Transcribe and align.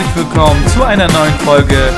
herzlich 0.00 0.24
willkommen 0.24 0.66
zu 0.68 0.82
einer 0.82 1.08
neuen 1.12 1.34
Folge. 1.40 1.92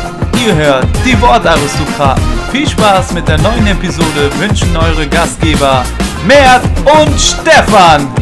Ihr 0.45 0.55
hört 0.55 0.87
die 1.07 1.21
Wortaristokraten. 1.21 2.23
Viel 2.51 2.69
Spaß 2.69 3.13
mit 3.13 3.29
der 3.29 3.39
neuen 3.39 3.67
Episode 3.67 4.31
wünschen 4.39 4.77
eure 4.77 5.09
Gastgeber 5.09 5.85
Mert 6.27 6.65
und 6.81 7.19
Stefan. 7.21 8.13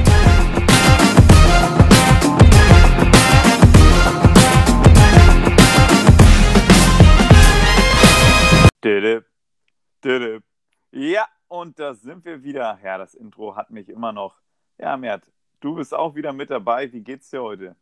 Ja, 10.93 11.27
und 11.49 11.79
da 11.79 11.95
sind 11.95 12.25
wir 12.25 12.43
wieder. 12.43 12.79
Ja, 12.83 12.99
das 12.99 13.15
Intro 13.15 13.57
hat 13.57 13.71
mich 13.71 13.89
immer 13.89 14.13
noch. 14.13 14.37
Ja, 14.79 14.97
Mert, 14.99 15.25
du 15.61 15.75
bist 15.75 15.95
auch 15.95 16.15
wieder 16.15 16.35
mit 16.35 16.51
dabei. 16.51 16.93
Wie 16.93 17.01
geht's 17.01 17.31
dir 17.31 17.43
heute? 17.43 17.77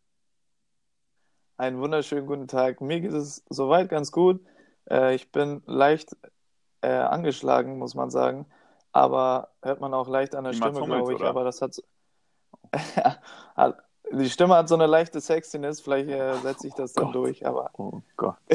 Einen 1.58 1.80
wunderschönen 1.80 2.26
guten 2.28 2.46
Tag. 2.46 2.80
Mir 2.80 3.00
geht 3.00 3.12
es 3.12 3.44
soweit 3.50 3.88
ganz 3.88 4.12
gut. 4.12 4.40
Äh, 4.88 5.16
ich 5.16 5.32
bin 5.32 5.60
leicht 5.66 6.16
äh, 6.82 6.88
angeschlagen, 6.88 7.78
muss 7.78 7.96
man 7.96 8.10
sagen. 8.10 8.46
Aber 8.92 9.48
hört 9.62 9.80
man 9.80 9.92
auch 9.92 10.06
leicht 10.08 10.36
an 10.36 10.44
der 10.44 10.52
Wie 10.52 10.56
Stimme, 10.56 10.84
glaube 10.84 11.12
ich. 11.12 11.18
oder? 11.18 11.30
Aber 11.30 11.42
das 11.42 11.60
hat. 11.60 11.74
so- 11.74 11.82
Die 14.12 14.30
Stimme 14.30 14.54
hat 14.54 14.68
so 14.68 14.76
eine 14.76 14.86
leichte 14.86 15.20
Sexiness. 15.20 15.80
Vielleicht 15.80 16.08
äh, 16.08 16.36
setze 16.36 16.68
ich 16.68 16.74
das 16.74 16.92
dann 16.92 17.06
Gott. 17.06 17.14
durch. 17.16 17.44
Aber 17.44 17.70
Oh 17.76 18.00
Gott. 18.16 18.36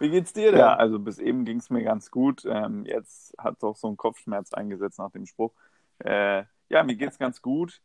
wie 0.00 0.08
geht's 0.08 0.32
dir 0.32 0.52
denn? 0.52 0.60
Ja, 0.60 0.74
also 0.74 0.98
bis 0.98 1.18
eben 1.18 1.44
ging 1.44 1.58
es 1.58 1.68
mir 1.68 1.84
ganz 1.84 2.10
gut. 2.10 2.46
Ähm, 2.46 2.86
jetzt 2.86 3.34
hat 3.36 3.62
doch 3.62 3.76
so 3.76 3.88
ein 3.88 3.98
Kopfschmerz 3.98 4.54
eingesetzt 4.54 4.98
nach 4.98 5.10
dem 5.10 5.26
Spruch. 5.26 5.52
Äh, 5.98 6.44
ja, 6.70 6.82
mir 6.82 6.96
geht's 6.96 7.18
ganz 7.18 7.42
gut. 7.42 7.82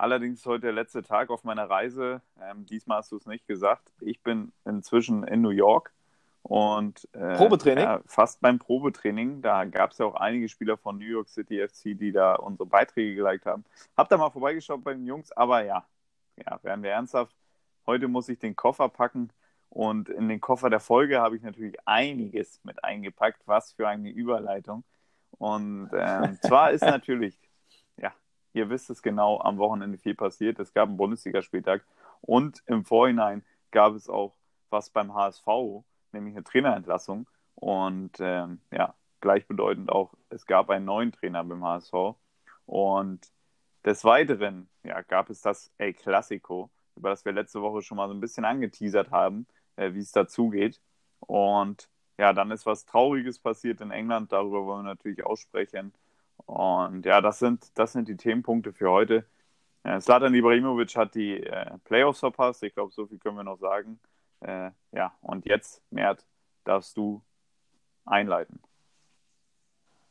Allerdings 0.00 0.38
ist 0.38 0.46
heute 0.46 0.62
der 0.62 0.72
letzte 0.72 1.02
Tag 1.02 1.28
auf 1.28 1.44
meiner 1.44 1.68
Reise. 1.68 2.22
Ähm, 2.40 2.64
diesmal 2.64 2.98
hast 2.98 3.12
du 3.12 3.16
es 3.16 3.26
nicht 3.26 3.46
gesagt. 3.46 3.92
Ich 4.00 4.22
bin 4.22 4.50
inzwischen 4.64 5.24
in 5.24 5.42
New 5.42 5.50
York 5.50 5.92
und 6.42 7.06
äh, 7.12 7.36
Probetraining? 7.36 7.84
Ja, 7.84 8.00
fast 8.06 8.40
beim 8.40 8.58
Probetraining. 8.58 9.42
Da 9.42 9.66
gab 9.66 9.90
es 9.90 9.98
ja 9.98 10.06
auch 10.06 10.14
einige 10.14 10.48
Spieler 10.48 10.78
von 10.78 10.96
New 10.96 11.04
York 11.04 11.28
City 11.28 11.66
FC, 11.68 11.98
die 11.98 12.12
da 12.12 12.36
unsere 12.36 12.66
Beiträge 12.66 13.14
geliked 13.14 13.44
haben. 13.44 13.62
Hab 13.94 14.08
da 14.08 14.16
mal 14.16 14.30
vorbeigeschaut 14.30 14.82
bei 14.82 14.94
den 14.94 15.04
Jungs, 15.04 15.32
aber 15.32 15.64
ja, 15.64 15.84
ja, 16.36 16.58
werden 16.62 16.82
wir 16.82 16.92
ernsthaft. 16.92 17.36
Heute 17.86 18.08
muss 18.08 18.30
ich 18.30 18.38
den 18.38 18.56
Koffer 18.56 18.88
packen 18.88 19.30
und 19.68 20.08
in 20.08 20.30
den 20.30 20.40
Koffer 20.40 20.70
der 20.70 20.80
Folge 20.80 21.20
habe 21.20 21.36
ich 21.36 21.42
natürlich 21.42 21.76
einiges 21.84 22.58
mit 22.64 22.82
eingepackt. 22.82 23.42
Was 23.44 23.72
für 23.72 23.86
eine 23.86 24.08
Überleitung. 24.08 24.82
Und 25.32 25.90
ähm, 25.92 26.38
zwar 26.42 26.70
ist 26.70 26.84
natürlich, 26.84 27.38
ja, 27.98 28.14
ihr 28.52 28.70
wisst 28.70 28.90
es 28.90 29.02
genau, 29.02 29.40
am 29.40 29.58
Wochenende 29.58 29.98
viel 29.98 30.14
passiert. 30.14 30.58
Es 30.58 30.72
gab 30.72 30.88
einen 30.88 30.96
Bundesligaspieltag 30.96 31.84
und 32.20 32.62
im 32.66 32.84
Vorhinein 32.84 33.44
gab 33.70 33.94
es 33.94 34.08
auch 34.08 34.34
was 34.70 34.90
beim 34.90 35.14
HSV, 35.14 35.46
nämlich 36.12 36.34
eine 36.34 36.44
Trainerentlassung. 36.44 37.28
Und 37.54 38.16
ähm, 38.20 38.60
ja, 38.72 38.94
gleichbedeutend 39.20 39.90
auch, 39.90 40.14
es 40.30 40.46
gab 40.46 40.70
einen 40.70 40.84
neuen 40.84 41.12
Trainer 41.12 41.44
beim 41.44 41.64
HSV. 41.64 42.16
Und 42.66 43.32
des 43.84 44.04
Weiteren 44.04 44.68
ja, 44.82 45.02
gab 45.02 45.30
es 45.30 45.42
das 45.42 45.72
El 45.78 45.94
Clasico, 45.94 46.70
über 46.96 47.10
das 47.10 47.24
wir 47.24 47.32
letzte 47.32 47.62
Woche 47.62 47.82
schon 47.82 47.96
mal 47.96 48.08
so 48.08 48.14
ein 48.14 48.20
bisschen 48.20 48.44
angeteasert 48.44 49.10
haben, 49.10 49.46
äh, 49.76 49.92
wie 49.94 50.00
es 50.00 50.12
dazugeht. 50.12 50.80
Und 51.20 51.88
ja, 52.18 52.32
dann 52.32 52.50
ist 52.50 52.66
was 52.66 52.84
Trauriges 52.84 53.38
passiert 53.38 53.80
in 53.80 53.90
England, 53.90 54.32
darüber 54.32 54.64
wollen 54.66 54.84
wir 54.84 54.90
natürlich 54.90 55.24
aussprechen. 55.24 55.92
Und 56.46 57.06
ja, 57.06 57.20
das 57.20 57.38
sind, 57.38 57.66
das 57.78 57.92
sind 57.92 58.08
die 58.08 58.16
Themenpunkte 58.16 58.72
für 58.72 58.90
heute. 58.90 59.24
Äh, 59.82 60.00
Zlatan 60.00 60.34
Ibrahimovic 60.34 60.96
hat 60.96 61.14
die 61.14 61.42
äh, 61.42 61.78
Playoffs 61.84 62.20
verpasst, 62.20 62.62
ich 62.62 62.74
glaube, 62.74 62.92
so 62.92 63.06
viel 63.06 63.18
können 63.18 63.36
wir 63.36 63.44
noch 63.44 63.58
sagen. 63.58 63.98
Äh, 64.40 64.70
ja, 64.92 65.14
und 65.22 65.46
jetzt, 65.46 65.82
Mert, 65.90 66.24
darfst 66.64 66.96
du 66.96 67.22
einleiten. 68.04 68.60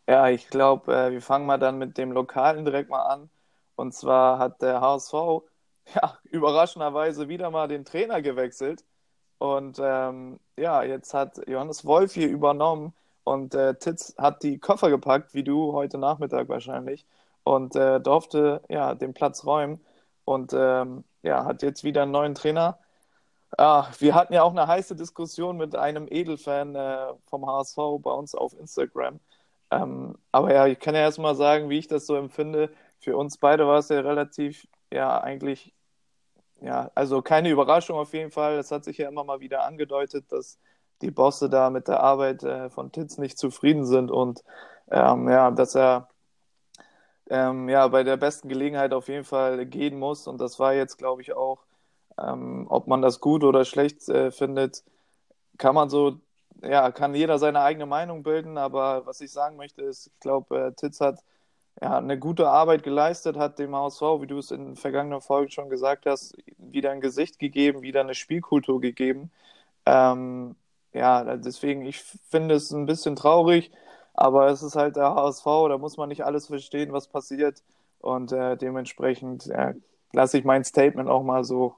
Ja, 0.08 0.28
ich 0.30 0.50
glaube, 0.50 0.92
äh, 0.96 1.12
wir 1.12 1.22
fangen 1.22 1.46
mal 1.46 1.60
dann 1.60 1.78
mit 1.78 1.98
dem 1.98 2.12
Lokalen 2.12 2.66
direkt 2.66 2.90
mal 2.90 3.04
an. 3.04 3.30
Und 3.76 3.94
zwar 3.94 4.40
hat 4.40 4.62
der 4.62 4.82
HSV 4.82 5.14
ja 5.96 6.18
überraschenderweise 6.24 7.30
wieder 7.30 7.52
mal 7.52 7.68
den 7.68 7.86
Trainer 7.86 8.22
gewechselt. 8.22 8.84
Und 9.38 9.80
ähm, 9.82 10.40
ja, 10.58 10.84
jetzt 10.84 11.14
hat 11.14 11.48
Johannes 11.48 11.86
Wolf 11.86 12.14
hier 12.14 12.28
übernommen 12.28 12.94
und 13.24 13.56
äh, 13.56 13.76
Titz 13.76 14.16
hat 14.18 14.44
die 14.44 14.60
Koffer 14.60 14.90
gepackt, 14.90 15.34
wie 15.34 15.44
du 15.44 15.74
heute 15.74 15.98
Nachmittag 15.98 16.50
wahrscheinlich, 16.50 17.06
und 17.44 17.76
äh, 17.76 18.00
durfte 18.00 18.62
ja 18.70 18.96
den 18.96 19.14
Platz 19.14 19.46
räumen 19.46 19.80
und 20.26 20.54
ähm, 20.54 21.04
ja, 21.24 21.46
hat 21.46 21.62
jetzt 21.64 21.84
wieder 21.84 22.04
einen 22.04 22.12
neuen 22.12 22.36
Trainer. 22.36 22.80
Ah, 23.58 23.88
wir 24.00 24.16
hatten 24.16 24.34
ja 24.34 24.44
auch 24.44 24.52
eine 24.52 24.68
heiße 24.68 24.96
Diskussion 24.96 25.58
mit 25.58 25.76
einem 25.76 26.08
Edelfan 26.10 26.76
äh, 26.76 27.14
vom 27.26 27.46
HSV 27.48 27.78
bei 28.02 28.12
uns 28.12 28.36
auf 28.36 28.54
Instagram. 28.60 29.20
Ähm, 29.72 30.18
aber 30.32 30.54
ja, 30.54 30.68
ich 30.68 30.80
kann 30.80 30.96
ja 30.96 31.02
erstmal 31.02 31.36
sagen, 31.36 31.70
wie 31.70 31.80
ich 31.80 31.88
das 31.88 32.06
so 32.08 32.16
empfinde. 32.16 32.72
Für 33.00 33.18
uns 33.18 33.38
beide 33.38 33.68
war 33.68 33.80
es 33.80 33.90
ja 33.90 34.00
relativ, 34.02 34.68
ja, 34.92 35.20
eigentlich, 35.22 35.74
ja, 36.62 36.92
also 36.96 37.22
keine 37.22 37.50
Überraschung 37.50 37.98
auf 37.98 38.14
jeden 38.14 38.32
Fall. 38.32 38.58
Es 38.60 38.72
hat 38.72 38.84
sich 38.86 38.98
ja 38.98 39.10
immer 39.10 39.24
mal 39.24 39.40
wieder 39.40 39.64
angedeutet, 39.66 40.32
dass 40.32 40.60
die 41.02 41.12
Bosse 41.12 41.50
da 41.50 41.70
mit 41.70 41.88
der 41.88 42.02
Arbeit 42.02 42.44
äh, 42.44 42.70
von 42.70 42.92
Titz 42.92 43.18
nicht 43.18 43.38
zufrieden 43.38 43.86
sind 43.86 44.12
und 44.12 44.44
ähm, 44.92 45.30
ja, 45.30 45.52
dass 45.52 45.76
er 45.76 46.10
ähm, 47.30 47.70
ja 47.70 47.88
bei 47.88 48.04
der 48.04 48.18
besten 48.18 48.50
Gelegenheit 48.50 48.94
auf 48.94 49.08
jeden 49.08 49.26
Fall 49.26 49.66
gehen 49.66 50.00
muss. 50.00 50.28
Und 50.28 50.42
das 50.42 50.60
war 50.60 50.74
jetzt, 50.74 50.98
glaube 50.98 51.22
ich, 51.22 51.34
auch, 51.34 51.66
ähm, 52.18 52.68
ob 52.70 52.88
man 52.88 53.02
das 53.02 53.20
gut 53.22 53.44
oder 53.44 53.66
schlecht 53.66 54.08
äh, 54.10 54.32
findet, 54.32 54.84
kann 55.58 55.76
man 55.76 55.90
so 55.90 56.20
ja, 56.64 56.92
kann 56.92 57.16
jeder 57.16 57.40
seine 57.40 57.62
eigene 57.62 57.86
Meinung 57.86 58.24
bilden, 58.24 58.58
aber 58.58 59.06
was 59.06 59.22
ich 59.22 59.32
sagen 59.32 59.58
möchte 59.58 59.82
ist, 59.82 60.08
ich 60.08 60.20
glaube, 60.20 60.68
äh, 60.68 60.74
Titz 60.74 61.00
hat 61.02 61.24
ja, 61.82 61.98
eine 61.98 62.20
gute 62.20 62.50
Arbeit 62.50 62.84
geleistet, 62.84 63.38
hat 63.38 63.60
dem 63.60 63.76
HSV, 63.76 64.02
wie 64.22 64.28
du 64.28 64.38
es 64.40 64.52
in 64.52 64.76
vergangenen 64.76 65.22
Folgen 65.22 65.52
schon 65.52 65.70
gesagt 65.70 66.06
hast, 66.06 66.36
wieder 66.58 66.92
ein 66.92 67.02
Gesicht 67.02 67.40
gegeben, 67.40 67.82
wieder 67.82 68.02
eine 68.02 68.16
Spielkultur 68.16 68.82
gegeben. 68.82 69.32
Ähm, 69.86 70.56
ja, 70.94 71.38
deswegen, 71.38 71.86
ich 71.86 72.02
finde 72.02 72.56
es 72.56 72.72
ein 72.72 72.86
bisschen 72.86 73.16
traurig, 73.16 73.72
aber 74.14 74.48
es 74.48 74.64
ist 74.64 74.76
halt 74.76 74.96
der 74.96 75.16
HSV, 75.16 75.46
da 75.46 75.78
muss 75.78 75.98
man 75.98 76.10
nicht 76.10 76.26
alles 76.26 76.48
verstehen, 76.48 76.92
was 76.92 77.08
passiert 77.08 77.64
und 78.00 78.32
äh, 78.32 78.58
dementsprechend 78.58 79.46
ja, 79.46 79.74
lasse 80.14 80.38
ich 80.38 80.46
mein 80.46 80.64
Statement 80.64 81.10
auch 81.10 81.24
mal 81.24 81.44
so 81.44 81.76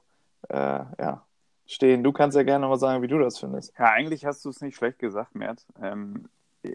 äh, 0.48 0.56
ja, 0.56 1.24
stehen. 1.66 2.02
Du 2.02 2.12
kannst 2.12 2.36
ja 2.36 2.42
gerne 2.42 2.66
mal 2.66 2.78
sagen, 2.78 3.02
wie 3.02 3.08
du 3.08 3.18
das 3.18 3.38
findest. 3.38 3.72
Ja, 3.78 3.90
eigentlich 3.92 4.24
hast 4.24 4.44
du 4.44 4.50
es 4.50 4.60
nicht 4.60 4.76
schlecht 4.76 4.98
gesagt, 4.98 5.34
Mert. 5.34 5.64
Ähm, 5.80 6.28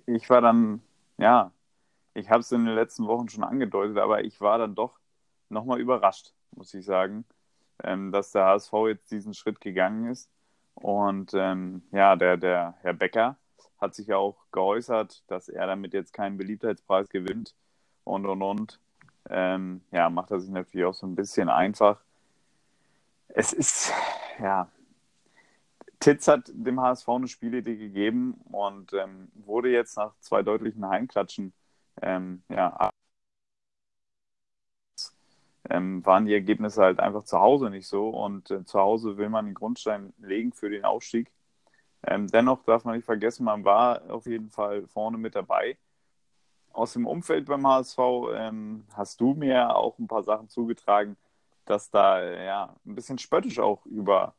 ich 0.06 0.30
war 0.30 0.42
dann, 0.42 0.82
ja, 1.18 1.52
ich 2.14 2.30
habe 2.30 2.40
es 2.42 2.52
in 2.52 2.66
den 2.66 2.76
letzten 2.76 3.08
Wochen 3.08 3.30
schon 3.30 3.44
angedeutet, 3.44 3.98
aber 3.98 4.24
ich 4.24 4.42
war 4.42 4.58
dann 4.58 4.76
doch 4.76 5.00
nochmal 5.50 5.80
überrascht, 5.80 6.34
muss 6.56 6.74
ich 6.74 6.86
sagen, 6.86 7.26
ähm, 7.84 8.12
dass 8.12 8.32
der 8.32 8.46
HSV 8.46 8.74
jetzt 8.88 9.12
diesen 9.12 9.34
Schritt 9.34 9.62
gegangen 9.62 10.10
ist. 10.12 10.30
Und 10.82 11.34
ähm, 11.34 11.82
ja, 11.92 12.16
der, 12.16 12.38
der 12.38 12.76
Herr 12.82 12.94
Becker 12.94 13.36
hat 13.80 13.96
sich 13.96 14.08
ja 14.08 14.18
auch 14.18 14.38
geäußert, 14.52 15.24
dass 15.28 15.50
er 15.50 15.66
damit 15.66 15.94
jetzt 15.94 16.14
keinen 16.14 16.38
Beliebtheitspreis 16.38 17.10
gewinnt 17.10 17.56
und 18.04 18.26
und 18.26 18.42
und. 18.44 18.80
Ähm, 19.30 19.82
ja, 19.92 20.10
macht 20.10 20.32
er 20.32 20.40
sich 20.40 20.52
natürlich 20.52 20.86
auch 20.86 20.94
so 20.94 21.08
ein 21.08 21.16
bisschen 21.16 21.50
einfach. 21.50 22.00
Es 23.30 23.54
ist, 23.54 23.92
ja, 24.40 24.70
Titz 26.00 26.28
hat 26.28 26.52
dem 26.54 26.80
HSV 26.80 27.10
eine 27.10 27.28
Spielidee 27.28 27.76
gegeben 27.76 28.40
und 28.52 28.94
ähm, 28.94 29.30
wurde 29.34 29.70
jetzt 29.70 29.98
nach 29.98 30.14
zwei 30.20 30.44
deutlichen 30.44 30.88
Heimklatschen, 30.88 31.54
ähm, 32.02 32.44
ja, 32.50 32.92
ähm, 35.70 36.06
waren 36.06 36.26
die 36.26 36.34
Ergebnisse 36.34 36.82
halt 36.82 37.00
einfach 37.00 37.24
zu 37.24 37.40
Hause 37.40 37.70
nicht 37.70 37.88
so 37.88 38.10
und 38.10 38.52
äh, 38.52 38.64
zu 38.66 38.80
Hause 38.80 39.18
will 39.18 39.30
man 39.30 39.46
den 39.46 39.54
Grundstein 39.54 40.14
legen 40.20 40.54
für 40.54 40.70
den 40.70 40.86
Aufstieg. 40.86 41.32
Ähm, 42.06 42.28
dennoch 42.28 42.64
darf 42.64 42.86
man 42.86 42.96
nicht 42.96 43.06
vergessen, 43.06 43.44
man 43.44 43.66
war 43.66 44.10
auf 44.10 44.26
jeden 44.26 44.50
Fall 44.50 44.88
vorne 44.88 45.18
mit 45.18 45.36
dabei. 45.36 45.78
Aus 46.72 46.94
dem 46.94 47.08
Umfeld 47.08 47.48
beim 47.48 47.66
HSV 47.66 48.00
ähm, 48.34 48.86
hast 48.94 49.20
du 49.20 49.34
mir 49.34 49.76
auch 49.76 49.98
ein 49.98 50.08
paar 50.08 50.24
Sachen 50.24 50.48
zugetragen, 50.48 51.18
dass 51.66 51.90
da 51.90 52.24
ja 52.24 52.76
ein 52.86 52.96
bisschen 52.96 53.18
spöttisch 53.18 53.60
auch 53.60 53.86
über 53.86 54.36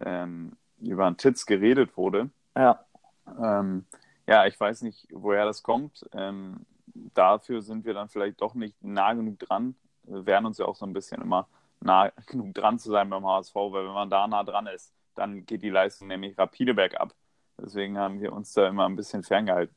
ähm, 0.00 0.56
über 0.80 1.06
einen 1.06 1.16
Titz 1.16 1.46
geredet 1.46 1.96
wurde. 1.96 2.30
Ja. 2.54 2.84
Ähm, 3.26 3.86
ja, 4.26 4.46
ich 4.46 4.58
weiß 4.58 4.82
nicht, 4.82 5.08
woher 5.10 5.44
das 5.44 5.62
kommt. 5.62 6.08
Ähm, 6.12 6.66
dafür 7.14 7.62
sind 7.62 7.84
wir 7.84 7.94
dann 7.94 8.08
vielleicht 8.08 8.40
doch 8.40 8.54
nicht 8.54 8.82
nah 8.82 9.12
genug 9.14 9.38
dran. 9.38 9.74
Wir 10.06 10.26
wehren 10.26 10.46
uns 10.46 10.58
ja 10.58 10.66
auch 10.66 10.76
so 10.76 10.86
ein 10.86 10.92
bisschen 10.92 11.22
immer 11.22 11.46
nah 11.80 12.10
genug 12.26 12.54
dran 12.54 12.78
zu 12.78 12.90
sein 12.90 13.10
beim 13.10 13.26
HSV, 13.26 13.54
weil 13.54 13.86
wenn 13.86 13.94
man 13.94 14.10
da 14.10 14.26
nah 14.26 14.44
dran 14.44 14.66
ist, 14.66 14.92
dann 15.14 15.46
geht 15.46 15.62
die 15.62 15.70
Leistung 15.70 16.08
nämlich 16.08 16.38
rapide 16.38 16.74
bergab. 16.74 17.14
Deswegen 17.58 17.98
haben 17.98 18.20
wir 18.20 18.32
uns 18.32 18.52
da 18.52 18.68
immer 18.68 18.86
ein 18.86 18.96
bisschen 18.96 19.22
ferngehalten. 19.22 19.74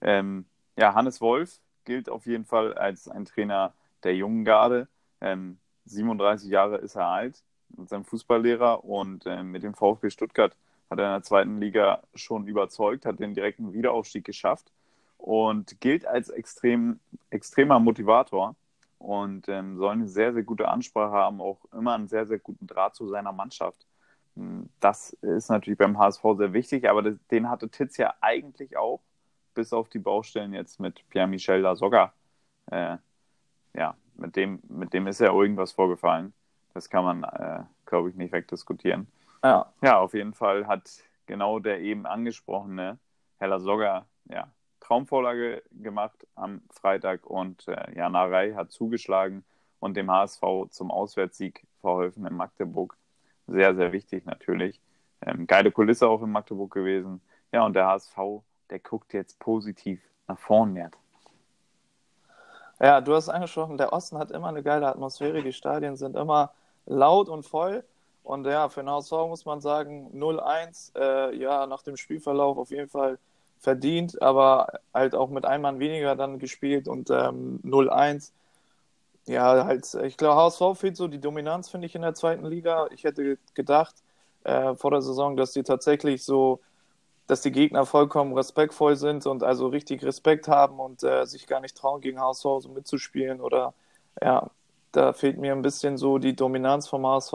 Ähm, 0.00 0.46
ja, 0.76 0.94
Hannes 0.94 1.20
Wolf 1.20 1.60
gilt 1.84 2.08
auf 2.08 2.26
jeden 2.26 2.44
Fall 2.44 2.74
als 2.74 3.08
ein 3.08 3.24
Trainer 3.24 3.72
der 4.02 4.16
jungen 4.16 4.44
Garde. 4.44 4.88
Ähm, 5.20 5.58
37 5.84 6.50
Jahre 6.50 6.78
ist 6.78 6.96
er 6.96 7.06
alt 7.06 7.42
mit 7.76 7.88
seinem 7.88 8.04
Fußballlehrer 8.04 8.84
und 8.84 9.26
äh, 9.26 9.42
mit 9.42 9.62
dem 9.62 9.74
VfB 9.74 10.10
Stuttgart 10.10 10.56
hat 10.90 10.98
er 10.98 11.06
in 11.06 11.12
der 11.12 11.22
zweiten 11.22 11.60
Liga 11.60 12.02
schon 12.14 12.48
überzeugt, 12.48 13.06
hat 13.06 13.20
den 13.20 13.34
direkten 13.34 13.72
Wiederaufstieg 13.72 14.24
geschafft 14.24 14.72
und 15.18 15.80
gilt 15.80 16.04
als 16.06 16.30
extrem, 16.30 16.98
extremer 17.30 17.78
Motivator 17.78 18.56
und 19.00 19.48
ähm, 19.48 19.78
soll 19.78 19.92
eine 19.92 20.08
sehr, 20.08 20.34
sehr 20.34 20.42
gute 20.42 20.68
Ansprache 20.68 21.12
haben, 21.12 21.40
auch 21.40 21.58
immer 21.72 21.94
einen 21.94 22.06
sehr, 22.06 22.26
sehr 22.26 22.38
guten 22.38 22.66
Draht 22.66 22.94
zu 22.94 23.08
seiner 23.08 23.32
Mannschaft. 23.32 23.86
Hm, 24.36 24.68
das 24.78 25.14
ist 25.22 25.48
natürlich 25.48 25.78
beim 25.78 25.98
HSV 25.98 26.22
sehr 26.36 26.52
wichtig, 26.52 26.88
aber 26.88 27.02
das, 27.02 27.14
den 27.30 27.48
hatte 27.48 27.70
Titz 27.70 27.96
ja 27.96 28.14
eigentlich 28.20 28.76
auch, 28.76 29.00
bis 29.54 29.72
auf 29.72 29.88
die 29.88 29.98
Baustellen 29.98 30.52
jetzt 30.52 30.80
mit 30.80 31.08
Pierre-Michel 31.08 31.60
Lasogga. 31.60 32.12
Äh, 32.66 32.98
ja, 33.74 33.96
mit 34.16 34.36
dem, 34.36 34.60
mit 34.68 34.92
dem 34.92 35.06
ist 35.06 35.20
ja 35.20 35.32
irgendwas 35.32 35.72
vorgefallen. 35.72 36.34
Das 36.74 36.90
kann 36.90 37.04
man, 37.04 37.24
äh, 37.24 37.64
glaube 37.86 38.10
ich, 38.10 38.16
nicht 38.16 38.32
wegdiskutieren. 38.32 39.06
Ja. 39.42 39.72
ja, 39.80 39.98
auf 39.98 40.12
jeden 40.12 40.34
Fall 40.34 40.66
hat 40.66 40.90
genau 41.24 41.58
der 41.58 41.80
eben 41.80 42.04
angesprochene 42.04 42.98
Herr 43.38 43.48
Lasogga 43.48 44.04
ja, 44.26 44.52
Traumvorlage 44.90 45.62
gemacht 45.70 46.26
am 46.34 46.62
Freitag 46.68 47.24
und 47.24 47.68
äh, 47.68 47.94
Jana 47.94 48.24
Rey 48.24 48.54
hat 48.54 48.72
zugeschlagen 48.72 49.44
und 49.78 49.96
dem 49.96 50.10
HSV 50.10 50.42
zum 50.70 50.90
Auswärtssieg 50.90 51.64
verholfen 51.80 52.26
in 52.26 52.34
Magdeburg. 52.34 52.96
Sehr, 53.46 53.76
sehr 53.76 53.92
wichtig 53.92 54.26
natürlich. 54.26 54.80
Ähm, 55.24 55.46
geile 55.46 55.70
Kulisse 55.70 56.08
auch 56.08 56.22
in 56.22 56.32
Magdeburg 56.32 56.72
gewesen. 56.72 57.20
Ja, 57.52 57.64
und 57.64 57.74
der 57.74 57.86
HSV, 57.86 58.16
der 58.68 58.80
guckt 58.80 59.12
jetzt 59.12 59.38
positiv 59.38 60.00
nach 60.26 60.38
vorn, 60.40 60.72
Mert. 60.72 60.96
Ja, 62.80 63.00
du 63.00 63.14
hast 63.14 63.28
angesprochen, 63.28 63.78
der 63.78 63.92
Osten 63.92 64.18
hat 64.18 64.32
immer 64.32 64.48
eine 64.48 64.64
geile 64.64 64.88
Atmosphäre. 64.88 65.44
Die 65.44 65.52
Stadien 65.52 65.96
sind 65.96 66.16
immer 66.16 66.52
laut 66.86 67.28
und 67.28 67.46
voll. 67.46 67.84
Und 68.24 68.44
ja, 68.44 68.68
für 68.68 68.80
den 68.80 68.90
HSV 68.90 69.12
muss 69.28 69.44
man 69.44 69.60
sagen, 69.60 70.10
0-1, 70.14 70.96
äh, 70.98 71.36
ja, 71.36 71.68
nach 71.68 71.82
dem 71.82 71.96
Spielverlauf 71.96 72.58
auf 72.58 72.72
jeden 72.72 72.88
Fall 72.88 73.20
verdient, 73.60 74.20
aber 74.22 74.80
halt 74.94 75.14
auch 75.14 75.30
mit 75.30 75.44
einem 75.44 75.62
Mann 75.62 75.78
weniger 75.78 76.16
dann 76.16 76.38
gespielt 76.38 76.88
und 76.88 77.10
ähm, 77.10 77.60
0-1. 77.62 78.32
Ja, 79.26 79.66
halt, 79.66 79.94
ich 80.04 80.16
glaube, 80.16 80.36
HSV 80.36 80.80
fehlt 80.80 80.96
so 80.96 81.08
die 81.08 81.20
Dominanz, 81.20 81.68
finde 81.70 81.86
ich, 81.86 81.94
in 81.94 82.02
der 82.02 82.14
zweiten 82.14 82.46
Liga. 82.46 82.88
Ich 82.92 83.04
hätte 83.04 83.38
gedacht 83.54 83.94
äh, 84.44 84.74
vor 84.74 84.90
der 84.90 85.02
Saison, 85.02 85.36
dass 85.36 85.52
die 85.52 85.62
tatsächlich 85.62 86.24
so, 86.24 86.60
dass 87.26 87.42
die 87.42 87.52
Gegner 87.52 87.86
vollkommen 87.86 88.34
respektvoll 88.34 88.96
sind 88.96 89.26
und 89.26 89.42
also 89.44 89.68
richtig 89.68 90.04
Respekt 90.04 90.48
haben 90.48 90.80
und 90.80 91.02
äh, 91.04 91.26
sich 91.26 91.46
gar 91.46 91.60
nicht 91.60 91.76
trauen, 91.76 92.00
gegen 92.00 92.20
HSV 92.20 92.42
so 92.60 92.70
mitzuspielen 92.74 93.40
oder 93.40 93.74
ja, 94.22 94.50
da 94.92 95.12
fehlt 95.12 95.38
mir 95.38 95.52
ein 95.52 95.62
bisschen 95.62 95.96
so 95.98 96.18
die 96.18 96.34
Dominanz 96.36 96.88
vom 96.88 97.06
HSV. 97.06 97.34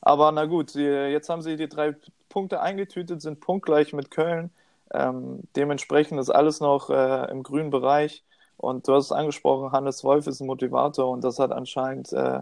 Aber 0.00 0.32
na 0.32 0.46
gut, 0.46 0.74
jetzt 0.74 1.28
haben 1.28 1.42
sie 1.42 1.56
die 1.56 1.68
drei 1.68 1.94
Punkte 2.28 2.60
eingetütet, 2.60 3.20
sind 3.22 3.40
punktgleich 3.40 3.92
mit 3.92 4.10
Köln. 4.10 4.50
Ähm, 4.92 5.42
dementsprechend 5.56 6.20
ist 6.20 6.30
alles 6.30 6.60
noch 6.60 6.90
äh, 6.90 7.30
im 7.30 7.42
grünen 7.42 7.70
Bereich. 7.70 8.24
Und 8.56 8.88
du 8.88 8.94
hast 8.94 9.06
es 9.06 9.12
angesprochen, 9.12 9.72
Hannes 9.72 10.02
Wolf 10.04 10.26
ist 10.26 10.40
ein 10.40 10.46
Motivator 10.46 11.08
und 11.10 11.22
das 11.22 11.38
hat 11.38 11.52
anscheinend 11.52 12.12
äh, 12.12 12.40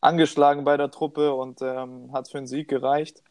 angeschlagen 0.00 0.64
bei 0.64 0.76
der 0.76 0.90
Truppe 0.90 1.32
und 1.34 1.62
ähm, 1.62 2.12
hat 2.12 2.28
für 2.28 2.38
einen 2.38 2.46
Sieg 2.46 2.68
gereicht. 2.68 3.22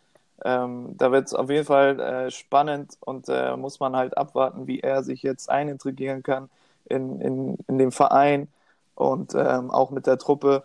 Ähm, 0.44 0.96
da 0.98 1.12
wird 1.12 1.28
es 1.28 1.34
auf 1.36 1.50
jeden 1.50 1.66
Fall 1.66 2.00
äh, 2.00 2.32
spannend 2.32 2.98
und 3.02 3.30
äh, 3.30 3.56
muss 3.56 3.80
man 3.80 3.96
halt 3.96 4.18
abwarten, 4.18 4.68
wie 4.68 4.80
er 4.80 5.04
sich 5.04 5.22
jetzt 5.24 5.50
einintrigieren 5.50 6.24
kann 6.24 6.50
in, 6.86 7.22
in, 7.22 7.58
in 7.68 7.78
dem 7.78 7.92
Verein 7.92 8.48
und 8.96 9.36
ähm, 9.36 9.72
auch 9.72 9.92
mit 9.92 10.08
der 10.08 10.18
Truppe. 10.18 10.64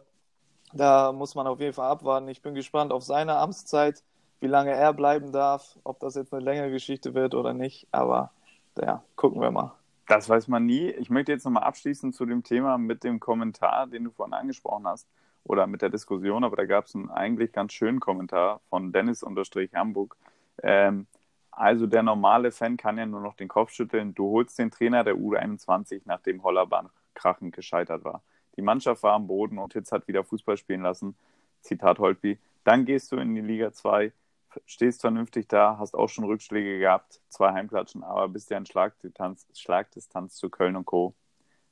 Da 0.72 1.12
muss 1.12 1.34
man 1.34 1.46
auf 1.46 1.60
jeden 1.60 1.74
Fall 1.74 1.90
abwarten. 1.90 2.28
Ich 2.28 2.42
bin 2.42 2.54
gespannt 2.54 2.92
auf 2.92 3.04
seine 3.04 3.36
Amtszeit 3.36 4.02
wie 4.40 4.46
lange 4.46 4.72
er 4.72 4.92
bleiben 4.92 5.32
darf, 5.32 5.78
ob 5.84 6.00
das 6.00 6.14
jetzt 6.14 6.32
eine 6.32 6.44
längere 6.44 6.70
Geschichte 6.70 7.14
wird 7.14 7.34
oder 7.34 7.54
nicht. 7.54 7.86
Aber 7.90 8.30
ja, 8.80 9.02
gucken 9.16 9.40
wir 9.40 9.50
mal. 9.50 9.74
Das 10.06 10.28
weiß 10.28 10.48
man 10.48 10.64
nie. 10.64 10.90
Ich 10.90 11.10
möchte 11.10 11.32
jetzt 11.32 11.44
nochmal 11.44 11.64
abschließen 11.64 12.12
zu 12.12 12.24
dem 12.24 12.42
Thema 12.42 12.78
mit 12.78 13.04
dem 13.04 13.20
Kommentar, 13.20 13.86
den 13.86 14.04
du 14.04 14.10
vorhin 14.10 14.34
angesprochen 14.34 14.86
hast, 14.86 15.06
oder 15.44 15.66
mit 15.66 15.82
der 15.82 15.88
Diskussion, 15.88 16.44
aber 16.44 16.56
da 16.56 16.66
gab 16.66 16.84
es 16.84 16.94
einen 16.94 17.10
eigentlich 17.10 17.52
ganz 17.52 17.72
schönen 17.72 18.00
Kommentar 18.00 18.60
von 18.68 18.92
Dennis 18.92 19.22
unterstrich 19.22 19.72
Hamburg. 19.74 20.16
Ähm, 20.62 21.06
also 21.50 21.86
der 21.86 22.02
normale 22.02 22.52
Fan 22.52 22.76
kann 22.76 22.98
ja 22.98 23.06
nur 23.06 23.20
noch 23.20 23.34
den 23.34 23.48
Kopf 23.48 23.72
schütteln. 23.72 24.14
Du 24.14 24.30
holst 24.30 24.58
den 24.58 24.70
Trainer 24.70 25.04
der 25.04 25.16
U21, 25.16 26.02
nachdem 26.04 26.42
Hollerbahn 26.42 26.90
krachend 27.14 27.54
gescheitert 27.54 28.04
war. 28.04 28.22
Die 28.56 28.62
Mannschaft 28.62 29.02
war 29.02 29.14
am 29.14 29.26
Boden 29.26 29.58
und 29.58 29.72
Hitz 29.72 29.90
hat 29.90 30.06
wieder 30.06 30.22
Fußball 30.22 30.56
spielen 30.56 30.82
lassen. 30.82 31.16
Zitat 31.62 31.98
Holtby. 31.98 32.38
Dann 32.64 32.84
gehst 32.84 33.10
du 33.10 33.16
in 33.16 33.34
die 33.34 33.40
Liga 33.40 33.72
2, 33.72 34.12
stehst 34.66 35.00
vernünftig 35.00 35.48
da, 35.48 35.78
hast 35.78 35.94
auch 35.94 36.08
schon 36.08 36.24
Rückschläge 36.24 36.78
gehabt, 36.78 37.20
zwei 37.28 37.52
Heimklatschen, 37.52 38.02
aber 38.04 38.28
bist 38.28 38.50
ja 38.50 38.58
in 38.58 38.66
Schlagdistanz, 38.66 39.46
Schlagdistanz 39.54 40.36
zu 40.36 40.50
Köln 40.50 40.76
und 40.76 40.86
Co. 40.86 41.14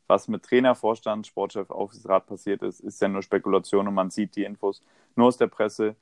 Was 0.07 0.29
mit 0.29 0.45
Trainer, 0.45 0.75
Vorstand, 0.75 1.27
Sportchef, 1.27 1.71
Aufsichtsrat 1.71 2.27
passiert 2.27 2.63
ist, 2.63 2.81
ist 2.81 3.01
ja 3.01 3.09
nur 3.09 3.23
Spekulation 3.23 3.89
und 3.89 3.95
man 3.95 4.11
sieht 4.11 4.37
die 4.37 4.45
Infos 4.45 4.83
nur 5.17 5.29
aus 5.29 5.37
der 5.37 5.49
Presse, 5.49 5.97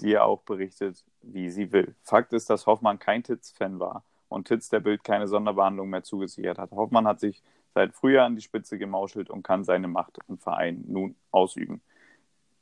die 0.00 0.10
ja 0.10 0.24
auch 0.24 0.42
berichtet, 0.42 1.04
wie 1.22 1.50
sie 1.50 1.72
will. 1.72 1.94
Fakt 2.02 2.32
ist, 2.32 2.50
dass 2.50 2.66
Hoffmann 2.66 2.98
kein 2.98 3.22
Titz-Fan 3.22 3.78
war 3.78 4.04
und 4.28 4.48
Titz 4.48 4.68
der 4.68 4.80
Bild 4.80 5.04
keine 5.04 5.28
Sonderbehandlung 5.28 5.88
mehr 5.88 6.02
zugesichert 6.02 6.58
hat. 6.58 6.72
Hoffmann 6.72 7.06
hat 7.06 7.20
sich 7.20 7.42
seit 7.74 7.94
Frühjahr 7.94 8.26
an 8.26 8.36
die 8.36 8.42
Spitze 8.42 8.78
gemauschelt 8.78 9.30
und 9.30 9.42
kann 9.42 9.64
seine 9.64 9.88
Macht 9.88 10.18
im 10.28 10.38
Verein 10.38 10.84
nun 10.88 11.16
ausüben. 11.30 11.82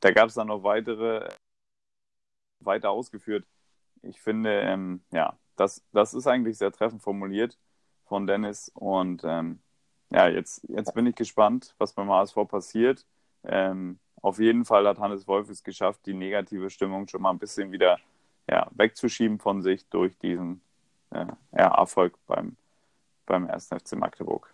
Da 0.00 0.10
gab 0.10 0.28
es 0.28 0.34
dann 0.34 0.48
noch 0.48 0.64
weitere 0.64 1.28
weiter 2.60 2.90
ausgeführt. 2.90 3.46
Ich 4.02 4.20
finde, 4.20 4.60
ähm, 4.60 5.02
ja, 5.12 5.36
das, 5.56 5.82
das 5.92 6.14
ist 6.14 6.26
eigentlich 6.26 6.58
sehr 6.58 6.72
treffend 6.72 7.02
formuliert 7.02 7.58
von 8.06 8.26
Dennis. 8.26 8.70
Und 8.74 9.22
ähm, 9.24 9.60
ja, 10.10 10.28
jetzt, 10.28 10.64
jetzt 10.68 10.94
bin 10.94 11.06
ich 11.06 11.14
gespannt, 11.14 11.74
was 11.78 11.92
beim 11.92 12.10
HSV 12.10 12.36
passiert. 12.48 13.06
Ähm, 13.44 13.98
auf 14.20 14.38
jeden 14.38 14.64
Fall 14.64 14.86
hat 14.86 14.98
Hannes 14.98 15.26
Wolf 15.26 15.48
es 15.50 15.64
geschafft, 15.64 16.00
die 16.06 16.14
negative 16.14 16.70
Stimmung 16.70 17.08
schon 17.08 17.22
mal 17.22 17.30
ein 17.30 17.38
bisschen 17.38 17.72
wieder 17.72 17.98
ja, 18.48 18.68
wegzuschieben 18.72 19.38
von 19.38 19.62
sich 19.62 19.88
durch 19.88 20.16
diesen 20.18 20.60
äh, 21.10 21.26
ja, 21.56 21.74
Erfolg 21.76 22.14
beim, 22.26 22.56
beim 23.26 23.48
1. 23.48 23.68
FC 23.68 23.96
Magdeburg. 23.96 24.52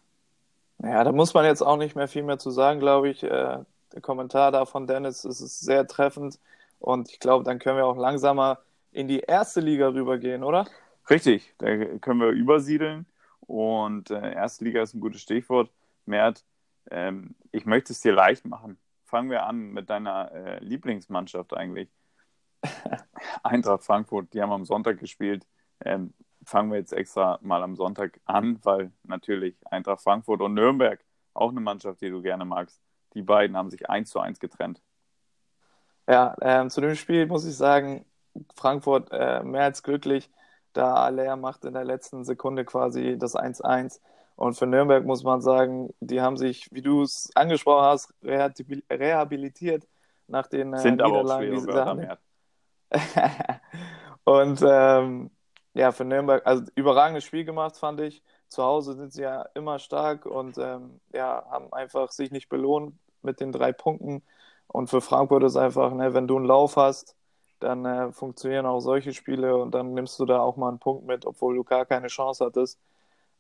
Ja, 0.83 1.03
da 1.03 1.13
muss 1.13 1.35
man 1.35 1.45
jetzt 1.45 1.63
auch 1.63 1.77
nicht 1.77 1.97
mehr 1.97 2.09
viel 2.09 2.23
mehr 2.23 2.39
zu 2.39 2.51
sagen, 2.51 2.81
glaube 2.81 3.09
ich. 3.09 3.23
Äh, 3.23 3.59
der 3.93 4.01
Kommentar 4.01 4.53
da 4.53 4.65
von 4.65 4.87
Dennis 4.87 5.25
ist 5.25 5.61
sehr 5.61 5.87
treffend. 5.87 6.39
Und 6.79 7.11
ich 7.11 7.19
glaube, 7.19 7.45
dann 7.45 7.59
können 7.59 7.79
wir 7.79 7.87
auch 7.87 7.97
langsamer 7.97 8.59
in 8.93 9.09
die 9.09 9.21
erste 9.21 9.61
Liga 9.61 9.89
rübergehen, 9.89 10.43
oder? 10.43 10.67
Richtig, 11.11 11.55
da 11.59 11.67
können 11.99 12.21
wir 12.21 12.29
übersiedeln. 12.29 13.07
Und 13.41 14.11
äh, 14.11 14.35
erste 14.35 14.65
Liga 14.65 14.83
ist 14.83 14.95
ein 14.95 15.01
gutes 15.01 15.23
Stichwort. 15.23 15.71
Mert, 16.05 16.45
ähm, 16.91 17.35
ich 17.51 17.67
möchte 17.67 17.93
es 17.93 18.01
dir 18.01 18.13
leicht 18.13 18.45
machen. 18.45 18.79
Fangen 19.05 19.31
wir 19.31 19.47
an 19.47 19.71
mit 19.71 19.89
deiner 19.89 20.31
äh, 20.33 20.65
Lieblingsmannschaft 20.65 21.55
eigentlich. 21.55 21.89
Eintracht 23.43 23.85
Frankfurt, 23.85 24.35
die 24.35 24.43
haben 24.43 24.53
am 24.53 24.65
Sonntag 24.65 24.99
gespielt. 24.99 25.47
Ähm, 25.85 26.13
fangen 26.45 26.71
wir 26.71 26.79
jetzt 26.79 26.93
extra 26.93 27.39
mal 27.43 27.63
am 27.63 27.77
Sonntag 27.77 28.21
an, 28.25 28.59
weil 28.65 28.93
natürlich 29.05 29.57
Eintracht 29.71 30.03
Frankfurt 30.03 30.41
und 30.41 30.55
Nürnberg, 30.55 31.03
auch 31.35 31.51
eine 31.51 31.61
Mannschaft, 31.61 32.01
die 32.01 32.11
du 32.11 32.21
gerne 32.21 32.45
magst, 32.45 32.81
die 33.15 33.23
beiden 33.23 33.57
haben 33.57 33.71
sich 33.71 33.89
eins 33.89 34.11
zu 34.11 34.21
eins 34.21 34.41
getrennt. 34.41 34.83
Ja, 36.09 36.35
ähm, 36.41 36.71
zu 36.71 36.81
dem 36.81 36.95
Spiel 36.95 37.27
muss 37.27 37.47
ich 37.47 37.55
sagen, 37.55 38.05
Frankfurt 38.55 39.09
äh, 39.13 39.43
mehr 39.43 39.65
als 39.65 39.83
glücklich, 39.83 40.31
da 40.73 40.95
Aller 40.95 41.37
macht 41.37 41.65
in 41.65 41.75
der 41.75 41.85
letzten 41.85 42.25
Sekunde 42.25 42.65
quasi 42.65 43.17
das 43.19 43.35
1-1. 43.35 44.01
Und 44.37 44.55
für 44.55 44.67
Nürnberg 44.67 45.05
muss 45.05 45.25
man 45.25 45.41
sagen, 45.41 45.93
die 46.01 46.21
haben 46.21 46.37
sich, 46.37 46.69
wie 46.71 46.83
du 46.83 47.03
es 47.03 47.31
angesprochen 47.35 47.87
hast, 47.87 48.15
rehabilitiert 48.23 49.89
nach 50.29 50.47
den 50.47 50.73
äh, 50.75 50.79
Sind 50.79 51.03
Niederlagen, 51.03 51.51
die 51.51 51.61
sie 51.61 51.73
haben. 51.73 52.07
Und 54.25 54.63
ähm, 54.65 55.31
ja, 55.75 55.93
für 55.93 56.05
Nürnberg, 56.05 56.47
also 56.47 56.65
überragendes 56.75 57.25
Spiel 57.25 57.45
gemacht, 57.45 57.77
fand 57.77 58.01
ich. 58.01 58.23
Zu 58.49 58.63
Hause 58.63 58.95
sind 58.95 59.13
sie 59.13 59.23
ja 59.23 59.43
immer 59.55 59.79
stark 59.79 60.25
und 60.25 60.57
ähm, 60.59 61.01
ja, 61.13 61.45
haben 61.51 61.73
einfach 61.73 62.11
sich 62.11 62.31
nicht 62.31 62.49
belohnt 62.49 62.95
mit 63.23 63.41
den 63.41 63.53
drei 63.53 63.73
Punkten. 63.73 64.23
Und 64.67 64.89
für 64.89 65.01
Frankfurt 65.01 65.45
ist 65.45 65.57
einfach, 65.57 65.93
ne, 65.93 66.15
wenn 66.15 66.27
du 66.27 66.37
einen 66.37 66.47
Lauf 66.47 66.77
hast, 66.77 67.17
dann 67.61 67.85
äh, 67.85 68.13
funktionieren 68.13 68.67
auch 68.67 68.81
solche 68.81 69.13
Spiele 69.13 69.57
und 69.57 69.75
dann 69.75 69.95
nimmst 69.95 70.19
du 70.19 70.25
da 70.27 70.41
auch 70.41 70.57
mal 70.57 70.69
einen 70.69 70.79
Punkt 70.79 71.07
mit, 71.07 71.27
obwohl 71.27 71.57
du 71.57 71.65
gar 71.65 71.85
keine 71.87 72.09
Chance 72.09 72.45
hattest. 72.45 72.79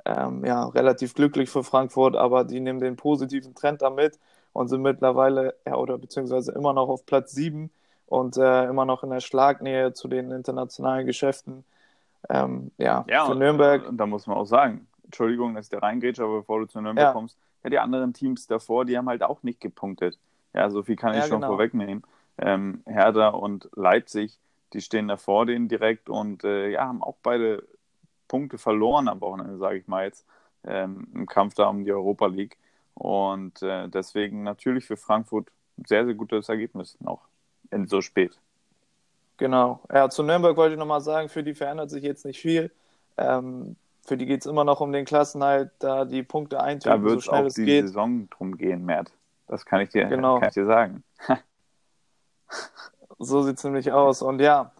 Ähm, 0.04 0.44
ja, 0.44 0.66
relativ 0.66 1.14
glücklich 1.14 1.50
für 1.50 1.64
Frankfurt, 1.64 2.16
aber 2.16 2.44
die 2.44 2.60
nehmen 2.60 2.80
den 2.80 2.96
positiven 2.96 3.54
Trend 3.54 3.82
damit 3.82 4.18
und 4.52 4.68
sind 4.68 4.82
mittlerweile, 4.82 5.54
ja, 5.66 5.76
oder 5.76 5.98
beziehungsweise 5.98 6.52
immer 6.52 6.72
noch 6.72 6.88
auf 6.88 7.04
Platz 7.04 7.32
7 7.32 7.70
und 8.06 8.36
äh, 8.36 8.64
immer 8.64 8.84
noch 8.84 9.02
in 9.02 9.10
der 9.10 9.20
Schlagnähe 9.20 9.92
zu 9.92 10.08
den 10.08 10.30
internationalen 10.30 11.06
Geschäften. 11.06 11.64
Ähm, 12.28 12.70
ja, 12.78 13.04
ja, 13.08 13.26
für 13.26 13.34
Nürnberg. 13.34 13.82
Und, 13.82 13.88
und 13.90 13.96
da 13.98 14.06
muss 14.06 14.26
man 14.26 14.36
auch 14.36 14.46
sagen, 14.46 14.86
Entschuldigung, 15.04 15.54
dass 15.54 15.68
da 15.68 15.78
reingrätsche, 15.78 16.22
aber 16.24 16.38
bevor 16.38 16.60
du 16.60 16.66
zu 16.66 16.80
Nürnberg 16.80 17.08
ja. 17.08 17.12
kommst, 17.12 17.36
ja, 17.64 17.70
die 17.70 17.78
anderen 17.78 18.12
Teams 18.12 18.46
davor, 18.46 18.84
die 18.84 18.96
haben 18.96 19.08
halt 19.08 19.22
auch 19.22 19.42
nicht 19.42 19.60
gepunktet. 19.60 20.18
Ja, 20.54 20.70
so 20.70 20.82
viel 20.82 20.96
kann 20.96 21.12
ich 21.12 21.20
ja, 21.20 21.26
schon 21.26 21.40
genau. 21.40 21.48
vorwegnehmen. 21.48 22.02
Ähm, 22.38 22.82
Hertha 22.86 23.28
und 23.28 23.68
Leipzig, 23.74 24.38
die 24.72 24.80
stehen 24.80 25.08
da 25.08 25.16
vor 25.16 25.46
denen 25.46 25.68
direkt 25.68 26.08
und 26.08 26.44
äh, 26.44 26.70
ja, 26.70 26.86
haben 26.86 27.02
auch 27.02 27.16
beide 27.22 27.64
Punkte 28.28 28.58
verloren 28.58 29.08
am 29.08 29.20
Wochenende, 29.20 29.56
sage 29.58 29.78
ich 29.78 29.88
mal 29.88 30.04
jetzt, 30.04 30.26
ähm, 30.64 31.08
im 31.14 31.26
Kampf 31.26 31.54
da 31.54 31.68
um 31.68 31.84
die 31.84 31.92
Europa 31.92 32.26
League. 32.26 32.58
Und 32.94 33.62
äh, 33.62 33.88
deswegen 33.88 34.42
natürlich 34.42 34.84
für 34.84 34.96
Frankfurt 34.96 35.48
ein 35.78 35.84
sehr, 35.86 36.04
sehr 36.04 36.14
gutes 36.14 36.48
Ergebnis 36.48 36.96
noch 37.00 37.22
in 37.70 37.86
so 37.86 38.00
spät. 38.00 38.38
Genau. 39.36 39.80
Ja, 39.92 40.10
zu 40.10 40.22
Nürnberg 40.22 40.56
wollte 40.56 40.74
ich 40.74 40.78
nochmal 40.78 41.00
sagen, 41.00 41.28
für 41.28 41.42
die 41.42 41.54
verändert 41.54 41.90
sich 41.90 42.02
jetzt 42.02 42.24
nicht 42.24 42.40
viel. 42.40 42.72
Ähm, 43.16 43.76
für 44.04 44.16
die 44.16 44.26
geht 44.26 44.40
es 44.40 44.46
immer 44.46 44.64
noch 44.64 44.80
um 44.80 44.90
den 44.90 45.04
Klassenhalt, 45.04 45.70
da 45.78 46.04
die 46.04 46.22
Punkte 46.22 46.60
eintüten, 46.60 47.02
Da 47.02 47.02
wird 47.02 47.22
so 47.22 47.30
schnell 47.30 47.42
auch 47.42 47.46
es 47.46 47.54
die 47.54 47.64
geht. 47.64 47.86
Saison 47.86 48.28
drum 48.30 48.56
gehen, 48.56 48.84
Mert. 48.84 49.12
Das 49.46 49.64
kann 49.64 49.80
ich 49.80 49.90
dir, 49.90 50.06
genau. 50.06 50.40
kann 50.40 50.48
ich 50.48 50.54
dir 50.54 50.66
sagen. 50.66 51.04
so 53.18 53.42
sieht 53.42 53.58
es 53.58 53.64
nämlich 53.64 53.92
aus. 53.92 54.22
Und 54.22 54.40
ja, 54.40 54.72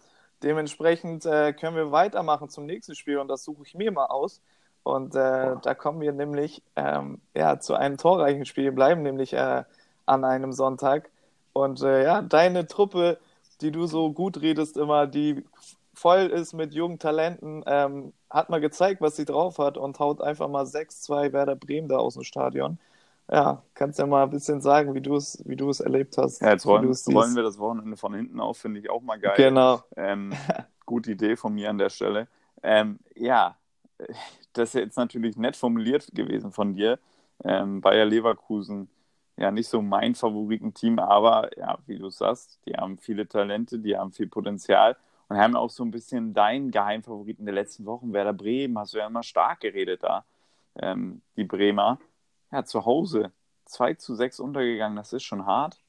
dementsprechend 0.43 1.25
äh, 1.25 1.53
können 1.53 1.75
wir 1.75 1.91
weitermachen 1.91 2.49
zum 2.49 2.65
nächsten 2.65 2.95
Spiel 2.95 3.17
und 3.17 3.27
das 3.27 3.43
suche 3.43 3.63
ich 3.65 3.75
mir 3.75 3.91
mal 3.91 4.07
aus. 4.07 4.41
Und 4.83 5.13
äh, 5.15 5.55
da 5.61 5.75
kommen 5.75 6.01
wir 6.01 6.13
nämlich 6.13 6.63
ähm, 6.75 7.21
ja, 7.35 7.59
zu 7.59 7.75
einem 7.75 7.97
torreichen 7.97 8.45
Spiel, 8.45 8.71
bleiben 8.71 9.03
nämlich 9.03 9.33
äh, 9.33 9.63
an 10.05 10.23
einem 10.23 10.53
Sonntag. 10.53 11.09
Und 11.53 11.81
äh, 11.81 12.03
ja, 12.03 12.21
deine 12.21 12.67
Truppe, 12.67 13.19
die 13.61 13.71
du 13.71 13.85
so 13.87 14.11
gut 14.11 14.41
redest 14.41 14.77
immer, 14.77 15.05
die 15.05 15.43
voll 15.93 16.27
ist 16.27 16.53
mit 16.53 16.73
jungen 16.73 16.97
Talenten, 16.97 17.63
ähm, 17.67 18.13
hat 18.29 18.49
mal 18.49 18.61
gezeigt, 18.61 19.01
was 19.01 19.15
sie 19.17 19.25
drauf 19.25 19.57
hat 19.57 19.77
und 19.77 19.99
haut 19.99 20.21
einfach 20.21 20.47
mal 20.47 20.65
6-2 20.65 21.33
Werder 21.33 21.55
Bremen 21.55 21.89
da 21.89 21.97
aus 21.97 22.13
dem 22.13 22.23
Stadion. 22.23 22.79
Ja, 23.31 23.61
kannst 23.75 23.99
ja 23.99 24.07
mal 24.07 24.23
ein 24.23 24.29
bisschen 24.31 24.59
sagen, 24.59 24.95
wie 24.95 25.01
du 25.01 25.15
es, 25.15 25.41
wie 25.45 25.55
du 25.55 25.69
es 25.69 25.79
erlebt 25.79 26.17
hast. 26.17 26.41
Ja, 26.41 26.51
jetzt 26.51 26.65
wollen, 26.65 26.87
wollen 26.87 27.35
wir 27.35 27.43
das 27.43 27.59
Wochenende 27.59 27.95
von 27.95 28.13
hinten 28.15 28.39
auf, 28.39 28.57
finde 28.57 28.79
ich 28.79 28.89
auch 28.89 29.01
mal 29.01 29.19
geil. 29.19 29.35
Genau. 29.37 29.83
Ähm, 29.95 30.33
gute 30.85 31.11
Idee 31.11 31.35
von 31.35 31.53
mir 31.53 31.69
an 31.69 31.77
der 31.77 31.89
Stelle. 31.89 32.27
Ähm, 32.63 32.99
ja, 33.15 33.55
das 34.53 34.69
ist 34.69 34.81
jetzt 34.81 34.97
natürlich 34.97 35.37
nett 35.37 35.55
formuliert 35.55 36.07
gewesen 36.13 36.51
von 36.51 36.73
dir. 36.73 36.97
Ähm, 37.43 37.81
Bayer 37.81 38.05
Leverkusen, 38.05 38.89
ja, 39.37 39.51
nicht 39.51 39.69
so 39.69 39.81
mein 39.81 40.15
Favoritenteam, 40.15 40.97
aber 40.97 41.55
ja, 41.57 41.77
wie 41.85 41.99
du 41.99 42.09
sagst, 42.09 42.59
die 42.65 42.73
haben 42.73 42.97
viele 42.97 43.27
Talente, 43.27 43.77
die 43.77 43.95
haben 43.95 44.11
viel 44.11 44.27
Potenzial 44.27 44.97
und 45.27 45.37
haben 45.37 45.55
auch 45.55 45.69
so 45.69 45.83
ein 45.83 45.91
bisschen 45.91 46.33
deinen 46.33 46.71
Geheimfavoriten 46.71 47.45
der 47.45 47.53
letzten 47.53 47.85
Wochen, 47.85 48.11
Werder 48.11 48.33
Bremen, 48.33 48.77
hast 48.79 48.93
du 48.93 48.97
ja 48.97 49.07
immer 49.07 49.23
stark 49.23 49.59
geredet 49.59 50.03
da, 50.03 50.25
ähm, 50.75 51.21
die 51.37 51.43
Bremer 51.43 51.99
ja, 52.51 52.63
zu 52.65 52.85
Hause 52.85 53.31
2 53.65 53.95
zu 53.95 54.15
6 54.15 54.39
untergegangen, 54.39 54.97
das 54.97 55.13
ist 55.13 55.23
schon 55.23 55.45
hart. 55.45 55.79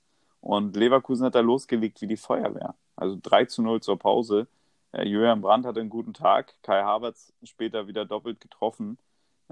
Und 0.40 0.76
Leverkusen 0.76 1.26
hat 1.26 1.34
da 1.34 1.40
losgelegt 1.40 2.00
wie 2.00 2.06
die 2.06 2.16
Feuerwehr. 2.16 2.74
Also 2.96 3.18
3 3.22 3.46
zu 3.46 3.62
0 3.62 3.82
zur 3.82 3.98
Pause. 3.98 4.46
Äh, 4.92 5.06
Julian 5.06 5.40
Brandt 5.40 5.66
hatte 5.66 5.80
einen 5.80 5.90
guten 5.90 6.14
Tag. 6.14 6.54
Kai 6.62 6.82
Havertz 6.82 7.32
später 7.42 7.86
wieder 7.86 8.04
doppelt 8.04 8.40
getroffen. 8.40 8.98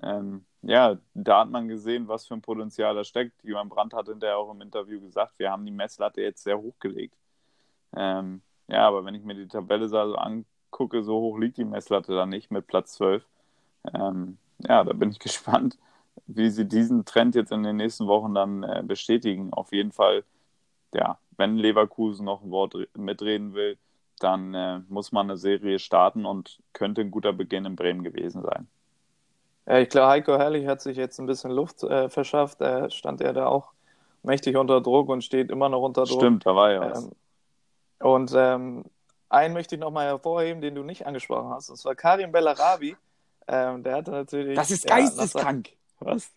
Ähm, 0.02 0.44
ja, 0.62 0.98
da 1.14 1.40
hat 1.40 1.50
man 1.50 1.68
gesehen, 1.68 2.08
was 2.08 2.26
für 2.26 2.34
ein 2.34 2.42
Potenzial 2.42 2.94
da 2.94 3.04
steckt. 3.04 3.42
Julian 3.42 3.68
Brandt 3.68 3.94
hat 3.94 4.08
in 4.08 4.20
der 4.20 4.38
auch 4.38 4.50
im 4.50 4.60
Interview 4.60 5.00
gesagt, 5.00 5.38
wir 5.38 5.50
haben 5.50 5.64
die 5.64 5.72
Messlatte 5.72 6.22
jetzt 6.22 6.42
sehr 6.44 6.58
hochgelegt. 6.58 7.16
Ähm, 7.96 8.42
ja, 8.68 8.86
aber 8.86 9.04
wenn 9.04 9.14
ich 9.14 9.24
mir 9.24 9.34
die 9.34 9.48
Tabelle 9.48 9.88
so 9.88 9.98
angucke, 9.98 11.02
so 11.02 11.20
hoch 11.20 11.38
liegt 11.38 11.56
die 11.58 11.64
Messlatte 11.64 12.14
da 12.14 12.26
nicht 12.26 12.50
mit 12.50 12.66
Platz 12.66 12.94
12. 12.94 13.24
Ähm, 13.94 14.38
ja, 14.58 14.84
da 14.84 14.92
bin 14.92 15.10
ich 15.10 15.18
gespannt, 15.20 15.78
wie 16.26 16.50
sie 16.50 16.66
diesen 16.66 17.04
Trend 17.04 17.34
jetzt 17.34 17.52
in 17.52 17.62
den 17.62 17.76
nächsten 17.76 18.06
Wochen 18.06 18.34
dann 18.34 18.62
äh, 18.62 18.82
bestätigen. 18.84 19.52
Auf 19.52 19.72
jeden 19.72 19.92
Fall, 19.92 20.24
ja, 20.94 21.18
wenn 21.36 21.56
Leverkusen 21.56 22.24
noch 22.24 22.42
ein 22.42 22.50
Wort 22.50 22.74
mitreden 22.96 23.54
will, 23.54 23.78
dann 24.18 24.54
äh, 24.54 24.80
muss 24.88 25.12
man 25.12 25.26
eine 25.26 25.36
Serie 25.36 25.78
starten 25.78 26.26
und 26.26 26.60
könnte 26.72 27.00
ein 27.00 27.10
guter 27.10 27.32
Beginn 27.32 27.64
in 27.64 27.76
Bremen 27.76 28.02
gewesen 28.02 28.42
sein. 28.42 28.66
Ja, 29.66 29.78
ich 29.78 29.88
glaube, 29.90 30.08
Heiko 30.08 30.38
Herrlich 30.38 30.66
hat 30.66 30.80
sich 30.80 30.96
jetzt 30.96 31.18
ein 31.18 31.26
bisschen 31.26 31.50
Luft 31.50 31.82
äh, 31.82 32.08
verschafft. 32.08 32.60
Er 32.60 32.90
stand 32.90 33.20
ja 33.20 33.32
da 33.32 33.46
auch 33.46 33.72
mächtig 34.22 34.56
unter 34.56 34.80
Druck 34.80 35.08
und 35.08 35.22
steht 35.22 35.50
immer 35.50 35.68
noch 35.68 35.82
unter 35.82 36.04
Druck. 36.04 36.20
Stimmt, 36.20 36.46
da 36.46 36.56
war 36.56 36.72
ja 36.72 36.80
was. 36.80 37.04
Ähm, 37.04 37.12
und 38.00 38.32
ähm, 38.34 38.84
einen 39.28 39.54
möchte 39.54 39.74
ich 39.74 39.80
nochmal 39.80 40.06
hervorheben, 40.06 40.62
den 40.62 40.74
du 40.74 40.82
nicht 40.82 41.06
angesprochen 41.06 41.50
hast. 41.50 41.68
Und 41.70 41.76
zwar 41.76 41.94
Karim 41.94 42.32
Bellarabi. 42.32 42.96
Ähm, 43.46 43.82
der 43.82 43.96
hatte 43.96 44.10
natürlich. 44.10 44.56
Das 44.56 44.70
ist 44.70 44.86
geisteskrank. 44.86 45.68
Ja, 45.68 45.74
was? 46.00 46.30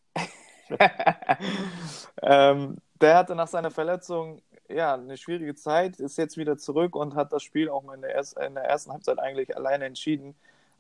ähm, 2.21 2.77
der 3.01 3.17
hatte 3.17 3.35
nach 3.35 3.47
seiner 3.47 3.71
Verletzung 3.71 4.41
ja 4.69 4.93
eine 4.93 5.17
schwierige 5.17 5.55
Zeit, 5.55 5.99
ist 5.99 6.17
jetzt 6.17 6.37
wieder 6.37 6.57
zurück 6.57 6.95
und 6.95 7.15
hat 7.15 7.33
das 7.33 7.43
Spiel 7.43 7.69
auch 7.69 7.91
in 7.93 8.01
der, 8.01 8.15
erst, 8.15 8.37
in 8.37 8.55
der 8.55 8.63
ersten 8.63 8.91
Halbzeit 8.91 9.19
eigentlich 9.19 9.55
alleine 9.55 9.85
entschieden. 9.85 10.35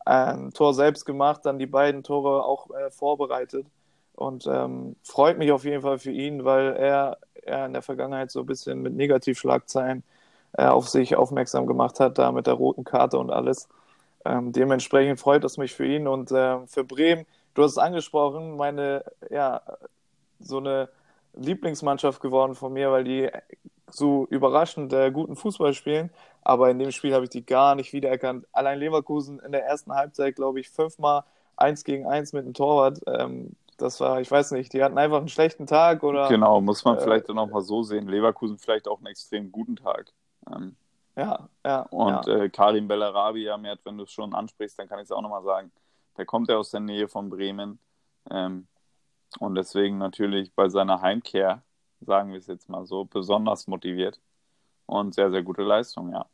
Ein 0.05 0.51
Tor 0.51 0.73
selbst 0.73 1.05
gemacht, 1.05 1.45
dann 1.45 1.59
die 1.59 1.67
beiden 1.67 2.03
Tore 2.03 2.43
auch 2.43 2.69
äh, 2.71 2.89
vorbereitet. 2.89 3.67
Und 4.15 4.47
ähm, 4.47 4.95
freut 5.03 5.37
mich 5.37 5.51
auf 5.51 5.63
jeden 5.63 5.81
Fall 5.81 5.99
für 5.99 6.11
ihn, 6.11 6.43
weil 6.45 6.75
er, 6.75 7.17
er 7.43 7.65
in 7.65 7.73
der 7.73 7.81
Vergangenheit 7.81 8.31
so 8.31 8.41
ein 8.41 8.45
bisschen 8.45 8.81
mit 8.81 8.93
Negativschlagzeilen 8.93 10.03
äh, 10.53 10.65
auf 10.65 10.89
sich 10.89 11.15
aufmerksam 11.15 11.65
gemacht 11.65 11.99
hat, 11.99 12.17
da 12.17 12.31
mit 12.31 12.47
der 12.47 12.55
roten 12.55 12.83
Karte 12.83 13.17
und 13.17 13.31
alles. 13.31 13.67
Ähm, 14.25 14.51
dementsprechend 14.51 15.19
freut 15.19 15.43
es 15.43 15.57
mich 15.57 15.73
für 15.73 15.85
ihn 15.85 16.07
und 16.07 16.31
äh, 16.31 16.57
für 16.67 16.83
Bremen 16.83 17.25
du 17.53 17.63
hast 17.63 17.71
es 17.71 17.77
angesprochen, 17.77 18.57
meine, 18.57 19.03
ja, 19.29 19.61
so 20.39 20.57
eine 20.57 20.89
Lieblingsmannschaft 21.33 22.21
geworden 22.21 22.55
von 22.55 22.73
mir, 22.73 22.91
weil 22.91 23.03
die 23.03 23.29
so 23.87 24.25
überraschend 24.29 24.93
äh, 24.93 25.11
guten 25.11 25.35
Fußball 25.35 25.73
spielen. 25.73 26.09
Aber 26.43 26.69
in 26.71 26.79
dem 26.79 26.91
Spiel 26.91 27.13
habe 27.13 27.25
ich 27.25 27.29
die 27.29 27.45
gar 27.45 27.75
nicht 27.75 27.93
wiedererkannt. 27.93 28.47
Allein 28.51 28.79
Leverkusen 28.79 29.39
in 29.39 29.51
der 29.51 29.65
ersten 29.65 29.93
Halbzeit, 29.93 30.35
glaube 30.35 30.59
ich, 30.59 30.69
fünfmal 30.69 31.23
eins 31.55 31.83
gegen 31.83 32.07
eins 32.07 32.33
mit 32.33 32.45
dem 32.45 32.53
Torwart. 32.53 32.99
Ähm, 33.05 33.55
das 33.77 33.99
war, 33.99 34.21
ich 34.21 34.29
weiß 34.29 34.51
nicht, 34.51 34.73
die 34.73 34.83
hatten 34.83 34.97
einfach 34.97 35.17
einen 35.17 35.27
schlechten 35.27 35.67
Tag 35.67 36.03
oder. 36.03 36.27
Genau, 36.29 36.61
muss 36.61 36.83
man 36.83 36.97
äh, 36.97 37.01
vielleicht 37.01 37.29
dann 37.29 37.37
auch 37.37 37.49
mal 37.49 37.61
so 37.61 37.83
sehen. 37.83 38.07
Leverkusen 38.07 38.57
vielleicht 38.57 38.87
auch 38.87 38.97
einen 38.97 39.07
extrem 39.07 39.51
guten 39.51 39.75
Tag. 39.75 40.11
Ähm, 40.51 40.75
ja, 41.15 41.49
ja. 41.65 41.81
Und 41.89 42.25
ja. 42.25 42.35
Äh, 42.35 42.49
Karim 42.49 42.87
Bellarabi, 42.87 43.43
ja, 43.43 43.57
Mert, 43.57 43.79
wenn 43.83 43.97
du 43.97 44.03
es 44.03 44.11
schon 44.11 44.33
ansprichst, 44.33 44.79
dann 44.79 44.87
kann 44.87 44.99
ich 44.99 45.05
es 45.05 45.11
auch 45.11 45.21
nochmal 45.21 45.43
sagen. 45.43 45.71
Der 46.17 46.25
kommt 46.25 46.49
ja 46.49 46.57
aus 46.57 46.71
der 46.71 46.79
Nähe 46.79 47.07
von 47.07 47.29
Bremen. 47.29 47.79
Ähm, 48.29 48.67
und 49.39 49.55
deswegen 49.55 49.97
natürlich 49.97 50.53
bei 50.53 50.69
seiner 50.69 51.01
Heimkehr, 51.01 51.63
sagen 52.01 52.31
wir 52.31 52.39
es 52.39 52.47
jetzt 52.47 52.69
mal 52.69 52.85
so, 52.85 53.05
besonders 53.05 53.67
motiviert. 53.67 54.19
Und 54.85 55.13
sehr, 55.13 55.31
sehr 55.31 55.43
gute 55.43 55.63
Leistung, 55.63 56.11
ja. 56.11 56.25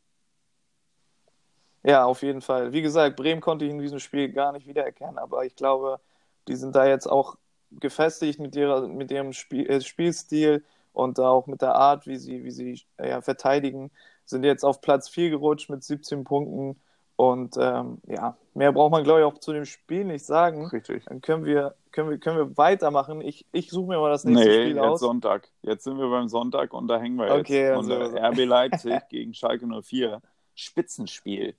Ja, 1.84 2.04
auf 2.04 2.22
jeden 2.22 2.40
Fall. 2.40 2.72
Wie 2.72 2.82
gesagt, 2.82 3.16
Bremen 3.16 3.40
konnte 3.40 3.64
ich 3.64 3.70
in 3.70 3.78
diesem 3.78 4.00
Spiel 4.00 4.32
gar 4.32 4.52
nicht 4.52 4.66
wiedererkennen, 4.66 5.16
aber 5.16 5.44
ich 5.44 5.54
glaube, 5.54 6.00
die 6.48 6.56
sind 6.56 6.74
da 6.74 6.86
jetzt 6.86 7.06
auch 7.06 7.36
gefestigt 7.70 8.40
mit, 8.40 8.56
ihrer, 8.56 8.88
mit 8.88 9.10
ihrem 9.10 9.32
Spiel, 9.32 9.68
äh, 9.68 9.80
Spielstil 9.80 10.64
und 10.92 11.20
auch 11.20 11.46
mit 11.46 11.62
der 11.62 11.76
Art, 11.76 12.06
wie 12.06 12.16
sie, 12.16 12.44
wie 12.44 12.50
sie 12.50 12.82
ja, 12.98 13.20
verteidigen. 13.20 13.90
Sind 14.24 14.44
jetzt 14.44 14.64
auf 14.64 14.80
Platz 14.80 15.08
4 15.08 15.30
gerutscht 15.30 15.70
mit 15.70 15.84
17 15.84 16.24
Punkten 16.24 16.80
und 17.16 17.56
ähm, 17.58 17.98
ja, 18.06 18.36
mehr 18.58 18.72
braucht 18.72 18.90
man, 18.92 19.04
glaube 19.04 19.20
ich, 19.20 19.24
auch 19.24 19.38
zu 19.38 19.52
dem 19.52 19.64
Spiel 19.64 20.04
nicht 20.04 20.24
sagen. 20.24 20.66
Richtig. 20.66 21.04
Dann 21.06 21.20
können 21.20 21.44
wir, 21.44 21.76
können 21.92 22.10
wir, 22.10 22.18
können 22.18 22.36
wir 22.36 22.56
weitermachen. 22.56 23.20
Ich, 23.20 23.46
ich 23.52 23.70
suche 23.70 23.88
mir 23.88 24.00
mal 24.00 24.10
das 24.10 24.24
nächste 24.24 24.46
nee, 24.46 24.54
Spiel 24.54 24.76
jetzt 24.76 24.84
aus. 24.84 25.00
Sonntag. 25.00 25.48
Jetzt 25.62 25.84
sind 25.84 25.98
wir 25.98 26.10
beim 26.10 26.28
Sonntag 26.28 26.74
und 26.74 26.88
da 26.88 26.98
hängen 26.98 27.16
wir 27.16 27.26
jetzt. 27.26 27.40
Okay, 27.40 27.70
und 27.72 27.90
also, 27.90 28.16
RB 28.16 28.44
Leipzig 28.44 29.00
gegen 29.08 29.32
Schalke 29.32 29.66
04. 29.66 30.20
Spitzenspiel. 30.54 31.54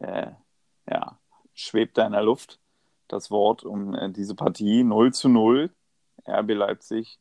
Äh, 0.00 0.32
ja, 0.90 1.18
schwebt 1.54 1.96
da 1.96 2.06
in 2.06 2.12
der 2.12 2.22
Luft 2.22 2.58
das 3.06 3.30
Wort 3.30 3.64
um 3.64 3.94
äh, 3.94 4.10
diese 4.10 4.34
Partie 4.34 4.82
0 4.82 5.12
zu 5.12 5.28
0. 5.28 5.70
RB 6.28 6.50
Leipzig 6.50 7.18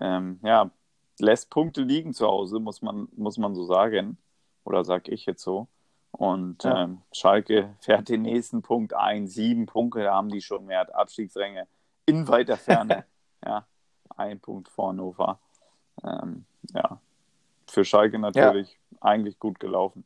ähm, 0.00 0.40
ja, 0.42 0.70
lässt 1.18 1.50
Punkte 1.50 1.82
liegen 1.82 2.12
zu 2.12 2.26
Hause, 2.26 2.58
muss 2.58 2.82
man, 2.82 3.08
muss 3.16 3.38
man 3.38 3.54
so 3.54 3.64
sagen. 3.64 4.18
Oder 4.64 4.84
sag 4.84 5.08
ich 5.08 5.26
jetzt 5.26 5.42
so. 5.42 5.68
Und 6.16 6.62
ja. 6.62 6.84
ähm, 6.84 7.02
Schalke 7.12 7.74
fährt 7.80 8.08
den 8.08 8.22
nächsten 8.22 8.62
Punkt 8.62 8.94
ein. 8.94 9.26
Sieben 9.26 9.66
Punkte 9.66 10.08
haben 10.10 10.28
die 10.28 10.40
schon 10.40 10.64
mehr 10.64 10.94
Abstiegsränge 10.94 11.66
in 12.06 12.28
weiter 12.28 12.56
Ferne. 12.56 13.04
ja, 13.44 13.66
ein 14.16 14.38
Punkt 14.38 14.68
vor 14.68 14.90
Hannover. 14.90 15.40
Ähm, 16.04 16.44
ja, 16.72 17.00
für 17.66 17.84
Schalke 17.84 18.20
natürlich 18.20 18.78
ja. 18.92 18.98
eigentlich 19.00 19.40
gut 19.40 19.58
gelaufen. 19.58 20.04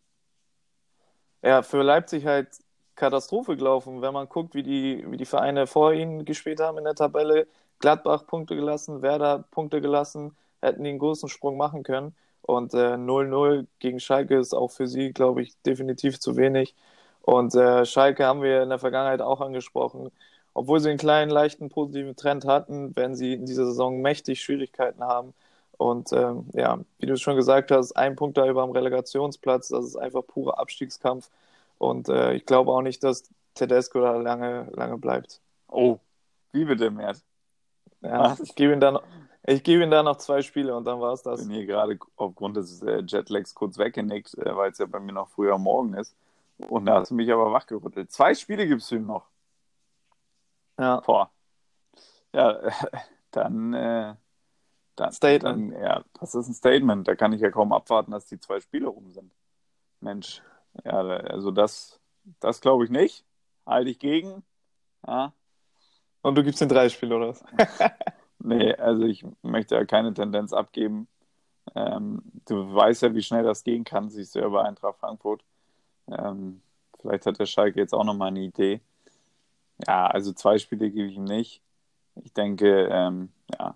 Ja, 1.43 1.63
für 1.63 1.83
Leipzig 1.83 2.25
halt 2.25 2.49
Katastrophe 2.95 3.57
gelaufen, 3.57 4.01
wenn 4.01 4.15
man 4.15 4.31
guckt, 4.31 4.55
wie 4.55 4.63
die, 4.63 5.05
wie 5.09 5.19
die 5.19 5.27
Vereine 5.27 5.67
vor 5.67 5.93
ihnen 5.93 6.25
gespielt 6.25 6.61
haben 6.61 6.79
in 6.79 6.85
der 6.85 6.95
Tabelle. 6.95 7.47
Gladbach 7.81 8.27
Punkte 8.27 8.57
gelassen, 8.57 9.03
Werder 9.03 9.45
Punkte 9.51 9.83
gelassen, 9.83 10.35
hätten 10.63 10.83
die 10.83 10.91
einen 10.91 10.99
großen 10.99 11.29
Sprung 11.29 11.59
machen 11.59 11.83
können. 11.83 12.17
Und 12.43 12.73
0-0 12.73 13.61
äh, 13.61 13.65
gegen 13.79 14.01
Schalke 14.01 14.39
ist 14.39 14.55
auch 14.55 14.71
für 14.71 14.87
sie, 14.87 15.13
glaube 15.13 15.43
ich, 15.43 15.61
definitiv 15.63 16.19
zu 16.19 16.37
wenig. 16.37 16.75
Und 17.23 17.55
äh, 17.55 17.85
Schalke 17.85 18.25
haben 18.25 18.43
wir 18.43 18.63
in 18.63 18.71
der 18.71 18.79
Vergangenheit 18.79 19.21
auch 19.21 19.41
angesprochen. 19.41 20.11
Obwohl 20.55 20.81
sie 20.81 20.89
einen 20.89 20.99
kleinen, 20.99 21.31
leichten 21.31 21.69
positiven 21.69 22.17
Trend 22.17 22.47
hatten, 22.47 22.97
werden 22.97 23.15
sie 23.15 23.35
in 23.35 23.47
dieser 23.47 23.67
Saison 23.67 24.01
mächtig 24.01 24.43
Schwierigkeiten 24.43 25.05
haben. 25.05 25.35
Und 25.77 26.13
ähm, 26.13 26.47
ja, 26.55 26.81
wie 26.99 27.07
du 27.07 27.17
schon 27.17 27.37
gesagt 27.37 27.71
hast, 27.71 27.93
ein 27.93 28.17
Punkt 28.17 28.37
da 28.37 28.49
über 28.49 28.63
am 28.63 28.73
Relegationsplatz, 28.73 29.69
das 29.69 29.85
ist 29.85 29.97
einfach 29.97 30.27
purer 30.27 30.59
Abstiegskampf. 30.59 31.31
Und 31.79 32.09
äh, 32.09 32.35
ich 32.35 32.47
glaube 32.47 32.73
auch 32.73 32.83
nicht, 32.83 33.05
dass 33.05 33.31
Tedesco 33.55 34.01
da 34.01 34.17
lange, 34.17 34.69
lange 34.73 34.99
bleibt. 34.99 35.41
Oh, 35.69 35.99
wie 36.53 36.65
bitte, 36.65 36.91
Mert? 36.91 37.23
Ja, 38.01 38.37
ich 38.43 38.55
gebe 38.55 38.73
ihm 38.73 38.81
dann 38.81 38.99
ich 39.51 39.63
gebe 39.63 39.83
ihm 39.83 39.91
da 39.91 40.03
noch 40.03 40.19
zwei 40.19 40.43
Spiele 40.43 40.77
und 40.77 40.85
dann 40.85 41.01
war 41.01 41.15
es 41.15 41.23
das. 41.23 41.41
Ich 41.41 41.47
bin 41.47 41.57
hier 41.57 41.65
gerade 41.65 41.99
aufgrund 42.17 42.59
des 42.59 42.83
äh, 42.83 43.03
Jetlags 43.07 43.55
kurz 43.55 43.79
weggenickt, 43.79 44.37
äh, 44.37 44.55
weil 44.55 44.71
es 44.71 44.79
ja 44.79 44.85
bei 44.85 45.01
mir 45.01 45.13
noch 45.13 45.31
früher 45.31 45.57
Morgen 45.57 45.95
ist. 45.95 46.15
Und 46.59 46.85
da 46.85 47.01
hast 47.01 47.11
du 47.11 47.15
mich 47.15 47.33
aber 47.33 47.51
wachgerüttelt. 47.51 48.13
Zwei 48.13 48.35
Spiele 48.35 48.67
gibst 48.67 48.91
du 48.91 48.97
ihm 48.97 49.07
noch. 49.07 49.27
Ja. 50.79 51.01
Boah. 51.01 51.31
Ja, 52.35 52.61
dann, 53.31 53.73
äh, 53.73 54.15
dann. 54.97 55.13
Statement. 55.13 55.73
Dann, 55.73 55.83
ja, 55.83 56.05
das 56.21 56.35
ist 56.35 56.49
ein 56.49 56.55
Statement. 56.55 57.09
Da 57.09 57.15
kann 57.15 57.33
ich 57.33 57.41
ja 57.41 57.51
kaum 57.51 57.73
abwarten, 57.73 58.11
dass 58.11 58.27
die 58.27 58.39
zwei 58.39 58.61
Spiele 58.61 58.89
rum 58.89 59.11
sind. 59.11 59.33
Mensch. 60.01 60.43
Ja, 60.85 60.99
also 61.01 61.53
das, 61.53 61.99
das 62.41 62.61
glaube 62.61 62.85
ich 62.85 62.91
nicht. 62.91 63.25
Halte 63.65 63.89
ich 63.89 63.99
gegen. 63.99 64.45
Ja. 65.07 65.33
Und 66.29 66.35
du 66.35 66.45
gibst 66.45 66.61
den 66.61 66.69
drei 66.69 66.89
Spiele, 66.89 67.17
oder 67.17 67.29
was? 67.29 67.45
Nee, 68.41 68.73
also 68.75 69.03
ich 69.03 69.25
möchte 69.43 69.75
ja 69.75 69.85
keine 69.85 70.15
Tendenz 70.15 70.53
abgeben. 70.53 71.09
Ähm, 71.75 72.23
du 72.47 72.73
weißt 72.75 73.03
ja, 73.03 73.15
wie 73.15 73.23
schnell 73.23 73.43
das 73.43 73.65
gehen 73.65 73.85
kann, 73.85 74.11
siehst 74.11 74.35
du 74.35 74.41
ja 74.41 74.49
bei 74.49 74.63
Eintracht 74.63 74.99
Frankfurt. 75.01 75.43
Ähm, 76.09 76.63
vielleicht 77.01 77.27
hat 77.27 77.39
der 77.41 77.47
Schalke 77.47 77.81
jetzt 77.81 77.95
auch 77.95 78.05
nochmal 78.05 78.29
eine 78.29 78.41
Idee. 78.41 78.81
Ja, 79.87 80.07
also 80.07 80.33
zwei 80.33 80.59
Spiele 80.59 80.91
gebe 80.91 81.09
ich 81.09 81.17
ihm 81.17 81.25
nicht. 81.25 81.63
Ich 82.25 82.33
denke, 82.33 82.89
ähm, 82.93 83.31
ja, 83.59 83.75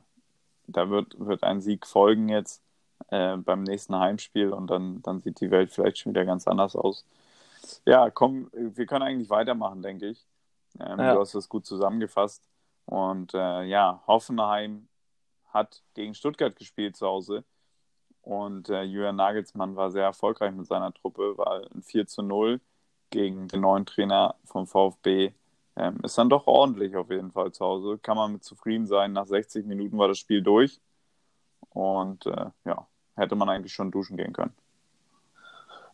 da 0.69 0.91
wird, 0.91 1.19
wird 1.19 1.43
ein 1.45 1.61
Sieg 1.61 1.87
folgen 1.87 2.29
jetzt 2.29 2.63
äh, 3.09 3.37
beim 3.37 3.63
nächsten 3.65 3.97
Heimspiel 3.97 4.51
und 4.51 4.69
dann, 4.69 5.03
dann 5.03 5.21
sieht 5.21 5.41
die 5.41 5.51
Welt 5.51 5.73
vielleicht 5.73 5.99
schon 5.99 6.13
wieder 6.15 6.25
ganz 6.25 6.47
anders 6.49 6.77
aus. 6.77 7.05
Ja, 7.87 8.11
komm, 8.11 8.51
wir 8.53 8.87
können 8.87 9.03
eigentlich 9.03 9.31
weitermachen, 9.31 9.83
denke 9.83 10.09
ich. 10.09 10.25
Ähm, 10.81 10.99
ja. 10.99 11.15
Du 11.15 11.21
hast 11.21 11.35
das 11.35 11.49
gut 11.49 11.67
zusammengefasst. 11.67 12.49
Und 12.85 13.35
äh, 13.35 13.63
ja, 13.65 14.03
Hoffenheim 14.07 14.89
hat 15.49 15.83
gegen 15.95 16.15
Stuttgart 16.15 16.57
gespielt 16.57 16.97
zu 16.97 17.07
Hause. 17.07 17.45
Und 18.23 18.69
äh, 18.69 18.83
Julian 18.83 19.17
Nagelsmann 19.17 19.77
war 19.77 19.91
sehr 19.91 20.05
erfolgreich 20.05 20.53
mit 20.53 20.67
seiner 20.67 20.93
Truppe, 20.93 21.37
weil 21.37 21.69
ein 21.75 21.83
4 21.83 22.07
zu 22.07 22.23
0 22.23 22.61
gegen 23.11 23.49
den 23.49 23.61
neuen 23.61 23.85
Trainer 23.85 24.37
vom 24.45 24.67
VfB 24.67 25.33
ähm, 25.77 25.99
ist 26.03 26.19
dann 26.19 26.29
doch 26.29 26.47
ordentlich 26.47 26.97
auf 26.97 27.11
jeden 27.11 27.31
Fall 27.33 27.53
zu 27.53 27.65
Hause. 27.65 27.99
Kann 27.99 28.17
man 28.17 28.33
mit 28.33 28.45
zufrieden 28.45 28.87
sein. 28.87 29.13
Nach 29.13 29.27
60 29.27 29.67
Minuten 29.67 29.99
war 29.99 30.09
das 30.09 30.19
Spiel 30.19 30.43
durch. 30.43 30.81
Und 31.71 32.27
äh, 32.27 32.51
ja, 32.65 32.87
hätte 33.17 33.35
man 33.35 33.49
eigentlich 33.49 33.73
schon 33.73 33.91
duschen 33.91 34.17
gehen 34.17 34.33
können. 34.33 34.55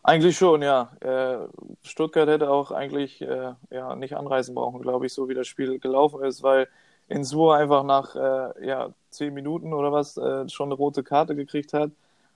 Eigentlich 0.08 0.38
schon, 0.38 0.62
ja. 0.62 0.90
Äh, 1.00 1.48
Stuttgart 1.82 2.30
hätte 2.30 2.48
auch 2.48 2.70
eigentlich 2.70 3.20
äh, 3.20 3.52
ja, 3.70 3.94
nicht 3.94 4.16
anreisen 4.16 4.54
brauchen, 4.54 4.80
glaube 4.80 5.04
ich, 5.04 5.12
so 5.12 5.28
wie 5.28 5.34
das 5.34 5.46
Spiel 5.46 5.78
gelaufen 5.78 6.24
ist, 6.24 6.42
weil 6.42 6.66
Insur 7.08 7.54
einfach 7.56 7.84
nach 7.84 8.16
äh, 8.16 8.66
ja, 8.66 8.88
zehn 9.10 9.34
Minuten 9.34 9.74
oder 9.74 9.92
was 9.92 10.14
schon 10.50 10.68
eine 10.68 10.74
rote 10.76 11.02
Karte 11.02 11.36
gekriegt 11.36 11.74
hat 11.74 11.90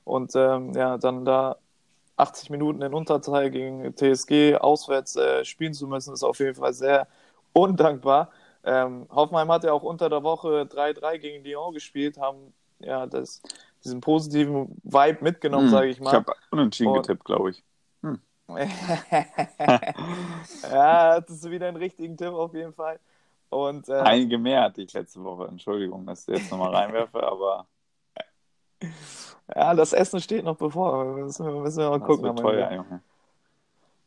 und 0.05 0.33
ähm, 0.37 0.75
ja, 0.75 0.99
dann 0.99 1.25
da 1.25 1.57
80 2.19 2.51
Minuten 2.51 2.83
in 2.83 2.93
Unterzahl 2.93 3.51
gegen 3.51 3.97
TSG 3.97 4.57
auswärts 4.57 5.19
spielen 5.45 5.73
zu 5.73 5.87
müssen, 5.87 6.13
ist 6.13 6.25
auf 6.25 6.41
jeden 6.41 6.57
Fall 6.57 6.75
sehr 6.75 7.09
undankbar. 7.55 8.33
Ähm, 8.65 9.07
Hoffenheim 9.11 9.51
hat 9.51 9.65
ja 9.65 9.73
auch 9.73 9.83
unter 9.83 10.11
der 10.11 10.23
Woche 10.23 10.67
3-3 10.67 11.19
gegen 11.19 11.43
Lyon 11.43 11.73
gespielt, 11.73 12.19
haben 12.19 12.53
ja 12.81 13.07
das 13.07 13.41
diesen 13.85 14.01
positiven 14.01 14.81
Vibe 14.83 15.19
mitgenommen, 15.23 15.67
hm, 15.67 15.71
sage 15.71 15.89
ich 15.89 16.01
mal. 16.01 16.11
Ich 16.11 16.15
habe 16.15 16.35
unentschieden 16.51 16.91
und... 16.91 17.03
getippt, 17.03 17.25
glaube 17.25 17.51
ich. 17.51 17.63
Hm. 18.03 18.21
ja, 20.71 21.21
das 21.21 21.31
ist 21.31 21.51
wieder 21.51 21.69
ein 21.69 21.77
richtigen 21.77 22.17
Tipp 22.17 22.33
auf 22.33 22.55
jeden 22.55 22.73
Fall. 22.73 22.99
Und, 23.51 23.89
äh... 23.89 24.01
Einige 24.01 24.39
mehr 24.39 24.63
hatte 24.63 24.83
ich 24.83 24.93
letzte 24.93 25.23
Woche. 25.23 25.47
Entschuldigung, 25.49 26.07
dass 26.07 26.27
ich 26.29 26.39
jetzt 26.39 26.51
nochmal 26.51 26.75
reinwerfe, 26.75 27.23
aber. 27.23 27.67
Ja, 29.55 29.75
das 29.75 29.93
Essen 29.93 30.21
steht 30.21 30.45
noch 30.45 30.57
bevor. 30.57 31.05
Müssen 31.05 31.47
wir, 31.47 31.61
müssen 31.61 31.79
wir 31.79 31.91
mal 31.91 31.99
das 31.99 32.07
gucken. 32.07 32.37
Teuer, 32.37 32.73
Junge. 32.73 33.03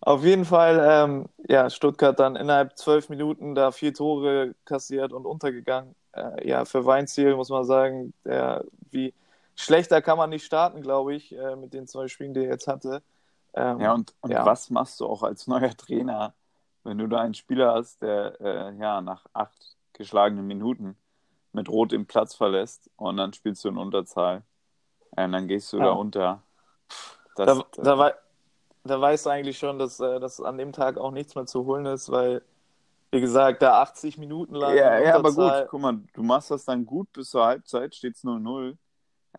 Auf 0.01 0.23
jeden 0.23 0.45
Fall, 0.45 0.79
ähm, 0.87 1.25
ja, 1.47 1.69
Stuttgart 1.69 2.19
dann 2.19 2.35
innerhalb 2.35 2.77
zwölf 2.77 3.09
Minuten 3.09 3.55
da 3.55 3.71
vier 3.71 3.93
Tore 3.93 4.53
kassiert 4.63 5.13
und 5.13 5.25
untergegangen. 5.25 5.95
Äh, 6.13 6.47
ja, 6.47 6.65
für 6.65 6.85
Weinziel 6.85 7.35
muss 7.35 7.49
man 7.49 7.63
sagen, 7.63 8.13
der 8.23 8.63
wie 8.91 9.13
schlechter 9.55 10.01
kann 10.01 10.17
man 10.17 10.29
nicht 10.29 10.45
starten, 10.45 10.81
glaube 10.81 11.15
ich, 11.15 11.35
äh, 11.35 11.55
mit 11.55 11.73
den 11.73 11.87
zwei 11.87 12.07
Spielen, 12.07 12.33
die 12.33 12.41
er 12.41 12.51
jetzt 12.51 12.67
hatte. 12.67 13.01
Ähm, 13.53 13.79
ja, 13.79 13.93
und, 13.93 14.13
und 14.21 14.31
ja. 14.31 14.45
was 14.45 14.69
machst 14.69 14.99
du 14.99 15.05
auch 15.05 15.23
als 15.23 15.47
neuer 15.47 15.75
Trainer, 15.77 16.33
wenn 16.83 16.97
du 16.97 17.07
da 17.07 17.21
einen 17.21 17.33
Spieler 17.33 17.73
hast, 17.73 18.01
der 18.01 18.39
äh, 18.41 18.75
ja 18.75 19.01
nach 19.01 19.25
acht 19.33 19.75
geschlagenen 19.93 20.45
Minuten 20.45 20.97
mit 21.53 21.69
Rot 21.69 21.93
den 21.93 22.05
Platz 22.05 22.35
verlässt 22.35 22.89
und 22.97 23.17
dann 23.17 23.33
spielst 23.33 23.63
du 23.63 23.69
in 23.69 23.77
Unterzahl 23.77 24.43
äh, 25.15 25.23
und 25.23 25.31
dann 25.31 25.47
gehst 25.47 25.71
du 25.71 25.77
ja. 25.77 25.85
da 25.85 25.91
unter. 25.91 26.43
Das, 27.37 27.45
da, 27.47 27.81
da, 27.81 27.97
wei 27.97 28.13
da 28.83 29.01
weißt 29.01 29.25
du 29.25 29.29
eigentlich 29.31 29.57
schon, 29.57 29.79
dass, 29.79 29.99
äh, 29.99 30.19
dass 30.19 30.39
an 30.39 30.57
dem 30.57 30.71
Tag 30.71 30.97
auch 30.97 31.11
nichts 31.11 31.35
mehr 31.35 31.45
zu 31.45 31.65
holen 31.65 31.85
ist, 31.85 32.11
weil 32.11 32.41
wie 33.11 33.21
gesagt, 33.21 33.61
da 33.61 33.81
80 33.81 34.17
Minuten 34.17 34.55
lang. 34.55 34.75
Ja, 34.75 34.99
ja 34.99 35.15
aber 35.15 35.31
gut, 35.31 35.69
guck 35.69 35.81
mal, 35.81 35.99
du 36.13 36.21
machst 36.21 36.51
das 36.51 36.65
dann 36.65 36.85
gut 36.85 37.11
bis 37.13 37.29
zur 37.29 37.45
Halbzeit, 37.45 37.95
steht 37.95 38.15
es 38.15 38.23
0-0. 38.23 38.75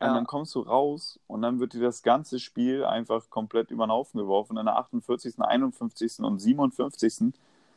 Ja. 0.00 0.08
Und 0.08 0.14
dann 0.14 0.26
kommst 0.26 0.54
du 0.54 0.60
raus 0.60 1.18
und 1.26 1.42
dann 1.42 1.58
wird 1.58 1.72
dir 1.72 1.80
das 1.80 2.02
ganze 2.02 2.38
Spiel 2.38 2.84
einfach 2.84 3.30
komplett 3.30 3.70
über 3.70 3.86
den 3.86 3.92
Haufen 3.92 4.18
geworfen. 4.18 4.58
In 4.58 4.66
der 4.66 4.76
48., 4.76 5.38
51. 5.38 6.20
und 6.20 6.38
57. 6.38 7.32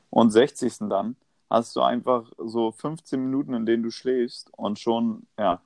und 0.10 0.30
60. 0.32 0.90
dann 0.90 1.16
hast 1.50 1.76
du 1.76 1.82
einfach 1.82 2.32
so 2.38 2.72
15 2.72 3.24
Minuten, 3.24 3.54
in 3.54 3.66
denen 3.66 3.84
du 3.84 3.92
schläfst 3.92 4.52
und 4.56 4.80
schon, 4.80 5.28
ja, 5.38 5.62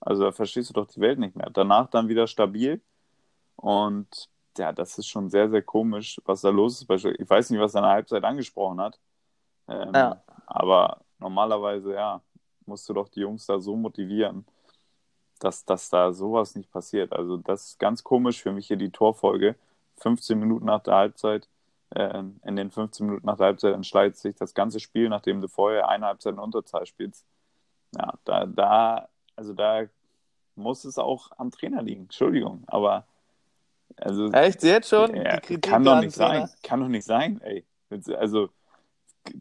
also 0.00 0.24
da 0.24 0.32
verstehst 0.32 0.70
du 0.70 0.74
doch 0.74 0.86
die 0.86 1.00
Welt 1.00 1.18
nicht 1.18 1.36
mehr. 1.36 1.48
Danach 1.50 1.88
dann 1.88 2.08
wieder 2.08 2.26
stabil 2.26 2.80
und 3.56 4.28
ja, 4.58 4.72
das 4.72 4.98
ist 4.98 5.06
schon 5.06 5.30
sehr, 5.30 5.48
sehr 5.50 5.62
komisch, 5.62 6.20
was 6.24 6.42
da 6.42 6.50
los 6.50 6.82
ist. 6.82 7.04
Ich 7.18 7.30
weiß 7.30 7.50
nicht, 7.50 7.60
was 7.60 7.74
er 7.74 7.78
in 7.78 7.84
der 7.84 7.92
Halbzeit 7.92 8.24
angesprochen 8.24 8.80
hat. 8.80 8.98
Ähm, 9.68 9.92
ja. 9.94 10.22
Aber 10.46 11.00
normalerweise, 11.18 11.94
ja, 11.94 12.20
musst 12.66 12.88
du 12.88 12.92
doch 12.92 13.08
die 13.08 13.20
Jungs 13.20 13.46
da 13.46 13.58
so 13.58 13.76
motivieren 13.76 14.44
dass, 15.44 15.64
dass 15.64 15.90
da 15.90 16.12
sowas 16.12 16.54
nicht 16.56 16.70
passiert. 16.70 17.12
Also 17.12 17.36
das 17.36 17.66
ist 17.66 17.78
ganz 17.78 18.02
komisch 18.02 18.42
für 18.42 18.52
mich 18.52 18.66
hier 18.66 18.78
die 18.78 18.90
Torfolge. 18.90 19.56
15 19.98 20.38
Minuten 20.38 20.64
nach 20.64 20.82
der 20.82 20.94
Halbzeit, 20.94 21.48
äh, 21.90 22.22
in 22.44 22.56
den 22.56 22.70
15 22.70 23.06
Minuten 23.06 23.26
nach 23.26 23.36
der 23.36 23.46
Halbzeit 23.46 23.74
entscheidet 23.74 24.16
sich 24.16 24.34
das 24.36 24.54
ganze 24.54 24.80
Spiel, 24.80 25.08
nachdem 25.08 25.40
du 25.40 25.48
vorher 25.48 25.88
eine 25.88 26.06
Halbzeit 26.06 26.32
in 26.32 26.38
Unterzahl 26.38 26.86
spielst. 26.86 27.26
Ja, 27.94 28.14
da, 28.24 28.46
da, 28.46 29.08
also 29.36 29.52
da 29.52 29.84
muss 30.56 30.84
es 30.84 30.98
auch 30.98 31.30
am 31.36 31.50
Trainer 31.50 31.82
liegen. 31.82 32.04
Entschuldigung, 32.04 32.64
aber 32.66 33.06
also 33.96 34.32
echt 34.32 34.62
jetzt 34.62 34.88
schon? 34.88 35.14
Ja, 35.14 35.38
kann 35.38 35.84
doch 35.84 36.00
nicht 36.00 36.14
sein. 36.14 36.48
Kann 36.62 36.80
doch 36.80 36.88
nicht 36.88 37.04
sein, 37.04 37.40
ey. 37.42 37.64
Also 38.16 38.48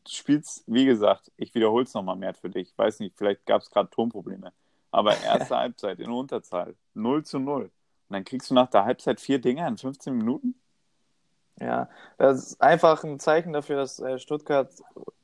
spielst, 0.07 0.63
wie 0.67 0.85
gesagt, 0.85 1.31
ich 1.37 1.55
wiederhole 1.55 1.85
es 1.85 1.93
nochmal 1.93 2.17
mehr 2.17 2.33
für 2.33 2.49
dich. 2.49 2.69
Ich 2.69 2.77
weiß 2.77 2.99
nicht, 2.99 3.17
vielleicht 3.17 3.45
gab 3.45 3.61
es 3.61 3.69
gerade 3.69 3.89
Tonprobleme. 3.89 4.51
Aber 4.93 5.19
erste 5.23 5.57
Halbzeit 5.57 5.99
in 5.99 6.11
Unterzahl 6.11 6.75
0 6.93 7.25
zu 7.25 7.39
0. 7.39 7.63
Und 7.63 7.71
dann 8.09 8.23
kriegst 8.23 8.51
du 8.51 8.53
nach 8.53 8.69
der 8.69 8.85
Halbzeit 8.85 9.19
vier 9.19 9.41
Dinger 9.41 9.67
in 9.67 9.75
15 9.75 10.15
Minuten? 10.15 10.53
Ja, 11.59 11.89
das 12.19 12.51
ist 12.51 12.61
einfach 12.61 13.03
ein 13.03 13.19
Zeichen 13.19 13.53
dafür, 13.53 13.77
dass 13.77 13.99
äh, 13.99 14.19
Stuttgart 14.19 14.69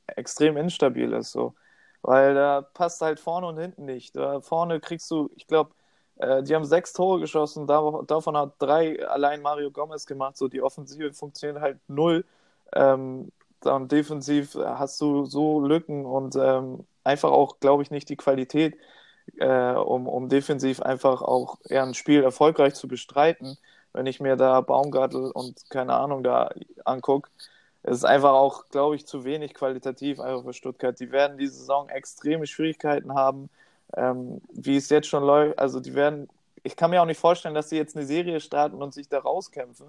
extrem 0.08 0.56
instabil 0.56 1.12
ist. 1.12 1.30
So. 1.30 1.54
Weil 2.02 2.34
da 2.34 2.62
passt 2.62 3.00
halt 3.00 3.20
vorne 3.20 3.46
und 3.46 3.58
hinten 3.58 3.84
nicht. 3.84 4.16
Da 4.16 4.40
vorne 4.40 4.80
kriegst 4.80 5.08
du, 5.08 5.30
ich 5.36 5.46
glaube, 5.46 5.70
äh, 6.16 6.42
die 6.42 6.56
haben 6.56 6.64
sechs 6.64 6.92
Tore 6.92 7.20
geschossen, 7.20 7.68
davon 7.68 8.36
hat 8.36 8.54
drei 8.58 9.06
allein 9.06 9.40
Mario 9.40 9.70
Gomez 9.70 10.04
gemacht. 10.04 10.36
So 10.36 10.48
die 10.48 10.62
Offensive 10.62 11.12
funktioniert 11.12 11.62
halt 11.62 11.78
null. 11.86 12.24
Ähm, 12.72 13.30
dann 13.60 13.86
defensiv 13.86 14.56
hast 14.56 15.00
du 15.00 15.26
so 15.26 15.60
Lücken 15.64 16.06
und 16.06 16.34
ähm, 16.34 16.86
einfach 17.04 17.30
auch, 17.30 17.60
glaube 17.60 17.84
ich, 17.84 17.92
nicht 17.92 18.08
die 18.08 18.16
Qualität, 18.16 18.76
äh, 19.38 19.72
um, 19.72 20.06
um 20.08 20.28
defensiv 20.28 20.80
einfach 20.80 21.22
auch 21.22 21.58
eher 21.68 21.82
ein 21.82 21.94
Spiel 21.94 22.22
erfolgreich 22.22 22.74
zu 22.74 22.88
bestreiten. 22.88 23.56
Wenn 23.92 24.06
ich 24.06 24.20
mir 24.20 24.36
da 24.36 24.60
Baumgartel 24.60 25.30
und 25.32 25.68
keine 25.70 25.94
Ahnung 25.94 26.22
da 26.22 26.50
angucke, 26.84 27.28
es 27.82 27.98
ist 27.98 28.04
einfach 28.04 28.32
auch, 28.32 28.68
glaube 28.68 28.96
ich, 28.96 29.06
zu 29.06 29.24
wenig 29.24 29.54
qualitativ 29.54 30.20
einfach 30.20 30.44
für 30.44 30.52
Stuttgart. 30.52 30.98
Die 31.00 31.12
werden 31.12 31.38
diese 31.38 31.54
Saison 31.54 31.88
extreme 31.88 32.46
Schwierigkeiten 32.46 33.14
haben, 33.14 33.48
ähm, 33.96 34.40
wie 34.52 34.76
es 34.76 34.90
jetzt 34.90 35.08
schon 35.08 35.24
läuft. 35.24 35.58
Also 35.58 35.80
die 35.80 35.94
werden, 35.94 36.28
ich 36.62 36.76
kann 36.76 36.90
mir 36.90 37.00
auch 37.00 37.06
nicht 37.06 37.20
vorstellen, 37.20 37.54
dass 37.54 37.70
sie 37.70 37.76
jetzt 37.76 37.96
eine 37.96 38.04
Serie 38.06 38.40
starten 38.40 38.82
und 38.82 38.92
sich 38.92 39.08
da 39.08 39.18
rauskämpfen. 39.18 39.88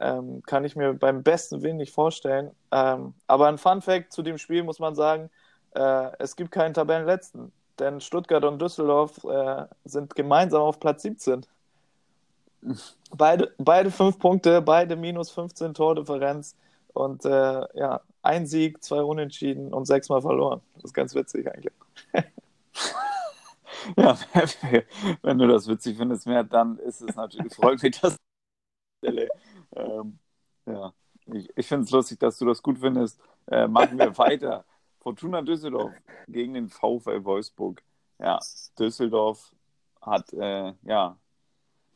Ähm, 0.00 0.42
kann 0.46 0.64
ich 0.64 0.76
mir 0.76 0.94
beim 0.94 1.22
besten 1.22 1.62
Willen 1.62 1.76
nicht 1.76 1.92
vorstellen. 1.92 2.52
Ähm, 2.72 3.14
aber 3.26 3.48
ein 3.48 3.58
Fun 3.58 3.82
Fact 3.82 4.12
zu 4.12 4.22
dem 4.22 4.38
Spiel 4.38 4.62
muss 4.62 4.78
man 4.78 4.94
sagen, 4.94 5.28
äh, 5.74 6.10
es 6.18 6.36
gibt 6.36 6.50
keinen 6.50 6.72
Tabellenletzten 6.74 7.52
denn 7.78 8.00
Stuttgart 8.00 8.44
und 8.44 8.60
Düsseldorf 8.60 9.24
äh, 9.24 9.64
sind 9.84 10.14
gemeinsam 10.14 10.62
auf 10.62 10.80
Platz 10.80 11.02
17. 11.02 11.46
Beide, 13.16 13.54
beide 13.58 13.90
fünf 13.90 14.18
Punkte, 14.18 14.60
beide 14.60 14.96
minus 14.96 15.30
15 15.30 15.74
Tordifferenz 15.74 16.56
und 16.92 17.24
äh, 17.24 17.78
ja, 17.78 18.00
ein 18.22 18.46
Sieg, 18.46 18.82
zwei 18.82 19.02
Unentschieden 19.02 19.72
und 19.72 19.86
sechsmal 19.86 20.20
verloren. 20.20 20.60
Das 20.74 20.84
ist 20.84 20.94
ganz 20.94 21.14
witzig 21.14 21.46
eigentlich. 21.50 21.72
ja, 23.96 24.18
wenn 25.22 25.38
du 25.38 25.46
das 25.46 25.68
witzig 25.68 25.96
findest, 25.96 26.26
mehr, 26.26 26.44
dann 26.44 26.78
ist 26.78 27.00
es 27.00 27.14
natürlich, 27.14 27.54
freut 27.54 27.82
mich, 27.82 28.00
dass. 28.00 28.16
Ähm, 29.76 30.18
ja, 30.64 30.92
ich, 31.26 31.50
ich 31.54 31.66
finde 31.66 31.84
es 31.84 31.90
lustig, 31.90 32.18
dass 32.18 32.38
du 32.38 32.46
das 32.46 32.62
gut 32.62 32.78
findest. 32.78 33.20
Äh, 33.46 33.68
machen 33.68 33.98
wir 33.98 34.16
weiter. 34.16 34.64
Fortuna 35.00 35.42
Düsseldorf 35.42 35.92
gegen 36.28 36.54
den 36.54 36.68
VfL 36.68 37.24
Wolfsburg. 37.24 37.82
Ja, 38.18 38.38
Düsseldorf 38.78 39.52
hat, 40.00 40.32
äh, 40.32 40.72
ja, 40.82 41.16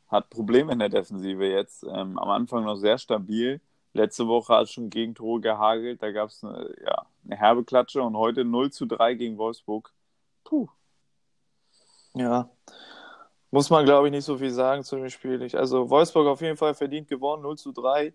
hat 0.08 0.30
Probleme 0.30 0.72
in 0.72 0.78
der 0.78 0.88
Defensive 0.88 1.44
jetzt. 1.46 1.84
Ähm, 1.84 2.18
am 2.18 2.30
Anfang 2.30 2.64
noch 2.64 2.76
sehr 2.76 2.98
stabil. 2.98 3.60
Letzte 3.92 4.26
Woche 4.26 4.54
hat 4.54 4.64
es 4.64 4.72
schon 4.72 4.90
Gegentore 4.90 5.40
gehagelt. 5.40 6.02
Da 6.02 6.12
gab 6.12 6.28
es 6.28 6.42
eine, 6.44 6.74
ja, 6.84 7.06
eine 7.24 7.36
herbe 7.36 7.64
Klatsche 7.64 8.02
und 8.02 8.16
heute 8.16 8.44
0 8.44 8.70
zu 8.70 8.86
3 8.86 9.14
gegen 9.14 9.38
Wolfsburg. 9.38 9.92
Puh. 10.44 10.68
Ja, 12.14 12.50
muss 13.52 13.68
man 13.68 13.84
glaube 13.84 14.08
ich 14.08 14.12
nicht 14.12 14.24
so 14.24 14.38
viel 14.38 14.50
sagen 14.50 14.82
zu 14.82 14.96
dem 14.96 15.10
Spiel. 15.10 15.46
also 15.54 15.90
Wolfsburg 15.90 16.26
auf 16.26 16.40
jeden 16.40 16.56
Fall 16.56 16.74
verdient 16.74 17.08
gewonnen, 17.08 17.42
0 17.42 17.58
zu 17.58 17.72
3. 17.72 18.14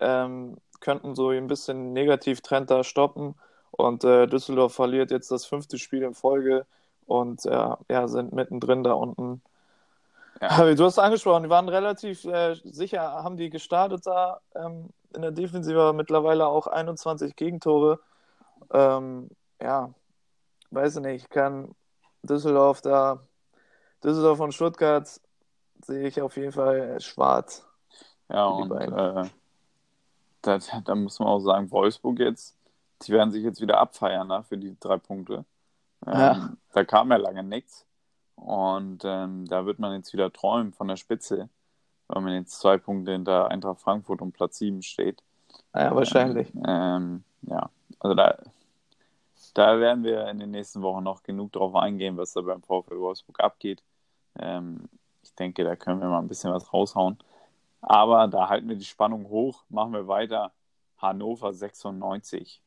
Ähm, 0.00 0.56
könnten 0.80 1.16
so 1.16 1.30
ein 1.30 1.48
bisschen 1.48 1.92
Negativtrend 1.92 2.70
da 2.70 2.84
stoppen. 2.84 3.34
Und 3.76 4.04
äh, 4.04 4.26
Düsseldorf 4.26 4.74
verliert 4.74 5.10
jetzt 5.10 5.30
das 5.30 5.44
fünfte 5.44 5.78
Spiel 5.78 6.02
in 6.02 6.14
Folge 6.14 6.66
und 7.06 7.44
äh, 7.44 7.68
ja, 7.90 8.08
sind 8.08 8.32
mittendrin 8.32 8.82
da 8.82 8.92
unten. 8.92 9.42
Ja. 10.40 10.74
Du 10.74 10.84
hast 10.84 10.98
angesprochen, 10.98 11.44
die 11.44 11.50
waren 11.50 11.68
relativ 11.68 12.24
äh, 12.24 12.54
sicher, 12.64 13.00
haben 13.02 13.36
die 13.36 13.50
gestartet 13.50 14.06
da 14.06 14.40
ähm, 14.54 14.90
in 15.14 15.22
der 15.22 15.30
Defensive, 15.30 15.92
mittlerweile 15.94 16.46
auch 16.46 16.66
21 16.66 17.36
Gegentore. 17.36 18.00
Ähm, 18.70 19.30
ja, 19.60 19.90
weiß 20.70 20.96
ich 20.96 21.02
nicht, 21.02 21.30
kann 21.30 21.74
Düsseldorf 22.22 22.80
da, 22.82 23.20
Düsseldorf 24.04 24.40
und 24.40 24.52
Stuttgart 24.52 25.08
sehe 25.82 26.08
ich 26.08 26.20
auf 26.20 26.36
jeden 26.36 26.52
Fall 26.52 27.00
schwarz. 27.00 27.66
Ja, 28.28 28.46
und 28.46 28.70
äh, 28.72 29.24
da, 30.42 30.58
da 30.84 30.94
muss 30.94 31.18
man 31.18 31.28
auch 31.28 31.40
sagen, 31.40 31.70
Wolfsburg 31.70 32.18
jetzt 32.18 32.55
die 33.02 33.12
werden 33.12 33.30
sich 33.30 33.44
jetzt 33.44 33.60
wieder 33.60 33.78
abfeiern 33.78 34.28
ne, 34.28 34.42
für 34.42 34.58
die 34.58 34.76
drei 34.80 34.96
Punkte. 34.96 35.44
Ähm, 36.06 36.12
ja. 36.12 36.50
Da 36.72 36.84
kam 36.84 37.10
ja 37.10 37.16
lange 37.16 37.42
nichts. 37.42 37.86
Und 38.36 39.02
ähm, 39.04 39.46
da 39.46 39.64
wird 39.64 39.78
man 39.78 39.94
jetzt 39.94 40.12
wieder 40.12 40.32
träumen 40.32 40.72
von 40.72 40.88
der 40.88 40.96
Spitze, 40.96 41.48
weil 42.08 42.22
man 42.22 42.34
jetzt 42.34 42.60
zwei 42.60 42.76
Punkte 42.76 43.12
hinter 43.12 43.50
Eintracht 43.50 43.80
Frankfurt 43.80 44.20
und 44.20 44.32
Platz 44.32 44.58
7 44.58 44.82
steht. 44.82 45.22
Ja, 45.74 45.94
wahrscheinlich. 45.94 46.54
Ähm, 46.54 46.64
ähm, 46.66 47.24
ja, 47.42 47.70
also 47.98 48.14
da, 48.14 48.38
da 49.54 49.80
werden 49.80 50.04
wir 50.04 50.28
in 50.28 50.38
den 50.38 50.50
nächsten 50.50 50.82
Wochen 50.82 51.02
noch 51.02 51.22
genug 51.22 51.52
drauf 51.52 51.74
eingehen, 51.74 52.16
was 52.16 52.34
da 52.34 52.42
beim 52.42 52.62
VfL 52.62 52.98
Wolfsburg 52.98 53.40
abgeht. 53.40 53.82
Ähm, 54.38 54.88
ich 55.22 55.34
denke, 55.34 55.64
da 55.64 55.74
können 55.76 56.00
wir 56.00 56.08
mal 56.08 56.18
ein 56.18 56.28
bisschen 56.28 56.52
was 56.52 56.72
raushauen. 56.72 57.18
Aber 57.80 58.28
da 58.28 58.48
halten 58.48 58.68
wir 58.68 58.76
die 58.76 58.84
Spannung 58.84 59.28
hoch, 59.28 59.64
machen 59.68 59.92
wir 59.92 60.08
weiter. 60.08 60.52
Hannover 60.98 61.52
96 61.52 62.60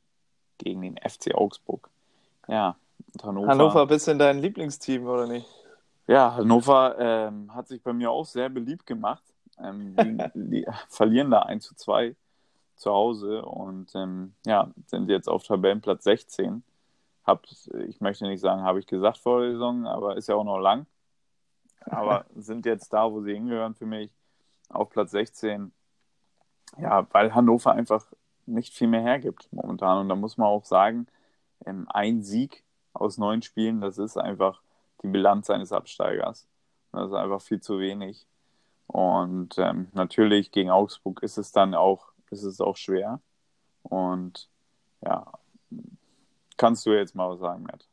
gegen 0.60 0.82
den 0.82 0.98
FC 0.98 1.34
Augsburg. 1.34 1.89
Ja, 2.48 2.76
Hannover. 3.24 3.48
Hannover, 3.48 3.88
bisschen 3.88 4.19
dein 4.19 4.39
Lieblingsteam, 4.39 5.08
oder 5.08 5.28
nicht? 5.28 5.48
Ja, 6.08 6.36
Hannover 6.36 6.95
ähm, 7.00 7.54
hat 7.54 7.67
sich 7.67 7.82
bei 7.82 7.93
mir 7.93 8.12
auch 8.12 8.26
sehr 8.26 8.50
beliebt 8.50 8.86
gemacht. 8.86 9.24
Ähm, 9.62 9.95
die, 9.95 10.17
die 10.34 10.67
verlieren 10.89 11.32
da 11.32 11.39
1 11.41 11.65
zu 11.65 11.76
2 11.76 12.15
zu 12.76 12.91
Hause 12.91 13.43
und 13.43 13.93
ähm, 13.95 14.34
ja, 14.45 14.72
sind 14.86 15.10
jetzt 15.10 15.28
auf 15.28 15.43
Tabellenplatz 15.43 16.04
16. 16.06 16.63
Hab, 17.26 17.45
ich 17.88 18.00
möchte 18.00 18.26
nicht 18.26 18.39
sagen, 18.39 18.63
habe 18.63 18.80
ich 18.80 18.88
gesagt 18.88 19.17
vor 19.17 19.41
der 19.41 19.52
Saison, 19.52 19.86
aber 19.86 20.17
ist 20.17 20.30
ja 20.30 20.36
auch 20.36 20.43
noch 20.43 20.60
lang. 20.60 20.86
Aber 21.82 22.26
sind 22.36 22.65
jetzt 22.65 22.93
da, 22.93 23.12
wo 23.12 23.22
sie 23.22 23.34
hingehören 23.34 23.76
für 23.76 23.86
mich, 23.86 24.12
auf 24.69 24.89
Platz 24.89 25.12
16. 25.12 25.72
Ja, 26.78 27.06
weil 27.12 27.34
Hannover 27.34 27.74
einfach 27.74 28.06
nicht 28.50 28.74
viel 28.74 28.88
mehr 28.88 29.02
hergibt 29.02 29.48
momentan. 29.52 30.00
Und 30.00 30.10
da 30.10 30.16
muss 30.16 30.38
man 30.38 30.48
auch 30.48 30.66
sagen, 30.66 31.08
ähm, 31.66 31.88
ein 31.90 32.24
Sieg 32.24 32.64
aus 32.94 33.18
neun 33.18 33.42
Spielen, 33.42 33.82
das 33.82 33.98
ist 33.98 34.18
einfach 34.18 34.62
die 35.04 35.08
Bilanz 35.08 35.50
eines 35.50 35.72
Absteigers. 35.72 36.48
Das 36.92 37.08
ist 37.08 37.14
einfach 37.14 37.42
viel 37.42 37.62
zu 37.62 37.80
wenig. 37.80 38.28
Und 38.88 39.58
ähm, 39.58 39.90
natürlich 39.94 40.52
gegen 40.52 40.72
Augsburg 40.72 41.22
ist 41.22 41.38
es 41.38 41.52
dann 41.52 41.76
auch, 41.76 42.08
ist 42.32 42.44
es 42.44 42.60
auch 42.60 42.76
schwer. 42.76 43.22
Und 43.84 44.50
ja, 45.02 45.32
kannst 46.58 46.86
du 46.86 46.92
jetzt 46.92 47.16
mal 47.16 47.30
was 47.30 47.40
sagen, 47.40 47.64
Matt? 47.64 47.88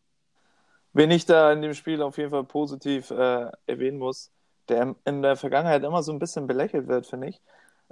Wen 0.93 1.11
ich 1.11 1.27
da 1.27 1.53
in 1.53 1.61
dem 1.61 1.75
Spiel 1.75 2.01
auf 2.01 2.17
jeden 2.17 2.31
Fall 2.31 2.45
positiv 2.45 3.11
äh, 3.11 3.51
erwähnen 3.67 3.99
muss, 3.99 4.31
der 4.69 4.97
in 5.05 5.23
der 5.23 5.37
Vergangenheit 5.37 5.85
immer 5.85 6.03
so 6.03 6.13
ein 6.13 6.19
bisschen 6.19 6.47
belächelt 6.47 6.89
wird, 6.89 7.07
finde 7.07 7.29
ich. 7.29 7.43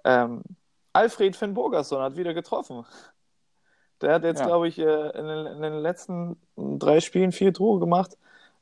Ähm, 0.04 0.42
Alfred 0.94 1.36
Finn 1.36 1.54
Burgerson 1.54 2.00
hat 2.00 2.16
wieder 2.16 2.32
getroffen. 2.32 2.86
Der 4.00 4.14
hat 4.14 4.24
jetzt, 4.24 4.40
ja. 4.40 4.46
glaube 4.46 4.68
ich, 4.68 4.78
äh, 4.78 5.10
in 5.18 5.26
den, 5.26 5.46
in 5.46 5.62
den, 5.62 5.74
letzten 5.74 6.36
drei 6.56 7.00
Spielen 7.00 7.32
vier 7.32 7.52
Tore 7.52 7.80
gemacht. 7.80 8.16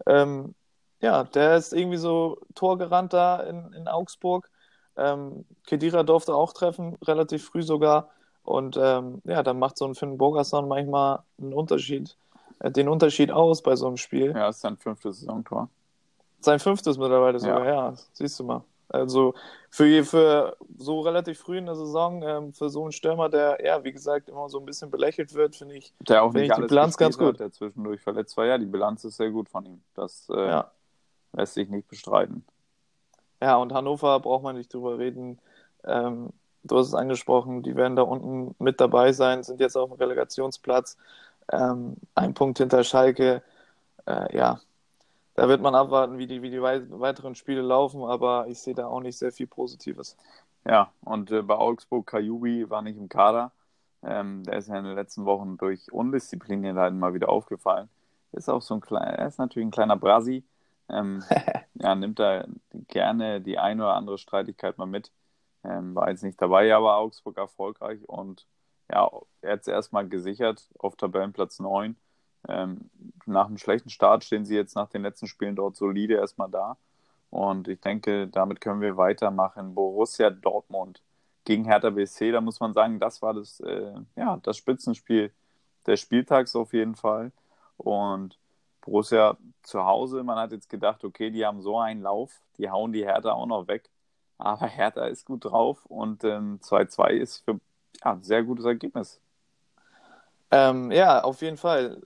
Ähm, 0.07 0.55
ja, 1.01 1.25
der 1.25 1.57
ist 1.57 1.73
irgendwie 1.73 1.99
so 1.99 2.39
torgerannt 2.55 3.13
da 3.13 3.41
in, 3.41 3.73
in 3.73 3.89
Augsburg. 3.89 4.51
Ähm, 4.97 5.45
Kedira 5.67 6.03
durfte 6.03 6.35
auch 6.35 6.53
treffen, 6.53 6.97
relativ 7.03 7.45
früh 7.45 7.63
sogar. 7.63 8.11
Und 8.45 8.77
ähm, 8.81 9.21
ja, 9.25 9.43
dann 9.43 9.59
macht 9.59 9.77
so 9.77 9.87
ein 9.87 9.95
Finn 9.95 10.19
Burgerson 10.19 10.69
manchmal 10.69 11.21
einen 11.41 11.53
Unterschied, 11.53 12.17
äh, 12.61 12.71
den 12.71 12.89
Unterschied 12.89 13.31
aus 13.31 13.63
bei 13.63 13.77
so 13.77 13.87
einem 13.87 13.97
Spiel. 13.97 14.33
Ja, 14.35 14.49
ist 14.49 14.61
sein 14.61 14.77
fünftes 14.77 15.21
Saisontor. 15.21 15.69
Sein 16.41 16.59
fünftes 16.59 16.99
mittlerweile 16.99 17.39
sogar, 17.39 17.65
ja. 17.67 17.91
ja. 17.91 17.95
Siehst 18.13 18.39
du 18.41 18.45
mal. 18.45 18.65
Also 18.93 19.35
für, 19.71 20.05
für 20.05 20.57
so 20.77 21.01
relativ 21.01 21.39
früh 21.39 21.59
in 21.59 21.67
der 21.67 21.75
Saison, 21.75 22.23
ähm, 22.23 22.53
für 22.53 22.69
so 22.69 22.83
einen 22.83 22.93
Stürmer, 22.93 23.29
der, 23.29 23.59
ja, 23.65 23.83
wie 23.85 23.93
gesagt, 23.93 24.29
immer 24.29 24.49
so 24.49 24.59
ein 24.59 24.67
bisschen 24.67 24.91
belächelt 24.91 25.35
wird, 25.35 25.57
finde 25.57 25.77
ich, 25.77 25.95
der 26.01 26.23
auch 26.23 26.33
nicht 26.33 26.51
ich 26.51 26.55
die 26.55 26.63
Bilanz 26.63 26.97
ganz 26.97 27.17
gut. 27.17 27.35
Hat, 27.35 27.41
der 27.41 27.53
zwischendurch 27.53 28.01
verletzt 28.03 28.37
war. 28.37 28.47
Ja, 28.47 28.59
die 28.59 28.67
Bilanz 28.67 29.05
ist 29.05 29.17
sehr 29.17 29.31
gut 29.31 29.49
von 29.49 29.65
ihm. 29.65 29.83
Das 29.95 30.29
äh, 30.29 30.47
ja. 30.47 30.71
lässt 31.33 31.55
sich 31.55 31.69
nicht 31.69 31.89
bestreiten. 31.89 32.45
Ja, 33.41 33.57
und 33.57 33.73
Hannover 33.73 34.21
braucht 34.21 34.45
man 34.45 34.57
nicht 34.57 34.73
drüber 34.73 34.99
reden. 34.99 35.41
Ähm, 35.85 36.31
du 36.65 36.79
hast 36.79 36.89
es 36.89 36.95
angesprochen, 36.95 37.63
die 37.63 37.75
werden 37.75 37.97
da 37.97 38.03
unten 38.03 38.55
mit 38.63 38.81
dabei 38.81 39.13
sein, 39.13 39.43
sind 39.43 39.59
jetzt 39.59 39.77
auf 39.77 39.91
dem 39.91 39.99
Relegationsplatz. 39.99 40.97
Ähm, 41.51 41.97
ein 42.15 42.35
Punkt 42.35 42.59
hinter 42.59 42.85
Schalke. 42.85 43.43
Äh, 44.07 44.37
ja, 44.37 44.61
da 45.43 45.49
wird 45.49 45.61
man 45.61 45.75
abwarten, 45.75 46.19
wie 46.19 46.29
die, 46.29 46.41
wie 46.41 46.51
die 46.51 46.63
weiteren 46.63 47.35
Spiele 47.35 47.63
laufen, 47.63 48.05
aber 48.05 48.47
ich 48.47 48.61
sehe 48.61 48.77
da 48.77 48.87
auch 48.87 49.01
nicht 49.01 49.19
sehr 49.19 49.33
viel 49.33 49.49
Positives. 49.49 50.17
Ja, 50.65 50.93
und 51.05 51.33
äh, 51.33 51.43
bei 51.43 51.57
Augsburg, 51.57 52.07
Kajubi 52.07 52.71
war 52.71 52.81
nicht 52.81 52.97
im 52.97 53.09
Kader. 53.09 53.51
Ähm, 54.05 54.45
der 54.45 54.59
ist 54.59 54.69
ja 54.69 54.79
in 54.79 54.85
den 54.85 54.95
letzten 54.95 55.25
Wochen 55.25 55.57
durch 55.59 55.93
Undisziplin 55.93 56.79
halt 56.79 56.95
mal 56.95 57.13
wieder 57.13 57.29
aufgefallen. 57.29 57.89
Ist 58.31 58.49
auch 58.49 58.63
so 58.63 58.75
ein 58.75 58.81
kleiner, 58.81 59.15
er 59.15 59.27
ist 59.27 59.39
natürlich 59.39 59.67
ein 59.67 59.73
kleiner 59.73 59.97
Brasi. 59.97 60.45
Ähm, 60.89 61.25
ja, 61.75 61.97
nimmt 61.97 62.21
da 62.21 62.45
gerne 62.87 63.41
die 63.41 63.59
eine 63.59 63.83
oder 63.83 63.95
andere 63.95 64.19
Streitigkeit 64.19 64.79
mal 64.79 64.87
mit. 64.87 65.11
Ähm, 65.65 65.97
war 65.97 66.09
jetzt 66.09 66.23
nicht 66.23 66.41
dabei, 66.41 66.73
aber 66.73 66.99
Augsburg 66.99 67.37
erfolgreich 67.37 68.09
und 68.09 68.47
ja, 68.93 69.11
er 69.41 69.55
hat 69.55 69.63
es 69.63 69.67
erstmal 69.67 70.07
gesichert 70.07 70.69
auf 70.79 70.95
Tabellenplatz 70.95 71.59
9 71.59 71.97
ähm, 72.49 72.91
nach 73.27 73.47
einem 73.47 73.59
schlechten 73.59 73.91
Start 73.91 74.25
stehen 74.25 74.45
sie 74.45 74.57
jetzt 74.57 74.75
nach 74.75 74.89
den 74.89 75.03
letzten 75.03 75.27
Spielen 75.27 75.57
dort 75.57 75.77
solide 75.77 76.15
erstmal 76.15 76.51
da. 76.51 76.77
Und 77.31 77.69
ich 77.69 77.81
denke, 77.81 78.29
damit 78.29 78.61
können 78.61 78.81
wir 78.81 78.97
weitermachen. 78.97 79.75
Borussia 79.75 80.31
Dortmund 80.31 81.03
gegen 81.45 81.65
Hertha 81.65 81.91
BSC, 81.91 82.33
da 82.33 82.41
muss 82.41 82.61
man 82.61 82.73
sagen, 82.75 83.01
das 83.01 83.23
war 83.23 83.35
das, 83.35 83.61
äh, 83.61 83.95
ja, 84.17 84.39
das 84.43 84.57
Spitzenspiel 84.57 85.33
des 85.87 86.01
Spieltags 86.01 86.55
auf 86.55 86.73
jeden 86.73 86.95
Fall. 86.95 87.33
Und 87.77 88.39
Borussia 88.83 89.37
zu 89.63 89.85
Hause, 89.85 90.23
man 90.25 90.39
hat 90.39 90.53
jetzt 90.53 90.69
gedacht, 90.69 91.05
okay, 91.05 91.31
die 91.31 91.45
haben 91.47 91.63
so 91.63 91.79
einen 91.79 92.03
Lauf, 92.03 92.43
die 92.59 92.71
hauen 92.71 92.93
die 92.93 93.05
Hertha 93.05 93.33
auch 93.33 93.47
noch 93.47 93.69
weg. 93.69 93.89
Aber 94.39 94.67
Hertha 94.67 95.07
ist 95.07 95.25
gut 95.25 95.45
drauf 95.45 95.87
und 95.87 96.25
2-2 96.25 97.11
ähm, 97.11 97.23
ist 97.23 97.45
für 97.45 97.61
ja, 98.05 98.13
ein 98.13 98.23
sehr 98.23 98.43
gutes 98.43 98.65
Ergebnis. 98.65 99.21
Ähm, 100.53 100.93
ja, 100.93 101.25
auf 101.25 101.41
jeden 101.41 101.57
Fall. 101.57 102.01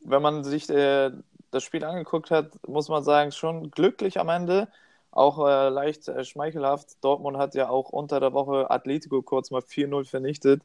Wenn 0.00 0.22
man 0.22 0.44
sich 0.44 0.68
äh, 0.68 1.12
das 1.52 1.62
Spiel 1.62 1.84
angeguckt 1.84 2.30
hat, 2.30 2.50
muss 2.66 2.88
man 2.88 3.02
sagen, 3.04 3.32
schon 3.32 3.70
glücklich 3.70 4.18
am 4.20 4.28
Ende. 4.28 4.68
Auch 5.12 5.38
äh, 5.46 5.68
leicht 5.70 6.08
äh, 6.08 6.24
schmeichelhaft. 6.24 7.02
Dortmund 7.02 7.38
hat 7.38 7.54
ja 7.54 7.70
auch 7.70 7.88
unter 7.90 8.20
der 8.20 8.32
Woche 8.32 8.70
Atletico 8.70 9.22
kurz 9.22 9.50
mal 9.50 9.62
4-0 9.62 10.04
vernichtet. 10.04 10.62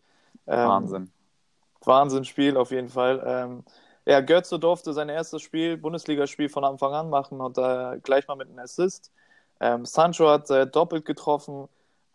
Ähm, 0.48 0.68
Wahnsinn. 0.68 1.12
Wahnsinnsspiel 1.86 2.58
auf 2.58 2.72
jeden 2.72 2.90
Fall. 2.90 3.24
Ähm, 3.26 3.64
ja, 4.06 4.20
Götze 4.22 4.60
durfte 4.60 4.94
sein 4.94 5.10
erstes 5.10 5.42
Spiel, 5.44 5.78
Bundesligaspiel 5.78 6.50
von 6.50 6.64
Anfang 6.64 6.94
an 6.94 7.10
machen 7.10 7.40
und 7.40 7.58
äh, 7.58 8.00
gleich 8.02 8.28
mal 8.28 8.36
mit 8.36 8.50
einem 8.50 8.60
Assist. 8.60 9.12
Ähm, 9.60 9.86
Sancho 9.86 10.28
hat 10.28 10.50
äh, 10.50 10.66
doppelt 10.66 11.06
getroffen. 11.06 11.68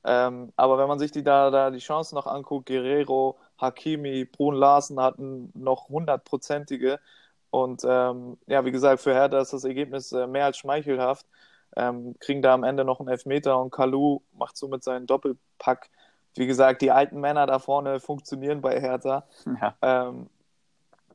Ähm, 0.04 0.52
aber 0.56 0.78
wenn 0.78 0.88
man 0.88 0.98
sich 0.98 1.12
die 1.12 1.22
da, 1.22 1.50
da 1.50 1.70
die 1.70 1.78
Chancen 1.78 2.16
noch 2.16 2.26
anguckt, 2.26 2.66
Guerrero, 2.66 3.36
Hakimi, 3.58 4.24
Brun 4.24 4.54
Larsen 4.54 5.00
hatten 5.00 5.50
noch 5.54 5.88
hundertprozentige. 5.88 7.00
Und 7.50 7.82
ähm, 7.84 8.38
ja, 8.46 8.64
wie 8.64 8.72
gesagt, 8.72 9.00
für 9.00 9.14
Hertha 9.14 9.40
ist 9.40 9.52
das 9.52 9.64
Ergebnis 9.64 10.12
äh, 10.12 10.26
mehr 10.26 10.46
als 10.46 10.58
schmeichelhaft. 10.58 11.26
Ähm, 11.76 12.14
kriegen 12.20 12.42
da 12.42 12.54
am 12.54 12.64
Ende 12.64 12.84
noch 12.84 13.00
einen 13.00 13.08
Elfmeter 13.08 13.60
und 13.60 13.70
Kalu 13.70 14.20
macht 14.32 14.56
somit 14.56 14.84
seinen 14.84 15.06
Doppelpack. 15.06 15.90
Wie 16.34 16.46
gesagt, 16.46 16.82
die 16.82 16.90
alten 16.90 17.20
Männer 17.20 17.46
da 17.46 17.58
vorne 17.58 18.00
funktionieren 18.00 18.60
bei 18.60 18.80
Hertha. 18.80 19.24
Ja, 19.60 19.74
ähm, 19.82 20.28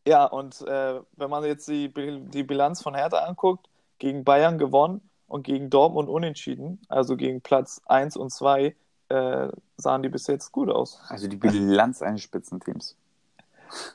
ja 0.06 0.26
und 0.26 0.62
äh, 0.62 1.00
wenn 1.16 1.30
man 1.30 1.44
jetzt 1.44 1.68
die, 1.68 1.92
die 1.94 2.44
Bilanz 2.44 2.82
von 2.82 2.96
Hertha 2.96 3.20
anguckt, 3.20 3.68
gegen 4.00 4.24
Bayern 4.24 4.58
gewonnen 4.58 5.08
und 5.28 5.44
gegen 5.44 5.70
Dortmund 5.70 6.10
unentschieden, 6.10 6.82
also 6.90 7.16
gegen 7.16 7.42
Platz 7.42 7.82
1 7.86 8.18
und 8.18 8.32
2, 8.32 8.76
äh, 9.12 9.52
sahen 9.78 10.04
die 10.04 10.10
bis 10.10 10.28
jetzt 10.28 10.52
gut 10.52 10.70
aus. 10.70 11.02
Also 11.10 11.28
die 11.28 11.36
Bilanz 11.36 12.02
eines 12.02 12.22
Spitzenteams. 12.22 12.96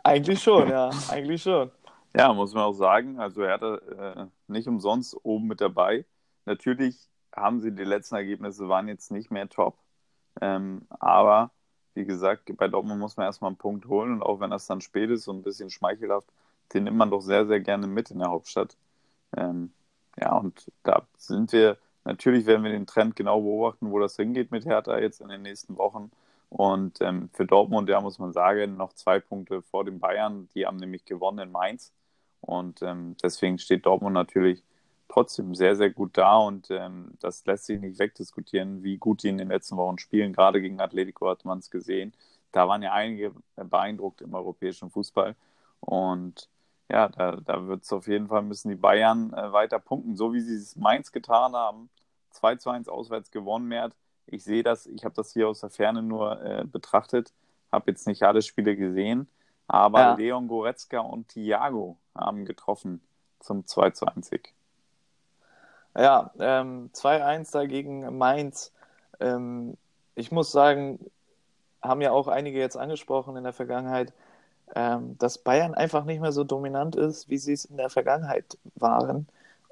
Eigentlich 0.03 0.43
schon, 0.43 0.69
ja, 0.69 0.91
eigentlich 1.11 1.43
schon. 1.43 1.71
Ja, 2.15 2.33
muss 2.33 2.55
man 2.55 2.65
auch 2.65 2.73
sagen, 2.73 3.19
also 3.21 3.43
er 3.43 3.55
hatte 3.55 4.31
äh, 4.49 4.53
nicht 4.53 4.69
umsonst 4.69 5.17
oben 5.23 5.49
mit 5.49 5.61
dabei. 5.61 6.05
Natürlich 6.45 6.97
haben 7.35 7.61
sie 7.61 7.73
die 7.73 7.85
letzten 7.85 8.15
Ergebnisse 8.15 8.69
waren 8.69 8.89
jetzt 8.89 9.11
nicht 9.11 9.31
mehr 9.31 9.49
top, 9.49 9.77
ähm, 10.41 10.87
aber 10.89 11.51
wie 11.95 12.05
gesagt, 12.05 12.55
bei 12.57 12.69
Dortmund 12.69 13.01
muss 13.01 13.17
man 13.17 13.27
erstmal 13.27 13.51
einen 13.51 13.59
Punkt 13.59 13.87
holen 13.87 14.13
und 14.13 14.23
auch 14.23 14.41
wenn 14.41 14.51
das 14.51 14.67
dann 14.67 14.81
spät 14.81 15.11
ist 15.11 15.29
und 15.29 15.39
ein 15.39 15.43
bisschen 15.43 15.71
schmeichelhaft, 15.71 16.29
den 16.73 16.85
nimmt 16.85 16.97
man 16.97 17.11
doch 17.11 17.21
sehr, 17.21 17.47
sehr 17.47 17.61
gerne 17.61 17.87
mit 17.87 18.11
in 18.11 18.19
der 18.19 18.29
Hauptstadt. 18.29 18.77
Ähm, 19.37 19.73
ja, 20.19 20.37
und 20.37 20.71
da 20.83 21.07
sind 21.17 21.53
wir 21.53 21.79
Natürlich 22.07 22.47
werden 22.47 22.63
wir 22.63 22.71
den 22.71 22.87
Trend 22.87 23.17
genau 23.17 23.41
beobachten, 23.41 23.91
wo 23.91 23.99
das 23.99 24.15
hingeht 24.15 24.53
mit 24.53 24.65
Hertha 24.65 24.97
jetzt 24.99 25.21
in 25.21 25.29
den 25.29 25.43
nächsten 25.43 25.77
Wochen. 25.77 26.13
Und 26.49 27.01
ähm, 27.01 27.31
für 27.33 27.47
Dortmund, 27.47 27.89
ja, 27.89 28.01
muss 28.01 28.21
man 28.21 28.33
sagen, 28.33 28.77
noch 28.77 28.93
zwei 28.93 29.19
Punkte 29.19 29.61
vor 29.63 29.85
den 29.85 29.99
Bayern. 29.99 30.49
Die 30.55 30.67
haben 30.67 30.77
nämlich 30.77 31.05
gewonnen 31.05 31.41
in 31.41 31.51
Mainz. 31.51 31.93
Und 32.41 32.81
ähm, 32.83 33.17
deswegen 33.21 33.59
steht 33.59 33.87
Dortmund 33.87 34.15
natürlich 34.15 34.63
trotzdem 35.09 35.57
sehr, 35.57 35.75
sehr 35.75 35.91
gut 35.91 36.17
da. 36.17 36.37
Und 36.37 36.69
ähm, 36.71 37.15
das 37.21 37.45
lässt 37.45 37.67
sich 37.67 37.81
nicht 37.81 37.99
wegdiskutieren, 37.99 38.85
wie 38.85 38.99
gut 38.99 39.25
die 39.25 39.29
in 39.29 39.39
den 39.39 39.49
letzten 39.49 39.77
Wochen 39.77 39.99
spielen. 39.99 40.33
Gerade 40.33 40.61
gegen 40.63 40.81
Atletico 40.81 41.29
hat 41.29 41.45
man 41.45 41.59
es 41.59 41.71
gesehen. 41.73 42.13
Da 42.53 42.69
waren 42.69 42.83
ja 42.83 42.93
einige 42.93 43.33
beeindruckt 43.57 44.21
im 44.21 44.33
europäischen 44.33 44.91
Fußball. 44.91 45.35
Und 45.81 46.49
ja, 46.89 47.09
da, 47.09 47.33
da 47.37 47.67
wird 47.67 47.83
es 47.83 47.93
auf 47.93 48.07
jeden 48.07 48.29
Fall 48.29 48.43
müssen 48.43 48.69
die 48.69 48.77
Bayern 48.77 49.33
äh, 49.33 49.53
weiter 49.53 49.81
punkten, 49.81 50.17
so 50.17 50.33
wie 50.33 50.41
sie 50.41 50.55
es 50.55 50.77
Mainz 50.77 51.11
getan 51.11 51.55
haben. 51.55 51.91
2 52.37 52.57
zu 52.57 52.71
1 52.71 52.89
auswärts 52.89 53.31
gewonnen, 53.31 53.67
Mert. 53.67 53.95
Ich 54.27 54.45
sehe 54.45 54.63
das, 54.63 54.87
ich 54.87 55.05
habe 55.05 55.15
das 55.15 55.33
hier 55.33 55.49
aus 55.49 55.61
der 55.61 55.71
Ferne 55.71 56.03
nur 56.03 56.43
äh, 56.43 56.65
betrachtet, 56.65 57.33
habe 57.71 57.91
jetzt 57.91 58.07
nicht 58.07 58.23
alle 58.25 58.43
Spiele 58.43 58.77
gesehen, 58.77 59.29
aber 59.69 60.01
ja. 60.01 60.15
Leon 60.15 60.49
Goretzka 60.49 61.01
und 61.01 61.29
Thiago 61.29 61.99
haben 62.15 62.45
getroffen 62.45 63.01
zum 63.41 63.67
2 63.67 63.91
zu 63.91 64.07
1 64.07 64.29
Sieg. 64.29 64.55
Ja, 65.97 66.31
ähm, 66.39 66.91
2-1 66.93 67.53
dagegen 67.53 68.19
Mainz. 68.19 68.73
Ähm, 69.19 69.77
ich 70.15 70.31
muss 70.31 70.53
sagen, 70.53 71.11
haben 71.83 72.03
ja 72.03 72.11
auch 72.11 72.29
einige 72.29 72.59
jetzt 72.59 72.77
angesprochen 72.77 73.37
in 73.37 73.45
der 73.45 73.53
Vergangenheit, 73.53 74.13
ähm, 74.75 75.17
dass 75.19 75.39
Bayern 75.39 75.75
einfach 75.75 76.05
nicht 76.05 76.21
mehr 76.21 76.33
so 76.33 76.45
dominant 76.45 76.97
ist, 76.97 77.29
wie 77.31 77.39
sie 77.39 77.53
es 77.53 77.65
in 77.65 77.77
der 77.77 77.89
Vergangenheit 77.89 78.59
waren. 78.75 79.27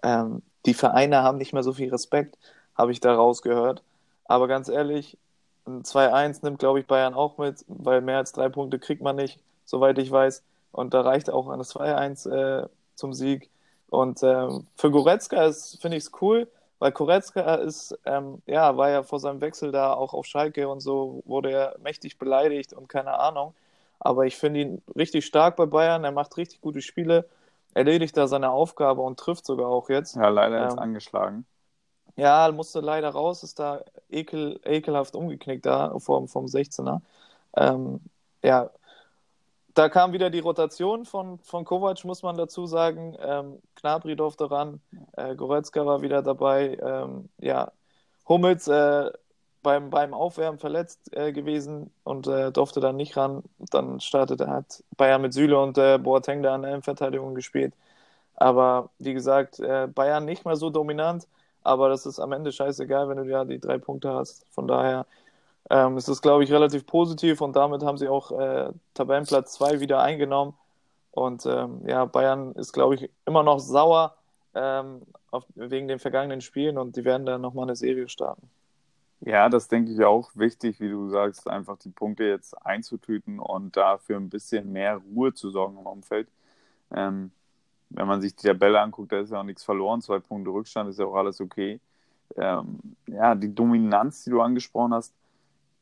Ähm, 0.05 0.43
die 0.67 0.75
Vereine 0.75 1.23
haben 1.23 1.39
nicht 1.39 1.53
mehr 1.53 1.63
so 1.63 1.73
viel 1.73 1.91
Respekt, 1.91 2.39
habe 2.77 2.93
ich 2.93 3.01
da 3.01 3.15
rausgehört. 3.15 3.83
Aber 4.27 4.49
ganz 4.49 4.69
ehrlich, 4.69 5.19
ein 5.67 5.83
2-1 5.83 6.41
nimmt, 6.43 6.59
glaube 6.59 6.81
ich, 6.81 6.87
Bayern 6.87 7.15
auch 7.15 7.39
mit, 7.39 7.65
weil 7.69 8.01
mehr 8.01 8.19
als 8.19 8.33
drei 8.33 8.49
Punkte 8.49 8.79
kriegt 8.79 9.03
man 9.03 9.17
nicht, 9.17 9.41
soweit 9.65 9.99
ich 9.99 10.11
weiß. 10.11 10.43
Und 10.73 10.95
da 10.95 11.01
reicht 11.03 11.31
auch 11.31 11.49
ein 11.49 11.61
2-1 11.61 12.31
äh, 12.31 12.69
zum 12.95 13.13
Sieg. 13.15 13.51
Und 13.89 14.23
ähm, 14.23 14.67
für 14.77 14.91
Goretzka 14.91 15.53
finde 15.81 15.97
ich 15.97 16.05
es 16.05 16.13
cool, 16.21 16.49
weil 16.79 16.93
Goretzka 16.93 17.55
ist, 17.57 17.99
ähm, 18.05 18.43
ja, 18.47 18.77
war 18.77 18.91
ja 18.91 19.03
vor 19.03 19.21
seinem 19.21 19.41
Wechsel 19.41 19.73
da 19.73 19.93
auch 19.95 20.13
auf 20.15 20.27
Schalke 20.27 20.69
und 20.69 20.81
so, 20.81 21.23
wurde 21.25 21.51
er 21.53 21.77
mächtig 21.83 22.19
beleidigt 22.19 22.73
und 22.73 22.89
keine 22.89 23.19
Ahnung. 23.19 23.55
Aber 24.01 24.27
ich 24.27 24.37
finde 24.37 24.61
ihn 24.61 24.83
richtig 24.97 25.25
stark 25.27 25.57
bei 25.57 25.67
Bayern. 25.67 26.05
Er 26.05 26.13
macht 26.13 26.37
richtig 26.37 26.61
gute 26.61 26.83
Spiele, 26.83 27.27
erledigt 27.75 28.17
da 28.17 28.27
seine 28.27 28.51
Aufgabe 28.51 29.03
und 29.03 29.19
trifft 29.19 29.45
sogar 29.45 29.69
auch 29.69 29.89
jetzt. 29.89 30.17
Ja, 30.17 30.29
leider 30.29 30.63
jetzt 30.65 30.75
ähm, 30.75 30.79
angeschlagen. 30.79 31.47
Ja, 32.17 32.51
musste 32.53 32.81
leider 32.81 33.11
raus, 33.11 33.43
ist 33.43 33.59
da 33.59 33.83
ekel, 34.09 34.61
ekelhaft 34.65 35.17
umgeknickt 35.17 35.67
da 35.67 35.99
vom, 35.99 36.29
vom 36.29 36.47
16er. 36.47 37.01
Ähm, 37.57 38.01
ja, 38.43 38.71
da 39.75 39.89
kam 39.89 40.13
wieder 40.13 40.31
die 40.31 40.39
Rotation 40.39 41.05
von, 41.05 41.39
von 41.41 41.65
Kovac, 41.65 42.05
muss 42.05 42.23
man 42.23 42.37
dazu 42.37 42.67
sagen. 42.67 43.17
Ähm, 43.21 43.61
Knabri 43.75 44.15
durfte 44.15 44.51
ran, 44.51 44.81
äh, 45.17 45.35
Goretzka 45.35 45.85
war 45.85 46.03
wieder 46.03 46.23
dabei. 46.23 46.79
Ähm, 46.81 47.29
ja, 47.39 47.73
Hummels 48.29 48.69
äh, 48.69 49.11
beim, 49.65 49.91
beim 49.91 50.15
Aufwärmen 50.15 50.61
verletzt 50.61 51.13
äh, 51.17 51.33
gewesen 51.33 51.91
und 52.05 52.29
äh, 52.29 52.53
durfte 52.53 52.81
dann 52.81 52.97
nicht 52.97 53.17
ran. 53.17 53.43
Dann 53.59 53.99
startete 54.01 54.49
hat 54.49 54.85
Bayern 54.97 55.23
mit 55.23 55.35
Süle 55.35 55.59
und 55.61 55.79
äh, 55.79 55.99
Boateng 55.99 56.43
da 56.45 56.55
an 56.55 56.63
der 56.63 56.83
Verteidigung 56.83 57.35
gespielt. 57.35 57.75
Aber 58.37 58.91
wie 58.99 59.15
gesagt, 59.15 59.61
äh, 59.61 59.89
Bayern 59.89 60.25
nicht 60.25 60.45
mehr 60.45 60.57
so 60.57 60.71
dominant, 60.71 61.27
aber 61.63 61.89
das 61.89 62.07
ist 62.07 62.21
am 62.21 62.33
Ende 62.33 62.53
scheißegal, 62.53 63.09
wenn 63.09 63.19
du 63.19 63.25
ja 63.25 63.45
die 63.45 63.61
drei 63.61 63.79
Punkte 63.79 64.13
hast. 64.13 64.47
Von 64.51 64.69
daher 64.69 65.07
ähm, 65.71 65.97
ist 65.99 66.09
es, 66.09 66.23
glaube 66.23 66.45
ich, 66.45 66.53
relativ 66.53 66.87
positiv 66.87 67.41
und 67.41 67.57
damit 67.57 67.83
haben 67.83 67.99
sie 67.99 68.09
auch 68.09 68.33
äh, 68.33 68.71
Tabellenplatz 68.95 69.55
2 69.55 69.81
wieder 69.81 70.01
eingenommen. 70.03 70.55
Und 71.13 71.47
ähm, 71.47 71.83
ja, 71.87 72.05
Bayern 72.07 72.53
ist, 72.55 72.73
glaube 72.73 72.97
ich, 72.97 73.11
immer 73.27 73.43
noch 73.45 73.61
sauer 73.61 74.17
ähm, 74.55 75.03
auf, 75.31 75.45
wegen 75.55 75.89
den 75.89 75.99
vergangenen 76.01 76.41
Spielen 76.41 76.79
und 76.79 76.97
die 76.97 77.05
werden 77.05 77.27
dann 77.27 77.41
nochmal 77.41 77.65
eine 77.67 77.77
Serie 77.77 78.09
starten. 78.09 78.51
Ja, 79.27 79.49
das 79.49 79.69
denke 79.69 79.93
ich 79.93 80.05
auch 80.05 80.31
wichtig, 80.35 80.81
wie 80.81 80.89
du 80.91 81.09
sagst, 81.09 81.49
einfach 81.49 81.79
die 81.79 81.89
Punkte 81.89 82.25
jetzt 82.25 82.55
einzutüten 82.67 83.39
und 83.39 83.75
dafür 83.77 84.19
ein 84.19 84.29
bisschen 84.29 84.71
mehr 84.73 84.97
Ruhe 84.99 85.33
zu 85.33 85.51
sorgen 85.51 85.79
im 85.79 85.87
Umfeld. 85.87 86.29
Ähm, 86.93 87.33
wenn 87.91 88.09
man 88.09 88.23
sich 88.23 88.37
die 88.37 88.47
Tabelle 88.49 88.81
anguckt, 88.81 89.13
da 89.13 89.21
ist 89.21 89.31
ja 89.33 89.41
auch 89.41 89.45
nichts 89.45 89.65
verloren, 89.65 90.03
zwei 90.03 90.21
Punkte 90.21 90.51
Rückstand 90.53 90.91
ist 90.91 90.99
ja 91.01 91.07
auch 91.07 91.17
alles 91.17 91.41
okay. 91.41 91.81
Ähm, 92.37 92.81
ja, 93.09 93.35
die 93.37 93.55
Dominanz, 93.55 94.25
die 94.25 94.31
du 94.31 94.43
angesprochen 94.43 94.95
hast, 94.95 95.15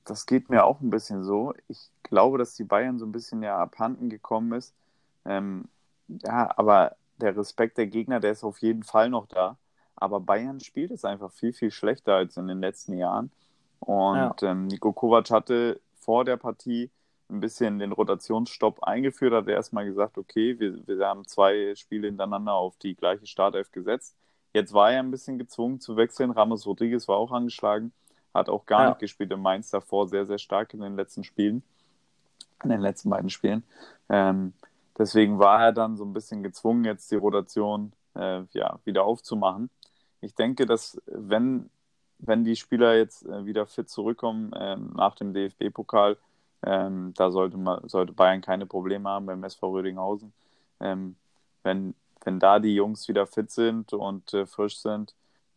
das 0.04 0.26
geht 0.26 0.50
mir 0.50 0.64
auch 0.64 0.80
ein 0.80 0.90
bisschen 0.90 1.24
so. 1.24 1.54
Ich 1.68 1.90
glaube, 2.04 2.38
dass 2.38 2.54
die 2.56 2.64
Bayern 2.64 2.98
so 2.98 3.06
ein 3.06 3.12
bisschen 3.12 3.42
ja 3.42 3.58
abhanden 3.58 4.10
gekommen 4.10 4.52
ist. 4.54 4.74
Ähm, 5.26 5.66
ja, 6.08 6.52
aber 6.58 6.96
der 7.18 7.36
Respekt 7.36 7.78
der 7.78 7.86
Gegner, 7.88 8.20
der 8.20 8.32
ist 8.32 8.44
auf 8.44 8.58
jeden 8.60 8.84
Fall 8.84 9.10
noch 9.10 9.26
da. 9.28 9.56
Aber 10.02 10.18
Bayern 10.18 10.58
spielt 10.58 10.90
es 10.90 11.04
einfach 11.04 11.30
viel, 11.30 11.52
viel 11.52 11.70
schlechter 11.70 12.16
als 12.16 12.36
in 12.36 12.48
den 12.48 12.60
letzten 12.60 12.98
Jahren. 12.98 13.30
Und 13.78 14.42
ja. 14.42 14.50
ähm, 14.50 14.66
Nico 14.66 14.92
Kovac 14.92 15.30
hatte 15.30 15.80
vor 15.94 16.24
der 16.24 16.36
Partie 16.36 16.90
ein 17.30 17.38
bisschen 17.38 17.78
den 17.78 17.92
Rotationsstopp 17.92 18.82
eingeführt, 18.82 19.32
hat 19.32 19.46
er 19.46 19.54
erstmal 19.54 19.84
gesagt, 19.84 20.18
okay, 20.18 20.58
wir, 20.58 20.86
wir 20.88 21.06
haben 21.06 21.24
zwei 21.24 21.74
Spiele 21.76 22.08
hintereinander 22.08 22.52
auf 22.52 22.76
die 22.78 22.96
gleiche 22.96 23.26
Startelf 23.26 23.70
gesetzt. 23.70 24.16
Jetzt 24.52 24.72
war 24.72 24.90
er 24.90 24.98
ein 24.98 25.12
bisschen 25.12 25.38
gezwungen 25.38 25.78
zu 25.78 25.96
wechseln. 25.96 26.32
Ramos 26.32 26.66
Rodriguez 26.66 27.06
war 27.06 27.16
auch 27.16 27.30
angeschlagen, 27.30 27.92
hat 28.34 28.48
auch 28.48 28.66
gar 28.66 28.82
ja. 28.82 28.88
nicht 28.88 28.98
gespielt 28.98 29.30
in 29.30 29.40
Mainz 29.40 29.70
davor, 29.70 30.08
sehr, 30.08 30.26
sehr 30.26 30.38
stark 30.38 30.74
in 30.74 30.80
den 30.80 30.96
letzten 30.96 31.22
Spielen, 31.22 31.62
in 32.64 32.70
den 32.70 32.80
letzten 32.80 33.08
beiden 33.08 33.30
Spielen. 33.30 33.62
Ähm, 34.08 34.52
deswegen 34.98 35.38
war 35.38 35.62
er 35.62 35.72
dann 35.72 35.96
so 35.96 36.04
ein 36.04 36.12
bisschen 36.12 36.42
gezwungen, 36.42 36.84
jetzt 36.84 37.10
die 37.12 37.16
Rotation 37.16 37.92
äh, 38.16 38.42
ja, 38.52 38.80
wieder 38.84 39.04
aufzumachen 39.04 39.70
ich 40.22 40.34
denke, 40.34 40.64
dass 40.64 41.00
wenn, 41.06 41.68
wenn 42.18 42.44
die 42.44 42.56
Spieler 42.56 42.96
jetzt 42.96 43.26
äh, 43.26 43.44
wieder 43.44 43.66
fit 43.66 43.90
zurückkommen 43.90 44.52
ähm, 44.56 44.92
nach 44.96 45.14
dem 45.16 45.34
DFB-Pokal, 45.34 46.16
ähm, 46.64 47.12
da 47.16 47.30
sollte, 47.30 47.58
man, 47.58 47.86
sollte 47.88 48.12
Bayern 48.12 48.40
keine 48.40 48.66
Probleme 48.66 49.08
haben 49.08 49.26
beim 49.26 49.44
SV 49.44 49.70
Rödinghausen. 49.72 50.32
Ähm, 50.80 51.16
wenn, 51.64 51.94
wenn 52.24 52.38
da 52.38 52.60
die 52.60 52.74
Jungs 52.74 53.08
wieder 53.08 53.26
fit 53.26 53.50
sind 53.50 53.92
und 53.92 54.32
äh, 54.32 54.46
frisch 54.46 54.78
sind, 54.78 55.14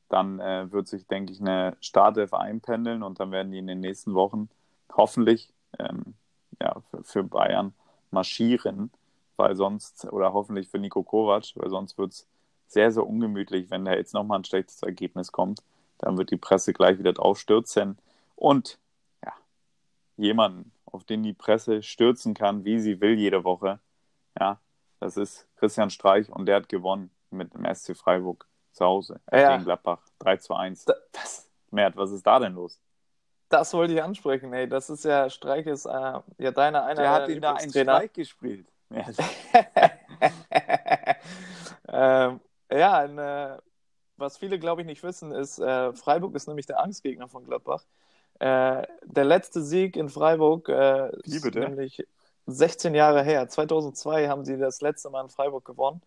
dann 0.09 0.39
äh, 0.39 0.71
wird 0.71 0.87
sich, 0.87 1.07
denke 1.07 1.31
ich, 1.31 1.41
eine 1.41 1.77
Startelf 1.79 2.33
einpendeln 2.33 3.03
und 3.03 3.19
dann 3.19 3.31
werden 3.31 3.51
die 3.51 3.59
in 3.59 3.67
den 3.67 3.81
nächsten 3.81 4.13
Wochen 4.15 4.49
hoffentlich 4.95 5.53
ähm, 5.79 6.15
ja, 6.61 6.81
für, 6.89 7.03
für, 7.03 7.23
Bayern 7.23 7.73
marschieren, 8.11 8.91
weil 9.35 9.55
sonst, 9.55 10.05
oder 10.11 10.33
hoffentlich 10.33 10.69
für 10.69 10.79
Nico 10.79 11.03
Kovac, 11.03 11.53
weil 11.55 11.69
sonst 11.69 11.97
wird 11.97 12.13
es 12.13 12.27
sehr, 12.67 12.91
sehr 12.91 13.05
ungemütlich, 13.05 13.69
wenn 13.69 13.85
da 13.85 13.93
jetzt 13.93 14.13
nochmal 14.13 14.39
ein 14.39 14.43
schlechtes 14.45 14.81
Ergebnis 14.83 15.31
kommt. 15.31 15.61
Dann 15.99 16.17
wird 16.17 16.31
die 16.31 16.37
Presse 16.37 16.73
gleich 16.73 16.99
wieder 16.99 17.13
drauf 17.13 17.39
stürzen. 17.39 17.97
Und 18.35 18.77
ja, 19.23 19.33
jemanden, 20.17 20.71
auf 20.85 21.03
den 21.03 21.23
die 21.23 21.33
Presse 21.33 21.81
stürzen 21.83 22.33
kann, 22.33 22.65
wie 22.65 22.79
sie 22.79 22.99
will 23.01 23.17
jede 23.17 23.43
Woche, 23.43 23.79
ja, 24.39 24.59
Das 24.99 25.17
ist 25.17 25.45
Christian 25.57 25.89
Streich 25.89 26.29
und 26.29 26.45
der 26.47 26.55
hat 26.57 26.69
gewonnen 26.69 27.11
mit 27.31 27.53
dem 27.53 27.65
SC 27.73 27.95
Freiburg 27.95 28.45
zu 28.73 28.85
Hause 28.85 29.19
Ja. 29.31 29.53
gegen 29.53 29.65
Gladbach. 29.65 29.99
3 30.19 30.37
zu 30.37 30.53
1. 30.55 30.85
Da- 30.85 30.95
Das, 31.11 31.49
Mert, 31.71 31.95
was 31.97 32.11
ist 32.11 32.25
da 32.25 32.39
denn 32.39 32.53
los? 32.55 32.79
das 33.49 33.73
wollte 33.73 33.93
ich 33.93 34.01
ansprechen, 34.03 34.51
ey. 34.53 34.67
Das 34.67 34.89
ist 34.89 35.05
ja, 35.05 35.29
Streich 35.29 35.65
ist 35.67 35.85
äh, 35.85 35.89
ja 36.39 36.51
deiner 36.51 36.83
einer 36.85 37.01
Der 37.01 37.11
hat 37.11 37.27
der 37.27 37.35
ihn 37.35 37.41
da 37.41 37.53
einen. 37.53 37.69
Streich 37.69 38.11
gespielt. 38.13 38.65
Ähm, 41.87 42.39
ja, 42.71 42.97
ein, 42.99 43.17
äh, 43.17 43.57
was 44.17 44.37
viele, 44.37 44.59
glaube 44.59 44.81
ich, 44.81 44.87
nicht 44.87 45.03
wissen, 45.03 45.31
ist, 45.31 45.59
äh, 45.59 45.93
Freiburg 45.93 46.35
ist 46.35 46.47
nämlich 46.47 46.65
der 46.65 46.81
Angstgegner 46.81 47.27
von 47.27 47.45
Gladbach. 47.45 47.83
Äh, 48.39 48.83
der 49.03 49.25
letzte 49.25 49.61
Sieg 49.61 49.95
in 49.95 50.09
Freiburg 50.09 50.69
äh, 50.69 51.09
ist 51.23 51.55
nämlich 51.55 52.05
16 52.47 52.93
Jahre 52.95 53.23
her. 53.23 53.47
2002 53.47 54.27
haben 54.27 54.45
sie 54.45 54.57
das 54.57 54.81
letzte 54.81 55.09
Mal 55.09 55.23
in 55.23 55.29
Freiburg 55.29 55.65
gewonnen. 55.65 56.01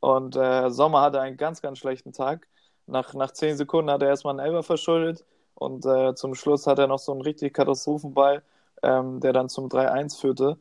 Und 0.00 0.36
äh, 0.36 0.70
Sommer 0.70 1.00
hatte 1.02 1.20
einen 1.20 1.36
ganz, 1.36 1.62
ganz 1.62 1.78
schlechten 1.78 2.12
Tag. 2.12 2.46
Nach, 2.86 3.14
nach 3.14 3.32
10 3.32 3.56
Sekunden 3.56 3.90
hat 3.90 4.02
er 4.02 4.08
erstmal 4.08 4.38
einen 4.38 4.46
Elber 4.46 4.62
verschuldet. 4.62 5.24
Und 5.54 5.86
äh, 5.86 6.14
zum 6.14 6.34
Schluss 6.34 6.66
hat 6.66 6.78
er 6.78 6.86
noch 6.86 6.98
so 6.98 7.12
einen 7.12 7.22
richtig 7.22 7.54
Katastrophenball, 7.54 8.42
ähm, 8.82 9.20
der 9.20 9.32
dann 9.32 9.48
zum 9.48 9.68
3-1 9.68 10.20
führte. 10.20 10.58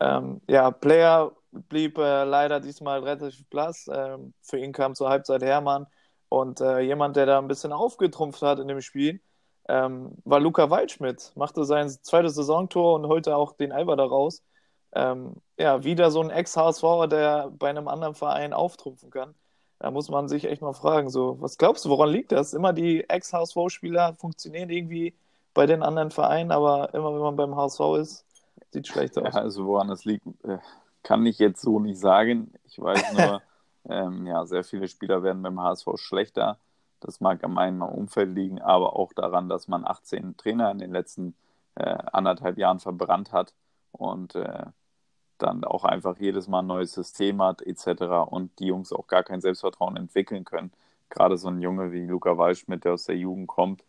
Ähm, 0.00 0.40
ja, 0.48 0.70
Player 0.70 1.32
blieb 1.68 1.98
äh, 1.98 2.24
leider 2.24 2.60
diesmal 2.60 3.00
relativ 3.02 3.46
blass. 3.48 3.88
Ähm, 3.92 4.34
für 4.42 4.58
ihn 4.58 4.72
kam 4.72 4.94
zur 4.94 5.08
Halbzeit 5.08 5.42
Hermann. 5.42 5.86
Und 6.28 6.60
äh, 6.60 6.80
jemand, 6.80 7.16
der 7.16 7.26
da 7.26 7.38
ein 7.38 7.48
bisschen 7.48 7.72
aufgetrumpft 7.72 8.42
hat 8.42 8.58
in 8.58 8.68
dem 8.68 8.80
Spiel, 8.80 9.20
ähm, 9.68 10.12
war 10.24 10.40
Luca 10.40 10.70
Waldschmidt. 10.70 11.32
Machte 11.36 11.64
sein 11.64 11.88
zweites 11.88 12.34
Saisontor 12.34 12.94
und 12.96 13.06
holte 13.06 13.36
auch 13.36 13.52
den 13.52 13.70
Elber 13.70 13.96
da 13.96 14.04
raus. 14.04 14.42
Ähm, 14.92 15.34
ja, 15.58 15.84
wieder 15.84 16.10
so 16.10 16.20
ein 16.22 16.30
Ex-HSV, 16.30 16.82
der 17.10 17.50
bei 17.58 17.70
einem 17.70 17.88
anderen 17.88 18.14
Verein 18.14 18.52
auftrumpfen 18.52 19.10
kann. 19.10 19.34
Da 19.78 19.90
muss 19.90 20.08
man 20.08 20.28
sich 20.28 20.44
echt 20.46 20.62
mal 20.62 20.72
fragen, 20.72 21.10
so, 21.10 21.36
was 21.40 21.58
glaubst 21.58 21.84
du, 21.84 21.90
woran 21.90 22.10
liegt 22.10 22.32
das? 22.32 22.54
Immer 22.54 22.72
die 22.72 23.08
Ex-HSV-Spieler 23.08 24.14
funktionieren 24.14 24.70
irgendwie 24.70 25.14
bei 25.52 25.66
den 25.66 25.82
anderen 25.82 26.10
Vereinen, 26.10 26.52
aber 26.52 26.94
immer 26.94 27.12
wenn 27.12 27.20
man 27.20 27.36
beim 27.36 27.56
HSV 27.56 27.80
ist, 28.00 28.24
sieht 28.70 28.86
schlecht 28.88 29.16
Ja, 29.16 29.22
aus. 29.22 29.34
also 29.34 29.66
woran 29.66 29.90
es 29.90 30.04
liegt, 30.04 30.26
äh, 30.44 30.58
kann 31.04 31.24
ich 31.26 31.38
jetzt 31.38 31.62
so 31.62 31.78
nicht 31.78 32.00
sagen. 32.00 32.52
Ich 32.64 32.80
weiß 32.80 33.12
nur, 33.16 33.42
ähm, 33.88 34.26
ja, 34.26 34.44
sehr 34.46 34.64
viele 34.64 34.88
Spieler 34.88 35.22
werden 35.22 35.42
beim 35.42 35.60
HSV 35.60 35.86
schlechter. 35.96 36.58
Das 36.98 37.20
mag 37.20 37.44
an 37.44 37.52
meinem 37.52 37.82
Umfeld 37.82 38.34
liegen, 38.34 38.60
aber 38.60 38.96
auch 38.96 39.12
daran, 39.12 39.48
dass 39.48 39.68
man 39.68 39.86
18 39.86 40.36
Trainer 40.36 40.70
in 40.72 40.78
den 40.78 40.90
letzten 40.90 41.36
äh, 41.76 41.96
anderthalb 42.12 42.58
Jahren 42.58 42.80
verbrannt 42.80 43.32
hat 43.32 43.54
und 43.92 44.34
äh, 44.34 44.64
dann 45.38 45.64
auch 45.64 45.84
einfach 45.84 46.18
jedes 46.18 46.48
Mal 46.48 46.60
ein 46.60 46.66
neues 46.66 46.92
System 46.92 47.42
hat 47.42 47.60
etc. 47.62 48.30
und 48.30 48.58
die 48.58 48.66
Jungs 48.66 48.92
auch 48.92 49.06
gar 49.06 49.22
kein 49.22 49.40
Selbstvertrauen 49.40 49.96
entwickeln 49.96 50.44
können. 50.44 50.72
Gerade 51.10 51.36
so 51.36 51.48
ein 51.48 51.60
Junge 51.60 51.92
wie 51.92 52.06
Luca 52.06 52.38
Waldschmidt, 52.38 52.84
der 52.84 52.94
aus 52.94 53.04
der 53.04 53.16
Jugend 53.16 53.48
kommt, 53.48 53.84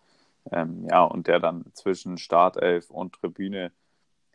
ähm, 0.51 0.85
ja, 0.89 1.03
und 1.03 1.27
der 1.27 1.39
dann 1.39 1.65
zwischen 1.73 2.17
Startelf 2.17 2.89
und 2.89 3.13
Tribüne 3.13 3.71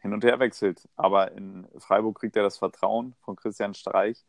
hin 0.01 0.13
und 0.13 0.25
her 0.25 0.39
wechselt. 0.41 0.89
Aber 0.97 1.33
in 1.33 1.67
Freiburg 1.79 2.19
kriegt 2.19 2.37
er 2.37 2.43
das 2.43 2.59
Vertrauen 2.59 3.15
von 3.21 3.37
Christian 3.37 3.75
Streich. 3.75 4.25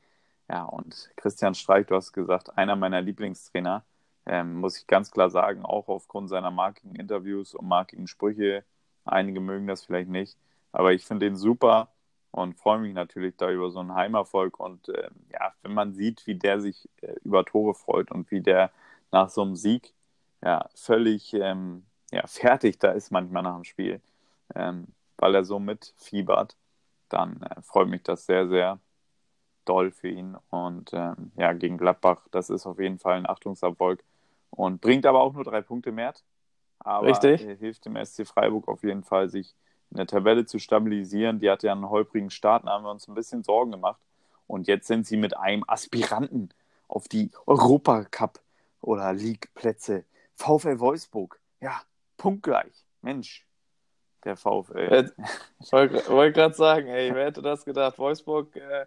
Ja, 0.49 0.63
und 0.63 1.11
Christian 1.15 1.55
Streich, 1.55 1.87
du 1.87 1.95
hast 1.95 2.13
gesagt, 2.13 2.57
einer 2.57 2.75
meiner 2.75 3.01
Lieblingstrainer, 3.01 3.83
ähm, 4.25 4.55
muss 4.55 4.77
ich 4.77 4.87
ganz 4.87 5.11
klar 5.11 5.29
sagen, 5.29 5.65
auch 5.65 5.87
aufgrund 5.87 6.29
seiner 6.29 6.51
markigen 6.51 6.95
Interviews 6.95 7.55
und 7.55 7.67
markigen 7.67 8.07
Sprüche. 8.07 8.63
Einige 9.05 9.39
mögen 9.39 9.67
das 9.67 9.83
vielleicht 9.85 10.09
nicht, 10.09 10.37
aber 10.71 10.93
ich 10.93 11.05
finde 11.05 11.25
ihn 11.27 11.35
super 11.35 11.89
und 12.31 12.55
freue 12.57 12.79
mich 12.79 12.93
natürlich 12.93 13.35
da 13.37 13.49
über 13.49 13.71
so 13.71 13.79
einen 13.79 13.95
Heimerfolg. 13.95 14.59
Und 14.59 14.89
ähm, 14.89 15.25
ja, 15.31 15.53
wenn 15.63 15.73
man 15.73 15.93
sieht, 15.93 16.27
wie 16.27 16.35
der 16.35 16.59
sich 16.61 16.89
äh, 17.01 17.13
über 17.23 17.45
Tore 17.45 17.73
freut 17.73 18.11
und 18.11 18.29
wie 18.31 18.41
der 18.41 18.71
nach 19.11 19.29
so 19.29 19.41
einem 19.41 19.55
Sieg 19.55 19.93
ja 20.43 20.69
völlig 20.75 21.33
ähm, 21.33 21.85
ja, 22.11 22.27
fertig 22.27 22.77
da 22.79 22.91
ist 22.91 23.11
manchmal 23.11 23.43
nach 23.43 23.55
dem 23.55 23.63
Spiel, 23.63 24.01
ähm, 24.55 24.87
weil 25.21 25.35
er 25.35 25.45
so 25.45 25.59
mitfiebert, 25.59 26.57
dann 27.09 27.41
äh, 27.43 27.61
freut 27.61 27.87
mich 27.87 28.03
das 28.03 28.25
sehr, 28.25 28.47
sehr 28.47 28.79
doll 29.65 29.91
für 29.91 30.09
ihn. 30.09 30.35
Und 30.49 30.91
ähm, 30.93 31.31
ja, 31.35 31.53
gegen 31.53 31.77
Gladbach, 31.77 32.27
das 32.31 32.49
ist 32.49 32.65
auf 32.65 32.79
jeden 32.79 32.99
Fall 32.99 33.17
ein 33.17 33.29
Achtungserfolg 33.29 34.03
und 34.49 34.81
bringt 34.81 35.05
aber 35.05 35.21
auch 35.21 35.33
nur 35.33 35.43
drei 35.43 35.61
Punkte 35.61 35.91
mehr. 35.91 36.13
Aber 36.79 37.07
Richtig. 37.07 37.41
hilft 37.59 37.85
dem 37.85 37.95
SC 38.03 38.25
Freiburg 38.25 38.67
auf 38.67 38.83
jeden 38.83 39.03
Fall, 39.03 39.29
sich 39.29 39.53
in 39.91 39.97
der 39.97 40.07
Tabelle 40.07 40.45
zu 40.45 40.57
stabilisieren. 40.57 41.39
Die 41.39 41.49
hatte 41.49 41.67
ja 41.67 41.73
einen 41.73 41.89
holprigen 41.89 42.31
Start, 42.31 42.65
da 42.65 42.71
haben 42.71 42.83
wir 42.83 42.91
uns 42.91 43.07
ein 43.07 43.13
bisschen 43.13 43.43
Sorgen 43.43 43.71
gemacht. 43.71 44.01
Und 44.47 44.67
jetzt 44.67 44.87
sind 44.87 45.05
sie 45.05 45.17
mit 45.17 45.37
einem 45.37 45.63
Aspiranten 45.67 46.49
auf 46.87 47.07
die 47.07 47.29
Europacup 47.45 48.41
oder 48.81 49.13
League-Plätze. 49.13 50.03
VfL 50.35 50.79
Wolfsburg, 50.79 51.39
ja, 51.61 51.81
punktgleich. 52.17 52.85
Mensch, 53.01 53.45
der 54.23 54.35
VfL. 54.37 54.77
Äh, 54.77 55.09
Ich 55.59 55.71
wollte 55.71 56.07
wollt 56.09 56.33
gerade 56.35 56.55
sagen, 56.55 56.87
ey, 56.87 57.13
wer 57.13 57.25
hätte 57.25 57.41
das 57.41 57.65
gedacht? 57.65 57.97
Wolfsburg 57.99 58.55
äh, 58.55 58.85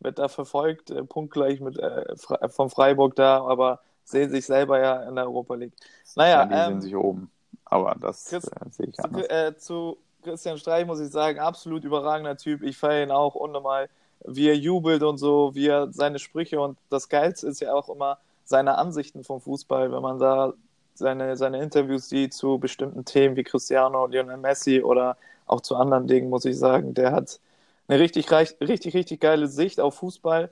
wird 0.00 0.18
da 0.18 0.28
verfolgt, 0.28 0.90
äh, 0.90 1.02
punktgleich 1.04 1.60
mit 1.60 1.78
äh, 1.78 2.16
Fre 2.16 2.48
von 2.48 2.70
Freiburg 2.70 3.14
da, 3.16 3.44
aber 3.44 3.80
sehen 4.04 4.30
sich 4.30 4.46
selber 4.46 4.78
ja 4.80 5.02
in 5.04 5.16
der 5.16 5.24
Europa 5.24 5.54
League. 5.54 5.72
Naja, 6.14 6.40
ja, 6.40 6.44
die 6.46 6.54
ähm, 6.54 6.72
sehen 6.72 6.80
sich 6.82 6.96
oben. 6.96 7.30
Aber 7.64 7.96
das 8.00 8.26
Chris- 8.26 8.44
äh, 8.48 8.70
sehe 8.70 8.86
ich 8.86 8.94
zu, 8.96 9.04
anders. 9.04 9.26
äh, 9.28 9.56
zu 9.56 9.98
Christian 10.22 10.58
Streich 10.58 10.86
muss 10.86 11.00
ich 11.00 11.10
sagen, 11.10 11.38
absolut 11.38 11.84
überragender 11.84 12.36
Typ. 12.36 12.62
Ich 12.62 12.76
feiere 12.78 13.04
ihn 13.04 13.10
auch 13.10 13.34
unnormal, 13.34 13.88
wie 14.24 14.48
er 14.48 14.56
jubelt 14.56 15.02
und 15.02 15.18
so, 15.18 15.54
wie 15.54 15.68
er 15.68 15.92
seine 15.92 16.18
Sprüche 16.18 16.60
und 16.60 16.78
das 16.90 17.08
Geilste 17.08 17.46
ist 17.48 17.60
ja 17.60 17.72
auch 17.74 17.88
immer 17.88 18.18
seine 18.44 18.78
Ansichten 18.78 19.24
vom 19.24 19.40
Fußball, 19.40 19.90
wenn 19.92 20.02
man 20.02 20.18
da 20.18 20.52
seine, 20.98 21.36
seine 21.36 21.62
Interviews 21.62 22.08
sieht 22.08 22.34
zu 22.34 22.58
bestimmten 22.58 23.04
Themen 23.04 23.36
wie 23.36 23.44
Cristiano, 23.44 24.06
Lionel 24.06 24.36
Messi 24.36 24.82
oder 24.82 25.16
auch 25.46 25.60
zu 25.60 25.76
anderen 25.76 26.06
Dingen, 26.06 26.30
muss 26.30 26.44
ich 26.44 26.58
sagen. 26.58 26.94
Der 26.94 27.12
hat 27.12 27.40
eine 27.88 28.00
richtig, 28.00 28.30
richtig, 28.32 28.94
richtig 28.94 29.20
geile 29.20 29.46
Sicht 29.48 29.80
auf 29.80 29.96
Fußball. 29.96 30.50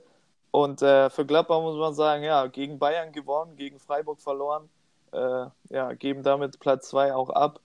Und 0.51 0.81
äh, 0.81 1.09
für 1.09 1.25
Gladbach 1.25 1.61
muss 1.61 1.77
man 1.77 1.93
sagen, 1.93 2.23
ja, 2.23 2.47
gegen 2.47 2.79
Bayern 2.79 3.11
gewonnen, 3.11 3.57
gegen 3.57 3.79
Freiburg 3.79 4.21
verloren, 4.21 4.69
äh, 5.11 5.47
ja, 5.69 5.93
geben 5.93 6.23
damit 6.23 6.59
Platz 6.59 6.89
2 6.89 7.13
auch 7.13 7.29
ab. 7.29 7.59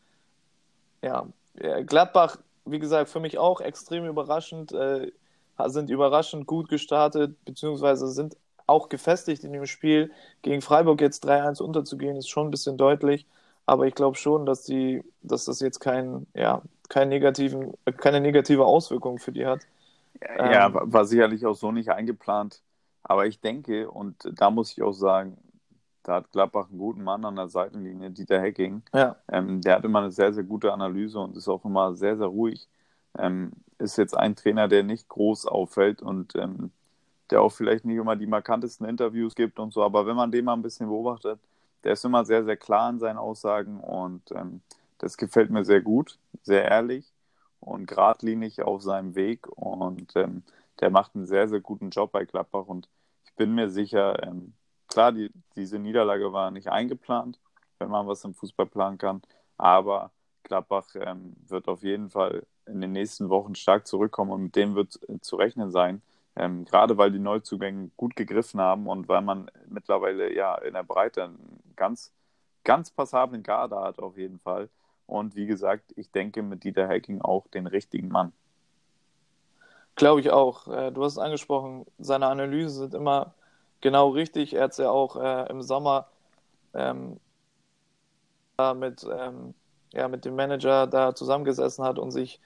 Ja, 1.02 1.26
ja, 1.62 1.82
Gladbach, 1.82 2.38
wie 2.64 2.78
gesagt, 2.78 3.10
für 3.10 3.20
mich 3.20 3.38
auch 3.38 3.60
extrem 3.60 4.06
überraschend, 4.06 4.72
äh, 4.72 5.12
sind 5.66 5.90
überraschend 5.90 6.46
gut 6.46 6.68
gestartet, 6.68 7.36
beziehungsweise 7.44 8.08
sind 8.08 8.36
auch 8.70 8.88
gefestigt 8.90 9.44
in 9.44 9.52
dem 9.52 9.66
Spiel. 9.66 10.12
Gegen 10.42 10.62
Freiburg 10.62 11.00
jetzt 11.02 11.24
3-1 11.26 11.60
unterzugehen, 11.62 12.16
ist 12.16 12.28
schon 12.30 12.48
ein 12.48 12.52
bisschen 12.52 12.78
deutlich, 12.78 13.26
aber 13.66 13.86
ich 13.86 13.94
glaube 13.94 14.16
schon, 14.18 14.46
dass 14.46 14.64
die, 14.64 15.02
dass 15.22 15.46
das 15.46 15.60
jetzt 15.60 15.80
kein, 15.80 16.26
ja, 16.34 16.62
keinen 16.88 17.10
negativen, 17.10 17.74
keine 17.98 18.20
negative 18.20 18.64
Auswirkung 18.66 19.18
für 19.18 19.32
die 19.32 19.46
hat. 19.46 19.66
Ja, 20.38 20.72
Ähm, 20.72 20.74
war 20.74 20.92
war 20.92 21.04
sicherlich 21.06 21.46
auch 21.46 21.54
so 21.54 21.72
nicht 21.72 21.90
eingeplant. 21.90 22.62
Aber 23.02 23.26
ich 23.26 23.40
denke, 23.40 23.90
und 23.90 24.28
da 24.40 24.50
muss 24.50 24.72
ich 24.72 24.82
auch 24.82 24.92
sagen, 24.92 25.36
da 26.02 26.16
hat 26.16 26.30
Gladbach 26.32 26.68
einen 26.68 26.78
guten 26.78 27.02
Mann 27.04 27.24
an 27.24 27.36
der 27.36 27.48
Seitenlinie, 27.48 28.10
Dieter 28.10 28.40
Hecking. 28.40 28.82
Ja, 28.92 29.16
Ähm, 29.28 29.60
der 29.62 29.76
hat 29.76 29.84
immer 29.84 30.00
eine 30.00 30.10
sehr, 30.10 30.32
sehr 30.32 30.44
gute 30.44 30.72
Analyse 30.72 31.18
und 31.20 31.36
ist 31.36 31.48
auch 31.48 31.64
immer 31.64 31.94
sehr, 31.94 32.16
sehr 32.16 32.26
ruhig. 32.26 32.68
Ähm, 33.18 33.52
ist 33.78 33.96
jetzt 33.98 34.16
ein 34.16 34.36
Trainer, 34.36 34.68
der 34.68 34.82
nicht 34.84 35.08
groß 35.08 35.46
auffällt 35.46 36.02
und 36.02 36.34
ähm, 36.36 36.72
der 37.30 37.42
auch 37.42 37.50
vielleicht 37.50 37.84
nicht 37.84 37.96
immer 37.96 38.16
die 38.16 38.26
markantesten 38.26 38.86
Interviews 38.86 39.34
gibt 39.34 39.58
und 39.58 39.72
so. 39.72 39.82
Aber 39.82 40.06
wenn 40.06 40.16
man 40.16 40.32
den 40.32 40.44
mal 40.44 40.54
ein 40.54 40.62
bisschen 40.62 40.88
beobachtet, 40.88 41.40
der 41.84 41.92
ist 41.92 42.04
immer 42.04 42.24
sehr, 42.24 42.44
sehr 42.44 42.56
klar 42.56 42.90
in 42.90 42.98
seinen 42.98 43.18
Aussagen 43.18 43.80
und 43.80 44.22
ähm, 44.32 44.60
das 44.98 45.16
gefällt 45.16 45.50
mir 45.50 45.64
sehr 45.64 45.80
gut, 45.80 46.18
sehr 46.42 46.64
ehrlich 46.64 47.10
und 47.60 47.86
geradlinig 47.86 48.62
auf 48.62 48.82
seinem 48.82 49.14
Weg. 49.14 49.46
Und 49.56 50.14
ähm, 50.16 50.42
der 50.80 50.90
macht 50.90 51.14
einen 51.14 51.26
sehr, 51.26 51.48
sehr 51.48 51.60
guten 51.60 51.90
Job 51.90 52.12
bei 52.12 52.24
Gladbach. 52.24 52.66
Und 52.66 52.88
ich 53.24 53.34
bin 53.34 53.54
mir 53.54 53.70
sicher, 53.70 54.22
ähm, 54.22 54.52
klar, 54.88 55.12
die, 55.12 55.30
diese 55.56 55.78
Niederlage 55.78 56.32
war 56.32 56.50
nicht 56.50 56.68
eingeplant, 56.68 57.38
wenn 57.78 57.90
man 57.90 58.06
was 58.06 58.24
im 58.24 58.34
Fußball 58.34 58.66
planen 58.66 58.98
kann. 58.98 59.22
Aber 59.56 60.10
Gladbach 60.42 60.88
ähm, 60.94 61.34
wird 61.48 61.68
auf 61.68 61.82
jeden 61.82 62.10
Fall 62.10 62.42
in 62.66 62.80
den 62.80 62.92
nächsten 62.92 63.28
Wochen 63.30 63.54
stark 63.54 63.86
zurückkommen 63.86 64.30
und 64.32 64.42
mit 64.42 64.56
dem 64.56 64.74
wird 64.74 64.98
äh, 65.08 65.18
zu 65.20 65.36
rechnen 65.36 65.70
sein. 65.70 66.02
Ähm, 66.36 66.64
gerade 66.64 66.96
weil 66.98 67.10
die 67.12 67.18
Neuzugänge 67.18 67.90
gut 67.96 68.16
gegriffen 68.16 68.60
haben 68.60 68.86
und 68.86 69.08
weil 69.08 69.22
man 69.22 69.50
mittlerweile 69.68 70.32
ja 70.34 70.56
in 70.56 70.74
der 70.74 70.84
Breite 70.84 71.24
einen 71.24 71.60
ganz, 71.76 72.12
ganz 72.64 72.90
passablen 72.90 73.42
Kader 73.42 73.82
hat 73.82 73.98
auf 73.98 74.16
jeden 74.16 74.38
Fall. 74.38 74.68
Und 75.06 75.34
wie 75.36 75.46
gesagt, 75.46 75.92
ich 75.96 76.12
denke 76.12 76.42
mit 76.42 76.64
Dieter 76.64 76.88
Hacking 76.88 77.20
auch 77.20 77.48
den 77.48 77.66
richtigen 77.66 78.08
Mann. 78.08 78.32
glaube 79.96 80.20
ich 80.20 80.30
auch. 80.30 80.68
Äh, 80.68 80.92
du 80.92 81.04
hast 81.04 81.12
es 81.14 81.18
angesprochen, 81.18 81.86
seine 81.98 82.26
Analysen 82.26 82.78
sind 82.78 82.94
immer 82.94 83.34
genau 83.80 84.10
richtig. 84.10 84.54
Er 84.54 84.64
hat 84.64 84.72
es 84.72 84.78
ja 84.78 84.90
auch 84.90 85.16
äh, 85.16 85.50
im 85.50 85.62
Sommer 85.62 86.08
ähm, 86.74 87.20
mit, 88.76 89.06
ähm, 89.10 89.54
ja, 89.92 90.08
mit 90.08 90.24
dem 90.24 90.36
Manager 90.36 90.86
da 90.86 91.14
zusammengesessen 91.14 91.84
hat 91.84 91.98
und 91.98 92.10
sich 92.10 92.40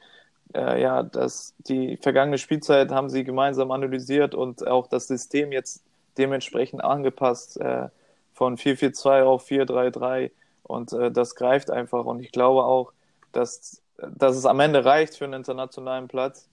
äh, 0.55 0.81
ja, 0.81 1.03
dass 1.03 1.55
die 1.59 1.97
vergangene 1.97 2.39
Spielzeit 2.39 2.91
haben 2.91 3.09
sie 3.09 3.25
gemeinsam 3.25 3.71
analysiert 3.71 4.35
und 4.35 4.67
auch 4.67 4.87
das 4.87 5.07
System 5.07 5.53
jetzt 5.53 5.85
dementsprechend 6.19 6.83
angepasst 6.83 7.61
äh, 7.61 7.89
von 8.33 8.57
4-4-2 8.57 9.23
auf 9.23 9.47
4-3-3 9.49 10.31
und 10.63 10.93
äh, 10.93 11.11
das 11.11 11.35
greift 11.35 11.71
einfach 11.71 12.05
und 12.05 12.21
ich 12.21 12.33
glaube 12.33 12.65
auch, 12.65 12.93
dass, 13.33 13.83
dass 13.97 14.37
es 14.37 14.47
am 14.47 14.61
Ende 14.61 14.85
reicht 14.85 15.17
für 15.17 15.25
einen 15.25 15.35
internationalen 15.35 16.09
Platz 16.09 16.49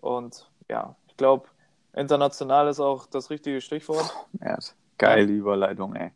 und 0.00 0.50
ja, 0.68 0.96
ich 1.08 1.16
glaube, 1.16 1.48
international 1.94 2.68
ist 2.68 2.80
auch 2.80 3.06
das 3.06 3.30
richtige 3.30 3.60
Stichwort. 3.60 4.14
Ja, 4.40 4.58
geile 4.98 5.32
Überleitung, 5.32 5.94
ey. 5.94 6.10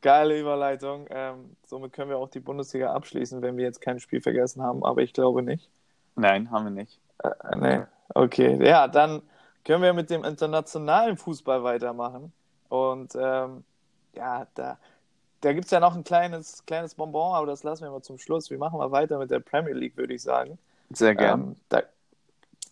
Geile 0.00 0.38
Überleitung. 0.38 1.06
Ähm, 1.10 1.56
somit 1.66 1.92
können 1.92 2.10
wir 2.10 2.18
auch 2.18 2.28
die 2.28 2.40
Bundesliga 2.40 2.92
abschließen, 2.92 3.40
wenn 3.40 3.56
wir 3.56 3.64
jetzt 3.64 3.80
kein 3.80 4.00
Spiel 4.00 4.20
vergessen 4.20 4.62
haben, 4.62 4.84
aber 4.84 5.02
ich 5.02 5.12
glaube 5.12 5.42
nicht. 5.42 5.70
Nein, 6.16 6.50
haben 6.50 6.64
wir 6.64 6.70
nicht. 6.70 7.00
Äh, 7.22 7.56
nee. 7.56 7.82
Okay, 8.14 8.64
ja, 8.64 8.88
dann 8.88 9.22
können 9.64 9.82
wir 9.82 9.92
mit 9.92 10.10
dem 10.10 10.24
internationalen 10.24 11.16
Fußball 11.16 11.64
weitermachen. 11.64 12.32
Und 12.68 13.14
ähm, 13.16 13.64
ja, 14.14 14.46
da, 14.54 14.78
da 15.40 15.52
gibt 15.52 15.66
es 15.66 15.70
ja 15.70 15.80
noch 15.80 15.94
ein 15.94 16.04
kleines, 16.04 16.64
kleines 16.66 16.94
Bonbon, 16.94 17.34
aber 17.34 17.46
das 17.46 17.62
lassen 17.62 17.84
wir 17.84 17.90
mal 17.90 18.02
zum 18.02 18.18
Schluss. 18.18 18.50
Wir 18.50 18.58
machen 18.58 18.78
mal 18.78 18.90
weiter 18.90 19.18
mit 19.18 19.30
der 19.30 19.40
Premier 19.40 19.74
League, 19.74 19.96
würde 19.96 20.14
ich 20.14 20.22
sagen. 20.22 20.58
Sehr 20.90 21.14
gern. 21.14 21.40
Ähm, 21.40 21.56
da 21.68 21.82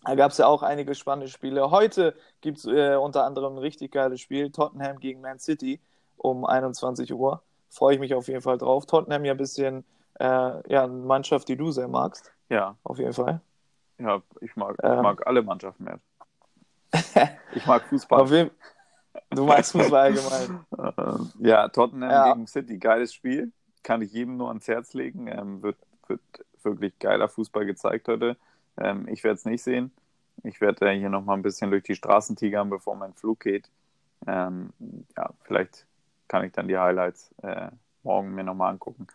da 0.05 0.15
gab 0.15 0.31
es 0.31 0.37
ja 0.37 0.47
auch 0.47 0.63
einige 0.63 0.95
spannende 0.95 1.29
Spiele. 1.29 1.71
Heute 1.71 2.15
gibt 2.41 2.57
es 2.59 2.65
äh, 2.65 2.95
unter 2.95 3.23
anderem 3.23 3.55
ein 3.55 3.59
richtig 3.59 3.91
geiles 3.91 4.19
Spiel: 4.21 4.51
Tottenham 4.51 4.99
gegen 4.99 5.21
Man 5.21 5.39
City 5.39 5.79
um 6.17 6.45
21 6.45 7.13
Uhr. 7.13 7.41
Freue 7.69 7.95
ich 7.95 7.99
mich 7.99 8.13
auf 8.13 8.27
jeden 8.27 8.41
Fall 8.41 8.57
drauf. 8.57 8.85
Tottenham 8.85 9.25
ja 9.25 9.33
ein 9.33 9.37
bisschen, 9.37 9.85
äh, 10.19 10.25
ja, 10.25 10.83
eine 10.83 10.93
Mannschaft, 10.93 11.47
die 11.47 11.55
du 11.55 11.71
sehr 11.71 11.87
magst. 11.87 12.32
Ja. 12.49 12.77
Auf 12.83 12.97
jeden 12.99 13.13
Fall. 13.13 13.41
Ja, 13.97 14.21
ich 14.41 14.55
mag, 14.55 14.75
ähm, 14.83 14.93
ich 14.95 15.01
mag 15.01 15.27
alle 15.27 15.41
Mannschaften 15.41 15.83
mehr. 15.83 15.99
ich 17.55 17.65
mag 17.65 17.83
Fußball. 17.83 18.21
Auf 18.21 18.31
jeden, 18.31 18.51
du 19.29 19.45
magst 19.45 19.71
Fußball 19.71 20.13
allgemein. 20.13 20.65
Äh, 20.77 21.47
ja, 21.47 21.67
Tottenham 21.69 22.09
ja. 22.09 22.33
gegen 22.33 22.47
City, 22.47 22.77
geiles 22.77 23.13
Spiel. 23.13 23.51
Kann 23.81 24.01
ich 24.01 24.11
jedem 24.11 24.37
nur 24.37 24.49
ans 24.49 24.67
Herz 24.67 24.93
legen. 24.93 25.27
Ähm, 25.27 25.61
wird, 25.61 25.77
wird 26.07 26.21
wirklich 26.63 26.97
geiler 26.99 27.29
Fußball 27.29 27.65
gezeigt 27.65 28.07
heute. 28.07 28.37
Ähm, 28.77 29.07
ich 29.07 29.23
werde 29.23 29.35
es 29.35 29.45
nicht 29.45 29.63
sehen. 29.63 29.91
Ich 30.43 30.61
werde 30.61 30.89
hier 30.91 31.09
noch 31.09 31.23
mal 31.23 31.35
ein 31.35 31.41
bisschen 31.41 31.69
durch 31.69 31.83
die 31.83 31.95
Straßen 31.95 32.35
tigern, 32.35 32.69
bevor 32.69 32.95
mein 32.95 33.13
Flug 33.13 33.41
geht. 33.41 33.69
Ähm, 34.25 34.73
ja, 35.15 35.29
vielleicht 35.43 35.85
kann 36.27 36.43
ich 36.43 36.51
dann 36.51 36.67
die 36.67 36.77
Highlights 36.77 37.33
äh, 37.43 37.69
morgen 38.03 38.33
mir 38.33 38.43
nochmal 38.43 38.71
angucken. 38.71 39.07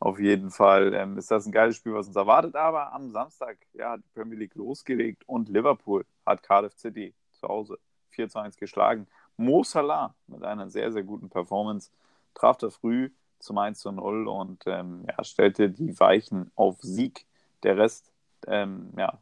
Auf 0.00 0.20
jeden 0.20 0.50
Fall 0.50 0.94
ähm, 0.94 1.18
ist 1.18 1.30
das 1.30 1.46
ein 1.46 1.52
geiles 1.52 1.76
Spiel, 1.76 1.94
was 1.94 2.06
uns 2.06 2.16
erwartet. 2.16 2.54
Aber 2.54 2.92
am 2.92 3.10
Samstag 3.10 3.58
ja, 3.72 3.92
hat 3.92 4.00
die 4.04 4.08
Premier 4.14 4.38
League 4.38 4.54
losgelegt 4.54 5.24
und 5.26 5.48
Liverpool 5.48 6.04
hat 6.24 6.42
Cardiff 6.42 6.74
City 6.78 7.14
zu 7.32 7.48
Hause 7.48 7.78
4 8.10 8.28
zu 8.28 8.38
1 8.38 8.56
geschlagen. 8.56 9.06
Mo 9.36 9.62
Salah 9.64 10.14
mit 10.26 10.42
einer 10.44 10.68
sehr, 10.70 10.92
sehr 10.92 11.02
guten 11.02 11.28
Performance 11.28 11.90
traf 12.34 12.56
da 12.58 12.70
früh 12.70 13.10
zum 13.38 13.58
1 13.58 13.78
zu 13.80 13.92
0 13.92 14.28
und 14.28 14.64
ähm, 14.66 15.04
ja, 15.08 15.24
stellte 15.24 15.70
die 15.70 15.98
Weichen 15.98 16.50
auf 16.54 16.80
Sieg. 16.80 17.26
Der 17.62 17.76
Rest 17.76 18.12
ähm, 18.46 18.92
ja, 18.96 19.18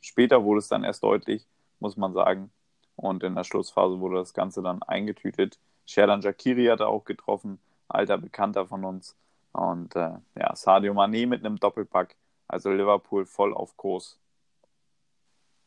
später 0.00 0.44
wurde 0.44 0.58
es 0.58 0.68
dann 0.68 0.84
erst 0.84 1.02
deutlich, 1.02 1.46
muss 1.80 1.96
man 1.96 2.12
sagen. 2.12 2.50
Und 2.96 3.22
in 3.22 3.34
der 3.34 3.44
Schlussphase 3.44 4.00
wurde 4.00 4.16
das 4.16 4.34
Ganze 4.34 4.62
dann 4.62 4.82
eingetütet. 4.82 5.58
Sherdan 5.86 6.20
Jakiri 6.20 6.66
hat 6.66 6.80
er 6.80 6.88
auch 6.88 7.04
getroffen, 7.04 7.58
alter 7.88 8.18
Bekannter 8.18 8.66
von 8.66 8.84
uns. 8.84 9.16
Und 9.54 9.94
äh, 9.94 10.10
ja, 10.36 10.54
Sadio 10.56 10.92
Mané 10.92 11.26
mit 11.26 11.44
einem 11.44 11.58
Doppelpack. 11.58 12.16
Also 12.48 12.70
Liverpool 12.70 13.24
voll 13.24 13.54
auf 13.54 13.76
Kurs. 13.76 14.18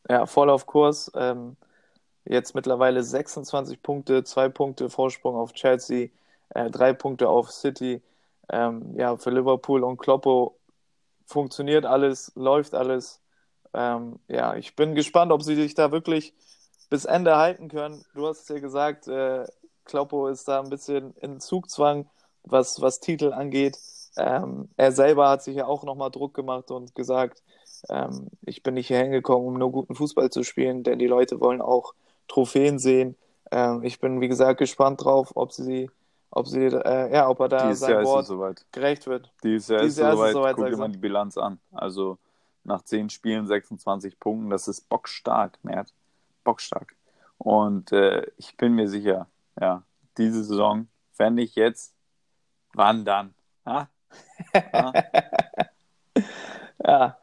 Ja, 0.08 0.26
voll 0.26 0.50
auf 0.50 0.66
Kurs. 0.66 1.10
Ähm, 1.14 1.56
jetzt 2.24 2.54
mittlerweile 2.54 3.02
26 3.02 3.82
Punkte, 3.82 4.24
zwei 4.24 4.50
Punkte 4.50 4.90
Vorsprung 4.90 5.36
auf 5.36 5.54
Chelsea, 5.54 6.08
äh, 6.50 6.70
drei 6.70 6.92
Punkte 6.92 7.28
auf 7.30 7.50
City. 7.50 8.02
Ähm, 8.50 8.94
ja, 8.94 9.16
für 9.16 9.30
Liverpool 9.30 9.82
und 9.82 9.96
Kloppo 9.96 10.58
funktioniert 11.24 11.86
alles, 11.86 12.32
läuft 12.34 12.74
alles. 12.74 13.22
Ähm, 13.72 14.18
ja, 14.28 14.54
ich 14.54 14.76
bin 14.76 14.94
gespannt, 14.94 15.32
ob 15.32 15.42
sie 15.42 15.54
sich 15.54 15.74
da 15.74 15.92
wirklich 15.92 16.34
bis 16.90 17.06
Ende 17.06 17.36
halten 17.36 17.68
können. 17.68 18.04
Du 18.14 18.26
hast 18.26 18.42
es 18.42 18.48
ja 18.48 18.58
gesagt, 18.58 19.08
äh, 19.08 19.46
Kloppo 19.84 20.28
ist 20.28 20.46
da 20.46 20.60
ein 20.60 20.70
bisschen 20.70 21.14
in 21.22 21.40
Zugzwang, 21.40 22.08
was, 22.44 22.80
was 22.80 23.00
Titel 23.00 23.32
angeht. 23.32 23.78
Ähm, 24.16 24.68
er 24.76 24.92
selber 24.92 25.28
hat 25.28 25.42
sich 25.42 25.56
ja 25.56 25.66
auch 25.66 25.84
nochmal 25.84 26.10
Druck 26.10 26.34
gemacht 26.34 26.70
und 26.70 26.94
gesagt, 26.94 27.42
ähm, 27.88 28.28
ich 28.44 28.62
bin 28.62 28.74
nicht 28.74 28.88
hier 28.88 28.98
hingekommen, 28.98 29.46
um 29.46 29.54
nur 29.54 29.70
guten 29.70 29.94
Fußball 29.94 30.30
zu 30.30 30.42
spielen, 30.42 30.82
denn 30.82 30.98
die 30.98 31.06
Leute 31.06 31.40
wollen 31.40 31.60
auch 31.60 31.94
Trophäen 32.26 32.78
sehen. 32.78 33.16
Ähm, 33.50 33.82
ich 33.84 34.00
bin, 34.00 34.20
wie 34.20 34.28
gesagt, 34.28 34.58
gespannt 34.58 35.04
drauf, 35.04 35.32
ob 35.34 35.52
sie 35.52 35.90
ob 36.30 36.46
sie, 36.46 36.64
äh, 36.66 37.12
ja, 37.14 37.28
ob 37.28 37.40
er 37.40 37.48
da 37.48 37.66
Dieses 37.68 37.80
sein 37.80 37.90
Jahr 37.92 38.04
Wort 38.04 38.26
soweit. 38.26 38.64
gerecht 38.72 39.06
wird. 39.06 39.30
Dieses 39.42 39.68
Jahr 39.68 39.80
Dieses 39.80 39.96
ist 39.96 40.02
Jahr 40.02 40.12
ist 40.12 40.14
es 40.14 40.18
soweit. 40.18 40.32
soweit, 40.34 40.56
Guck 40.56 40.64
dir 40.66 40.70
sagst 40.72 40.80
mal 40.80 40.88
die 40.90 40.98
Bilanz 40.98 41.38
an. 41.38 41.58
Also 41.72 42.18
nach 42.64 42.82
10 42.82 43.08
Spielen 43.10 43.46
26 43.46 44.20
Punkten, 44.20 44.50
das 44.50 44.68
ist 44.68 44.88
bockstark, 44.88 45.58
Mert. 45.62 45.92
Bockstark. 46.44 46.94
Und 47.38 47.92
äh, 47.92 48.26
ich 48.36 48.56
bin 48.56 48.74
mir 48.74 48.88
sicher, 48.88 49.26
ja, 49.58 49.82
diese 50.18 50.44
Saison, 50.44 50.88
wenn 51.16 51.34
nicht 51.34 51.56
jetzt, 51.56 51.94
wann 52.74 53.04
dann? 53.04 53.34
Ha? 53.66 53.88
Ha? 54.72 54.92
Ja, 56.84 57.18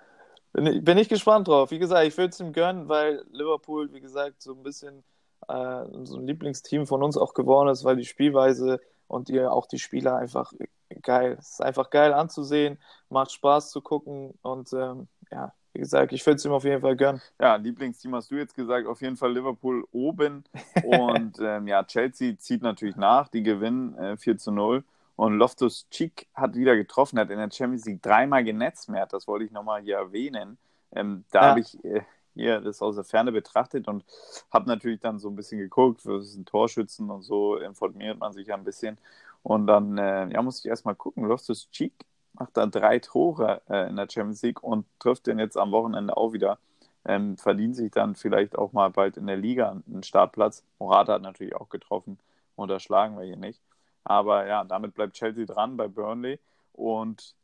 bin 0.53 0.67
ich, 0.67 0.83
bin 0.83 0.97
ich 0.97 1.09
gespannt 1.09 1.47
drauf. 1.47 1.71
Wie 1.71 1.79
gesagt, 1.79 2.05
ich 2.05 2.17
würde 2.17 2.29
es 2.29 2.39
ihm 2.39 2.53
gönnen, 2.53 2.89
weil 2.89 3.25
Liverpool, 3.31 3.91
wie 3.93 4.01
gesagt, 4.01 4.41
so 4.41 4.53
ein 4.53 4.63
bisschen 4.63 5.03
äh, 5.47 5.85
so 6.03 6.17
ein 6.17 6.27
Lieblingsteam 6.27 6.87
von 6.87 7.03
uns 7.03 7.17
auch 7.17 7.33
geworden 7.33 7.69
ist, 7.69 7.83
weil 7.83 7.95
die 7.95 8.05
Spielweise 8.05 8.79
und 9.07 9.29
ihr 9.29 9.51
auch 9.51 9.65
die 9.65 9.79
Spieler 9.79 10.17
einfach 10.17 10.53
geil. 11.01 11.37
Es 11.39 11.51
ist 11.51 11.61
einfach 11.61 11.89
geil 11.89 12.13
anzusehen, 12.13 12.79
macht 13.09 13.31
Spaß 13.31 13.71
zu 13.71 13.81
gucken 13.81 14.33
und 14.41 14.73
ähm, 14.73 15.07
ja, 15.31 15.53
wie 15.75 15.79
gesagt, 15.79 16.13
ich 16.13 16.25
würde 16.25 16.37
es 16.37 16.45
ihm 16.45 16.53
auf 16.53 16.63
jeden 16.63 16.81
Fall 16.81 16.95
gönnen. 16.95 17.21
Ja, 17.39 17.57
Lieblingsteam 17.57 18.15
hast 18.15 18.31
du 18.31 18.35
jetzt 18.35 18.55
gesagt, 18.55 18.87
auf 18.87 19.01
jeden 19.01 19.17
Fall 19.17 19.33
Liverpool 19.33 19.85
oben. 19.91 20.45
Und 20.85 21.37
ähm, 21.41 21.67
ja, 21.67 21.83
Chelsea 21.83 22.37
zieht 22.37 22.61
natürlich 22.61 22.95
nach, 22.95 23.27
die 23.27 23.43
gewinnen 23.43 23.93
äh, 23.97 24.15
4 24.15 24.37
zu 24.37 24.51
0. 24.51 24.85
Und 25.15 25.37
Loftus 25.37 25.87
Cheek 25.89 26.27
hat 26.33 26.55
wieder 26.55 26.75
getroffen, 26.75 27.19
hat 27.19 27.29
in 27.29 27.37
der 27.37 27.49
Champions 27.51 27.85
League 27.85 28.01
dreimal 28.01 28.43
genetzmehrt, 28.43 29.13
das 29.13 29.27
wollte 29.27 29.45
ich 29.45 29.51
nochmal 29.51 29.81
hier 29.81 29.95
erwähnen. 29.97 30.57
Ähm, 30.91 31.23
da 31.31 31.43
Ja. 31.43 31.47
habe 31.47 31.61
ich 31.61 31.83
äh, 31.85 32.01
hier 32.33 32.59
das 32.61 32.81
aus 32.81 32.95
der 32.95 33.05
Ferne 33.05 33.31
betrachtet 33.31 33.87
und 33.87 34.03
habe 34.51 34.67
natürlich 34.67 34.99
dann 34.99 35.19
so 35.19 35.29
ein 35.29 35.35
bisschen 35.35 35.59
geguckt, 35.59 36.05
was 36.05 36.33
sind 36.33 36.47
Torschützen 36.49 37.09
und 37.09 37.21
so, 37.23 37.57
informiert 37.57 38.19
man 38.19 38.33
sich 38.33 38.47
ja 38.47 38.55
ein 38.55 38.63
bisschen. 38.65 38.97
Und 39.43 39.67
dann 39.67 39.97
äh, 39.97 40.27
ja, 40.33 40.41
musste 40.41 40.67
ich 40.67 40.69
erstmal 40.69 40.95
gucken, 40.95 41.25
Loftus 41.25 41.69
Cheek 41.71 41.93
macht 42.33 42.57
da 42.57 42.65
drei 42.65 42.99
Tore 42.99 43.61
äh, 43.69 43.87
in 43.89 43.95
der 43.95 44.07
Champions 44.09 44.41
League 44.41 44.63
und 44.63 44.85
trifft 44.99 45.27
den 45.27 45.39
jetzt 45.39 45.57
am 45.57 45.71
Wochenende 45.71 46.17
auch 46.17 46.33
wieder. 46.33 46.59
Ähm, 47.05 47.37
verdient 47.37 47.75
sich 47.75 47.91
dann 47.91 48.15
vielleicht 48.15 48.57
auch 48.57 48.73
mal 48.73 48.89
bald 48.89 49.15
in 49.17 49.27
der 49.27 49.37
Liga 49.37 49.69
einen 49.69 50.03
Startplatz. 50.03 50.63
Morata 50.79 51.13
hat 51.13 51.21
natürlich 51.21 51.55
auch 51.55 51.69
getroffen, 51.69 52.19
unterschlagen 52.55 53.17
wir 53.17 53.25
hier 53.25 53.37
nicht. 53.37 53.61
Aber 54.05 54.47
ja, 54.47 54.63
damit 54.63 54.93
bleibt 54.95 55.15
Chelsea 55.15 55.45
dran 55.45 55.77
bei 55.77 55.87
Burnley. 55.89 56.39
Und 56.73 57.35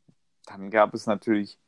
dann 0.46 0.70
gab 0.70 0.94
es 0.94 1.06
natürlich 1.06 1.58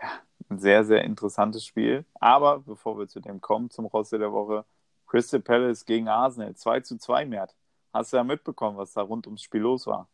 ja, 0.00 0.08
ein 0.50 0.58
sehr, 0.58 0.84
sehr 0.84 1.04
interessantes 1.04 1.64
Spiel. 1.66 2.04
Aber 2.20 2.60
bevor 2.60 2.98
wir 2.98 3.08
zu 3.08 3.20
dem 3.20 3.40
kommen, 3.40 3.70
zum 3.70 3.86
Rosse 3.86 4.18
der 4.18 4.32
Woche, 4.32 4.64
Crystal 5.06 5.40
Palace 5.40 5.84
gegen 5.86 6.08
Arsenal, 6.08 6.54
2 6.56 6.80
zu 6.80 6.98
2 6.98 7.26
mehr. 7.26 7.48
Hast 7.92 8.12
du 8.12 8.18
ja 8.18 8.24
mitbekommen, 8.24 8.76
was 8.78 8.92
da 8.92 9.02
rund 9.02 9.26
ums 9.26 9.42
Spiel 9.42 9.62
los 9.62 9.86
war? 9.86 10.08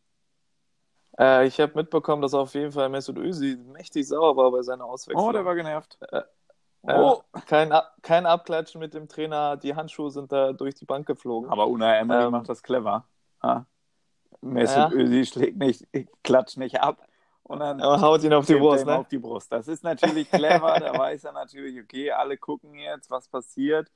Äh, 1.19 1.47
ich 1.47 1.59
habe 1.59 1.73
mitbekommen, 1.75 2.21
dass 2.21 2.33
auf 2.33 2.53
jeden 2.53 2.71
Fall 2.71 2.89
Mesut 2.89 3.17
Özil 3.17 3.57
mächtig 3.57 4.07
sauer 4.07 4.35
war 4.35 4.51
bei 4.51 4.61
seiner 4.61 4.85
Auswechslung. 4.85 5.29
Oh, 5.29 5.31
der 5.31 5.45
war 5.45 5.55
genervt. 5.55 5.97
Äh, 6.11 6.21
Oh, 6.87 7.21
kein, 7.47 7.71
Ab- 7.71 7.95
kein 8.03 8.27
Abklatschen 8.27 8.79
mit 8.79 8.93
dem 8.93 9.07
Trainer, 9.07 9.57
die 9.57 9.73
Handschuhe 9.75 10.11
sind 10.11 10.31
da 10.31 10.53
durch 10.53 10.75
die 10.75 10.85
Bank 10.85 11.07
geflogen. 11.07 11.49
aber 11.49 11.67
Unai 11.67 11.97
Emery 11.97 12.25
Ähm, 12.25 12.31
macht 12.31 12.47
das 12.49 12.61
clever. 12.61 13.05
Ha? 13.41 13.65
Mesut 14.45 14.77
Ja. 14.77 14.91
Özil 14.91 15.25
schlägt 15.25 15.57
nicht, 15.57 15.87
klatscht 16.23 16.57
nicht 16.57 16.79
ab. 16.79 16.99
Und 17.43 17.59
dann 17.59 17.79
Aber 17.79 18.01
haut 18.01 18.23
ihn 18.23 18.33
auf 18.33 18.45
die 18.45 18.55
Brust, 18.55 18.85
ne? 18.85 18.97
auf 18.97 19.07
die 19.07 19.19
Brust. 19.19 19.51
Das 19.51 19.67
ist 19.67 19.83
natürlich 19.83 20.29
clever. 20.29 20.79
da 20.79 20.93
weiß 20.97 21.25
er 21.25 21.31
natürlich, 21.31 21.79
okay, 21.79 22.11
alle 22.11 22.37
gucken 22.37 22.73
jetzt, 22.75 23.11
was 23.11 23.27
passiert. 23.27 23.91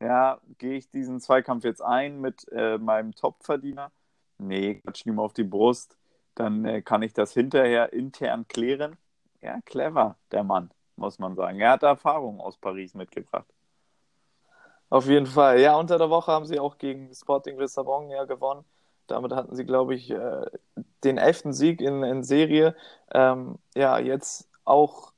Ja, 0.00 0.40
gehe 0.58 0.76
ich 0.76 0.90
diesen 0.90 1.20
Zweikampf 1.20 1.64
jetzt 1.64 1.80
ein 1.80 2.20
mit 2.20 2.46
äh, 2.52 2.76
meinem 2.76 3.14
Topverdiener? 3.14 3.92
Nee, 4.38 4.74
klatsch 4.74 5.06
ihm 5.06 5.18
auf 5.20 5.32
die 5.32 5.44
Brust. 5.44 5.96
Dann 6.34 6.64
äh, 6.64 6.82
kann 6.82 7.02
ich 7.02 7.12
das 7.12 7.32
hinterher 7.32 7.92
intern 7.92 8.46
klären. 8.48 8.96
Ja, 9.40 9.60
clever, 9.64 10.16
der 10.30 10.44
Mann, 10.44 10.70
muss 10.96 11.18
man 11.18 11.34
sagen. 11.34 11.60
Er 11.60 11.72
hat 11.72 11.82
Erfahrung 11.82 12.40
aus 12.40 12.58
Paris 12.58 12.94
mitgebracht. 12.94 13.46
Auf 14.90 15.06
jeden 15.06 15.26
Fall. 15.26 15.60
Ja, 15.60 15.76
unter 15.76 15.96
der 15.96 16.10
Woche 16.10 16.30
haben 16.30 16.44
sie 16.44 16.60
auch 16.60 16.76
gegen 16.76 17.14
Sporting 17.14 17.58
Lissabon 17.58 18.10
ja 18.10 18.24
gewonnen. 18.24 18.64
Damit 19.06 19.32
hatten 19.32 19.54
sie, 19.54 19.64
glaube 19.64 19.94
ich, 19.94 20.10
äh, 20.10 20.46
den 21.04 21.18
elften 21.18 21.52
Sieg 21.52 21.80
in, 21.80 22.02
in 22.02 22.22
Serie. 22.22 22.74
Ähm, 23.12 23.58
ja, 23.74 23.98
jetzt 23.98 24.48
auch 24.64 25.12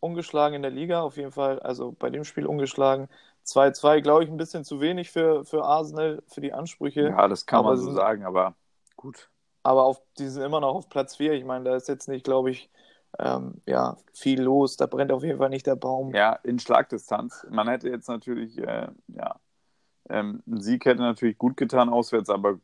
ungeschlagen 0.00 0.54
in 0.54 0.62
der 0.62 0.70
Liga, 0.70 1.02
auf 1.02 1.16
jeden 1.16 1.32
Fall. 1.32 1.60
Also 1.60 1.92
bei 1.92 2.10
dem 2.10 2.24
Spiel 2.24 2.46
ungeschlagen. 2.46 3.08
2-2, 3.44 4.00
glaube 4.00 4.24
ich, 4.24 4.30
ein 4.30 4.36
bisschen 4.36 4.64
zu 4.64 4.80
wenig 4.80 5.10
für, 5.10 5.44
für 5.44 5.64
Arsenal, 5.64 6.22
für 6.26 6.40
die 6.40 6.52
Ansprüche. 6.52 7.08
Ja, 7.08 7.28
das 7.28 7.46
kann 7.46 7.60
Aber 7.60 7.70
man 7.70 7.78
so 7.78 7.92
sagen, 7.92 8.24
aber 8.24 8.54
gut. 8.96 9.28
Aber 9.62 9.84
auf, 9.84 10.00
die 10.18 10.28
sind 10.28 10.42
immer 10.42 10.60
noch 10.60 10.74
auf 10.74 10.88
Platz 10.88 11.16
4. 11.16 11.32
Ich 11.34 11.44
meine, 11.44 11.64
da 11.64 11.76
ist 11.76 11.88
jetzt 11.88 12.08
nicht, 12.08 12.24
glaube 12.24 12.50
ich, 12.50 12.70
ähm, 13.18 13.60
ja, 13.66 13.96
viel 14.14 14.40
los. 14.40 14.76
Da 14.76 14.86
brennt 14.86 15.12
auf 15.12 15.22
jeden 15.22 15.38
Fall 15.38 15.50
nicht 15.50 15.66
der 15.66 15.76
Baum. 15.76 16.14
Ja, 16.14 16.34
in 16.44 16.58
Schlagdistanz. 16.58 17.46
Man 17.50 17.68
hätte 17.68 17.88
jetzt 17.88 18.08
natürlich, 18.08 18.58
äh, 18.58 18.88
ja, 19.08 19.36
ähm, 20.08 20.42
ein 20.46 20.60
Sieg 20.60 20.84
hätte 20.86 21.02
natürlich 21.02 21.38
gut 21.38 21.56
getan 21.56 21.88
auswärts, 21.88 22.30
aber 22.30 22.58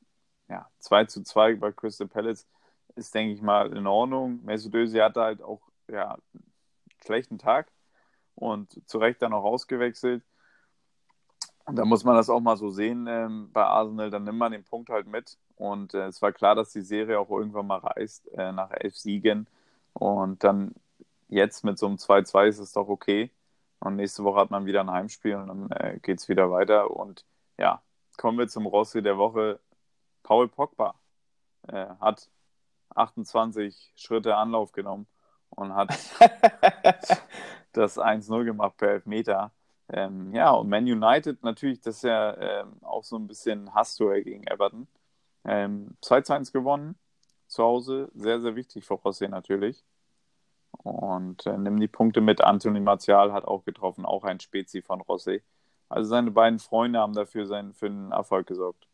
ja, 0.48 0.68
2 0.78 1.04
zu 1.06 1.22
2 1.22 1.56
bei 1.56 1.72
Crystal 1.72 2.08
Palace 2.08 2.46
ist, 2.94 3.14
denke 3.14 3.34
ich 3.34 3.42
mal, 3.42 3.76
in 3.76 3.86
Ordnung. 3.86 4.40
Mesut 4.44 4.74
Özil 4.74 5.02
hatte 5.02 5.20
halt 5.20 5.42
auch, 5.42 5.60
ja, 5.88 6.14
einen 6.14 6.52
schlechten 7.04 7.38
Tag 7.38 7.70
und 8.34 8.80
zu 8.88 8.98
Recht 8.98 9.22
dann 9.22 9.32
auch 9.32 9.44
ausgewechselt. 9.44 10.22
Und 11.64 11.76
da 11.76 11.84
muss 11.84 12.04
man 12.04 12.14
das 12.14 12.30
auch 12.30 12.40
mal 12.40 12.56
so 12.56 12.70
sehen 12.70 13.06
ähm, 13.08 13.50
bei 13.52 13.64
Arsenal, 13.64 14.10
dann 14.10 14.22
nimmt 14.22 14.38
man 14.38 14.52
den 14.52 14.62
Punkt 14.62 14.88
halt 14.88 15.08
mit. 15.08 15.36
Und 15.56 15.94
äh, 15.94 16.06
es 16.06 16.22
war 16.22 16.32
klar, 16.32 16.54
dass 16.54 16.70
die 16.70 16.82
Serie 16.82 17.18
auch 17.18 17.30
irgendwann 17.30 17.66
mal 17.66 17.78
reißt 17.78 18.32
äh, 18.34 18.52
nach 18.52 18.70
elf 18.70 18.96
Siegen. 18.96 19.48
Und 19.92 20.44
dann 20.44 20.74
jetzt 21.28 21.64
mit 21.64 21.78
so 21.78 21.86
einem 21.86 21.96
2-2 21.96 22.46
ist 22.46 22.58
es 22.60 22.72
doch 22.72 22.88
okay. 22.88 23.32
Und 23.80 23.96
nächste 23.96 24.22
Woche 24.22 24.40
hat 24.40 24.50
man 24.50 24.66
wieder 24.66 24.80
ein 24.80 24.90
Heimspiel 24.90 25.34
und 25.36 25.48
dann 25.48 25.70
äh, 25.72 25.98
geht 26.00 26.20
es 26.20 26.28
wieder 26.28 26.50
weiter. 26.52 26.90
Und 26.90 27.24
ja, 27.58 27.82
kommen 28.16 28.38
wir 28.38 28.48
zum 28.48 28.66
Rossi 28.66 29.02
der 29.02 29.18
Woche. 29.18 29.58
Paul 30.26 30.48
Pogba 30.48 30.96
äh, 31.68 31.86
hat 32.00 32.28
28 32.96 33.92
Schritte 33.94 34.36
Anlauf 34.36 34.72
genommen 34.72 35.06
und 35.50 35.72
hat 35.72 35.90
das 37.72 37.96
1-0 37.96 38.44
gemacht 38.44 38.76
per 38.76 38.90
Elfmeter. 38.90 39.52
Ähm, 39.88 40.34
ja, 40.34 40.50
und 40.50 40.68
Man 40.68 40.84
United 40.84 41.44
natürlich, 41.44 41.80
das 41.80 41.98
ist 41.98 42.02
ja 42.02 42.36
ähm, 42.38 42.82
auch 42.82 43.04
so 43.04 43.16
ein 43.16 43.28
bisschen 43.28 43.72
Hassduell 43.72 44.24
gegen 44.24 44.44
Everton. 44.48 44.88
Ähm, 45.44 45.96
2-1 46.02 46.52
gewonnen 46.52 46.98
zu 47.46 47.62
Hause, 47.62 48.10
sehr, 48.14 48.40
sehr 48.40 48.56
wichtig 48.56 48.84
für 48.84 48.94
Rossi 48.94 49.28
natürlich. 49.28 49.84
Und 50.82 51.46
äh, 51.46 51.56
nimm 51.56 51.78
die 51.78 51.88
Punkte 51.88 52.20
mit. 52.20 52.40
Anthony 52.42 52.80
Martial 52.80 53.32
hat 53.32 53.44
auch 53.44 53.64
getroffen, 53.64 54.04
auch 54.04 54.24
ein 54.24 54.40
Spezi 54.40 54.82
von 54.82 55.00
Rossi. 55.02 55.42
Also 55.88 56.10
seine 56.10 56.32
beiden 56.32 56.58
Freunde 56.58 56.98
haben 56.98 57.12
dafür 57.12 57.46
seinen, 57.46 57.74
für 57.74 57.86
einen 57.86 58.10
Erfolg 58.10 58.48
gesorgt. 58.48 58.88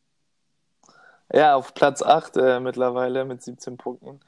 Ja, 1.33 1.55
auf 1.57 1.73
Platz 1.75 2.03
8 2.03 2.37
äh, 2.37 2.61
mittlerweile 2.61 3.25
mit 3.25 3.43
17 3.43 3.77
Punkten. 3.79 4.21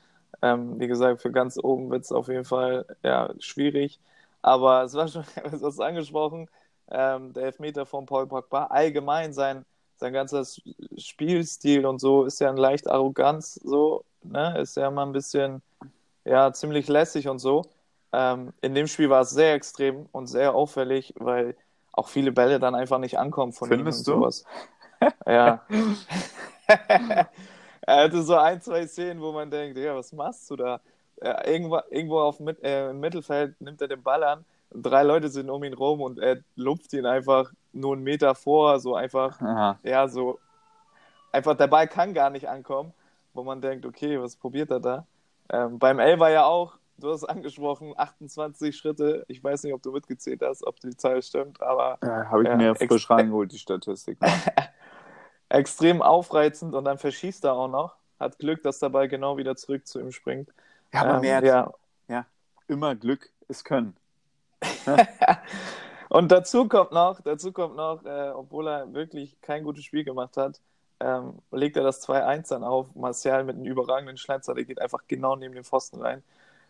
Ähm, 0.43 0.81
wie 0.81 0.87
gesagt, 0.87 1.21
für 1.23 1.31
ganz 1.31 1.59
oben 1.63 1.91
wird 1.91 2.05
es 2.05 2.13
auf 2.13 2.29
jeden 2.29 2.45
Fall 2.45 2.87
ja, 3.03 3.31
schwierig. 3.39 4.01
Aber 4.43 4.83
es 4.85 4.95
war 4.95 5.09
schon, 5.09 5.25
du 5.45 5.51
hast 5.51 5.63
es 5.63 5.81
angesprochen, 5.81 6.49
ähm, 6.91 7.33
der 7.35 7.45
Elfmeter 7.45 7.87
von 7.87 8.07
Paul 8.07 8.27
Pogba. 8.27 8.65
Allgemein 8.67 9.33
sein, 9.33 9.65
sein 9.97 10.13
ganzer 10.13 10.45
Spielstil 10.97 11.87
und 11.87 12.01
so 12.01 12.25
ist 12.25 12.41
ja 12.41 12.49
ein 12.49 12.57
leicht 12.57 12.89
Arroganz, 12.91 13.55
so, 13.55 14.05
ne? 14.23 14.59
Ist 14.61 14.77
ja 14.77 14.89
immer 14.89 15.05
ein 15.05 15.13
bisschen, 15.13 15.63
ja, 16.25 16.53
ziemlich 16.53 16.89
lässig 16.89 17.29
und 17.29 17.39
so. 17.39 17.63
Ähm, 18.13 18.53
in 18.63 18.75
dem 18.75 18.87
Spiel 18.87 19.11
war 19.11 19.23
es 19.23 19.31
sehr 19.31 19.55
extrem 19.55 20.07
und 20.13 20.27
sehr 20.27 20.55
auffällig, 20.55 21.15
weil 21.19 21.57
auch 21.93 22.09
viele 22.09 22.33
Bälle 22.33 22.59
dann 22.61 22.75
einfach 22.75 22.99
nicht 22.99 23.19
ankommen 23.19 23.53
von 23.53 23.69
Findest 23.69 24.07
ihm 24.07 24.13
und 24.13 24.21
du? 24.21 24.21
sowas. 24.21 24.45
Ja. 25.27 25.63
er 27.87 28.05
hatte 28.05 28.23
so 28.23 28.37
ein, 28.37 28.61
zwei 28.61 28.87
Szenen, 28.87 29.21
wo 29.21 29.33
man 29.33 29.51
denkt, 29.51 29.79
ja, 29.79 29.95
was 29.95 30.13
machst 30.13 30.51
du 30.51 30.57
da? 30.57 30.81
Ja, 31.23 31.47
irgendwo, 31.47 31.81
irgendwo 31.91 32.21
auf 32.21 32.41
äh, 32.63 32.91
im 32.91 33.01
Mittelfeld 33.01 33.61
nimmt 33.61 33.81
er 33.81 33.89
den 33.89 34.03
Ball 34.03 34.23
an, 34.25 34.45
drei 34.73 35.03
Leute 35.03 35.29
sind 35.29 35.49
um 35.51 35.63
ihn 35.65 35.75
rum 35.75 36.01
und 36.01 36.19
er 36.19 36.39
lupft 36.57 36.93
ihn 36.93 37.07
einfach 37.07 37.51
nur 37.73 37.95
einen 37.95 38.03
Meter 38.03 38.35
vor, 38.35 38.81
so 38.81 38.95
einfach, 38.95 39.41
Aha. 39.41 39.79
ja, 39.83 40.09
so 40.09 40.39
einfach 41.33 41.57
der 41.57 41.67
Ball 41.69 41.89
kann 41.89 42.15
gar 42.15 42.31
nicht 42.31 42.49
ankommen, 42.49 42.93
wo 43.33 43.43
man 43.45 43.61
denkt, 43.61 43.87
okay, 43.87 44.21
was 44.21 44.37
probiert 44.37 44.71
er 44.71 44.81
da? 44.81 45.07
Ähm, 45.51 45.79
beim 45.79 45.99
Elfer 45.99 46.31
ja 46.31 46.45
auch, 46.45 46.79
du 46.99 47.11
hast 47.11 47.23
es 47.23 47.29
angesprochen, 47.29 47.95
28 47.97 48.77
Schritte, 48.77 49.25
ich 49.29 49.43
weiß 49.43 49.63
nicht, 49.65 49.75
ob 49.75 49.83
du 49.83 49.93
mitgezählt 49.93 50.43
hast, 50.43 50.67
ob 50.67 50.81
die 50.81 50.97
Zahl 50.97 51.23
stimmt, 51.23 51.63
aber 51.63 51.99
Ja, 52.03 52.31
Habe 52.31 52.43
ich 52.43 52.49
Ja, 52.49 52.57
mir 52.57 52.75
frisch 52.75 53.09
reingeholt, 53.11 53.53
die 53.53 53.59
Statistik. 53.59 54.19
extrem 55.55 56.03
aufreizend 56.03 56.75
und 56.75 56.85
dann 56.85 56.99
verschießt 56.99 57.45
er 57.45 57.55
auch 57.55 57.69
noch. 57.69 57.97
Hat 58.21 58.39
Glück, 58.39 58.63
dass 58.63 58.79
der 58.79 58.91
Ball 58.91 59.09
genau 59.09 59.37
wieder 59.37 59.57
zurück 59.57 59.87
zu 59.87 60.01
ihm 60.01 60.13
springt. 60.13 60.51
Ja, 60.93 61.03
aber 61.03 61.15
Ähm, 61.15 61.21
mehr 61.21 61.45
ja. 62.09 62.27
immer 62.69 62.95
Glück 62.95 63.31
ist 63.49 63.65
Können. 63.65 63.97
Und 66.09 66.31
dazu 66.31 66.69
kommt 66.69 66.93
noch, 66.93 67.21
dazu 67.23 67.53
kommt 67.53 67.77
noch, 67.77 68.05
äh, 68.05 68.31
obwohl 68.31 68.69
er 68.69 68.93
wirklich 68.93 69.41
kein 69.41 69.65
gutes 69.65 69.85
Spiel 69.85 70.05
gemacht 70.05 70.37
hat, 70.37 70.61
ähm, 71.01 71.41
legt 71.51 71.77
er 71.77 71.83
das 71.83 72.03
2-1 72.03 72.49
dann 72.51 72.63
auf. 72.65 72.95
Martial 72.95 73.45
mit 73.45 73.57
einem 73.57 73.65
überragenden 73.65 74.17
Schlenzer, 74.17 74.55
der 74.55 74.65
geht 74.65 74.81
einfach 74.81 75.01
genau 75.09 75.37
neben 75.37 75.55
den 75.55 75.65
Pfosten 75.65 76.01
rein. 76.01 76.23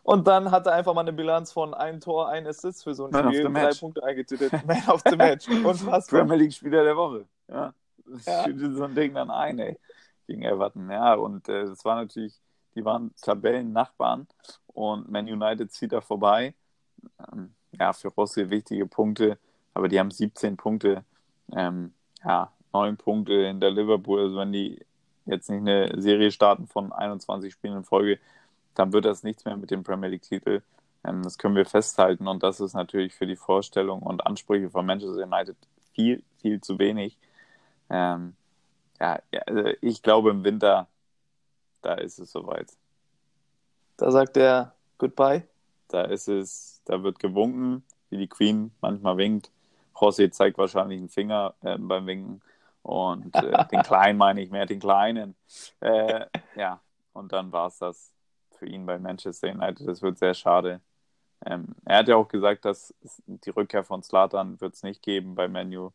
Und 0.02 0.26
dann 0.28 0.50
hat 0.50 0.66
er 0.66 0.74
einfach 0.74 0.94
mal 0.94 1.02
eine 1.02 1.12
Bilanz 1.12 1.52
von 1.52 1.74
einem 1.74 2.00
Tor, 2.00 2.28
ein 2.28 2.46
Assist 2.46 2.84
für 2.84 2.94
so 2.94 3.06
ein 3.06 3.10
Man 3.10 3.32
Spiel, 3.32 3.52
drei. 3.52 3.74
Punkte 3.74 4.02
eingetütet. 4.02 4.52
Man 4.66 4.82
of 4.88 5.02
the 5.08 5.16
Match. 5.16 5.48
Unfassbar. 5.62 6.20
Premier 6.20 6.36
League 6.36 6.52
Spieler 6.52 6.84
der 6.84 6.96
Woche. 6.96 7.26
Ja. 7.48 7.74
Das 8.06 8.26
Ja. 8.26 8.44
schüttet 8.44 8.76
so 8.76 8.84
ein 8.84 8.94
Ding 8.94 9.14
dann 9.14 9.30
ein, 9.30 9.58
ey. 9.58 9.78
Gegen 10.26 10.42
Everton. 10.42 10.90
Ja, 10.90 11.14
und 11.14 11.48
äh, 11.48 11.66
das 11.66 11.84
war 11.84 11.96
natürlich, 11.96 12.34
die 12.74 12.84
waren 12.84 13.14
Tabellennachbarn 13.20 14.26
und 14.68 15.10
Man 15.10 15.26
United 15.26 15.70
zieht 15.72 15.92
da 15.92 16.00
vorbei. 16.00 16.54
Ähm, 17.32 17.54
ja, 17.78 17.92
für 17.92 18.08
Rossi 18.08 18.48
wichtige 18.50 18.86
Punkte, 18.86 19.38
aber 19.74 19.88
die 19.88 19.98
haben 19.98 20.10
17 20.10 20.56
Punkte. 20.56 21.04
Ähm, 21.52 21.92
ja, 22.24 22.50
9 22.72 22.96
Punkte 22.96 23.34
in 23.34 23.60
der 23.60 23.70
Liverpool. 23.70 24.20
Also 24.20 24.36
wenn 24.36 24.52
die 24.52 24.80
jetzt 25.26 25.50
nicht 25.50 25.60
eine 25.60 26.00
Serie 26.00 26.30
starten 26.30 26.66
von 26.66 26.92
21 26.92 27.52
Spielen 27.52 27.78
in 27.78 27.84
Folge, 27.84 28.18
dann 28.74 28.92
wird 28.92 29.04
das 29.04 29.22
nichts 29.22 29.44
mehr 29.44 29.56
mit 29.56 29.70
dem 29.70 29.82
Premier 29.82 30.08
League-Titel. 30.08 30.62
Ähm, 31.04 31.22
das 31.22 31.36
können 31.38 31.54
wir 31.56 31.66
festhalten 31.66 32.26
und 32.28 32.42
das 32.42 32.60
ist 32.60 32.74
natürlich 32.74 33.14
für 33.14 33.26
die 33.26 33.36
Vorstellung 33.36 34.02
und 34.02 34.26
Ansprüche 34.26 34.70
von 34.70 34.86
Manchester 34.86 35.24
United 35.24 35.56
viel, 35.92 36.22
viel 36.38 36.60
zu 36.60 36.78
wenig. 36.78 37.18
Ähm, 37.90 38.34
ja, 39.00 39.20
also 39.46 39.70
ich 39.80 40.02
glaube 40.02 40.30
im 40.30 40.44
Winter, 40.44 40.88
da 41.82 41.94
ist 41.94 42.18
es 42.18 42.32
soweit. 42.32 42.72
Da 43.96 44.10
sagt 44.10 44.36
er 44.36 44.74
Goodbye. 44.98 45.46
Da 45.88 46.02
ist 46.02 46.28
es, 46.28 46.80
da 46.84 47.02
wird 47.02 47.18
gewunken, 47.18 47.84
wie 48.10 48.18
die 48.18 48.28
Queen 48.28 48.72
manchmal 48.80 49.16
winkt. 49.16 49.50
José 49.94 50.30
zeigt 50.30 50.58
wahrscheinlich 50.58 50.98
einen 50.98 51.08
Finger 51.08 51.54
äh, 51.60 51.78
beim 51.78 52.06
Winken 52.06 52.42
und 52.82 53.34
äh, 53.36 53.64
den 53.72 53.82
Kleinen 53.82 54.18
meine 54.18 54.42
ich 54.42 54.50
mehr, 54.50 54.66
den 54.66 54.80
Kleinen. 54.80 55.36
Äh, 55.80 56.26
ja, 56.56 56.80
und 57.12 57.32
dann 57.32 57.52
war 57.52 57.68
es 57.68 57.78
das 57.78 58.12
für 58.50 58.66
ihn 58.66 58.86
bei 58.86 58.98
Manchester 58.98 59.50
United. 59.50 59.86
Das 59.86 60.02
wird 60.02 60.18
sehr 60.18 60.34
schade. 60.34 60.80
Ähm, 61.46 61.74
er 61.84 61.98
hat 61.98 62.08
ja 62.08 62.16
auch 62.16 62.28
gesagt, 62.28 62.64
dass 62.64 62.94
die 63.26 63.50
Rückkehr 63.50 63.84
von 63.84 64.02
Slatan 64.02 64.60
wird 64.60 64.74
es 64.74 64.82
nicht 64.82 65.02
geben 65.02 65.34
bei 65.34 65.48
Menu. 65.48 65.90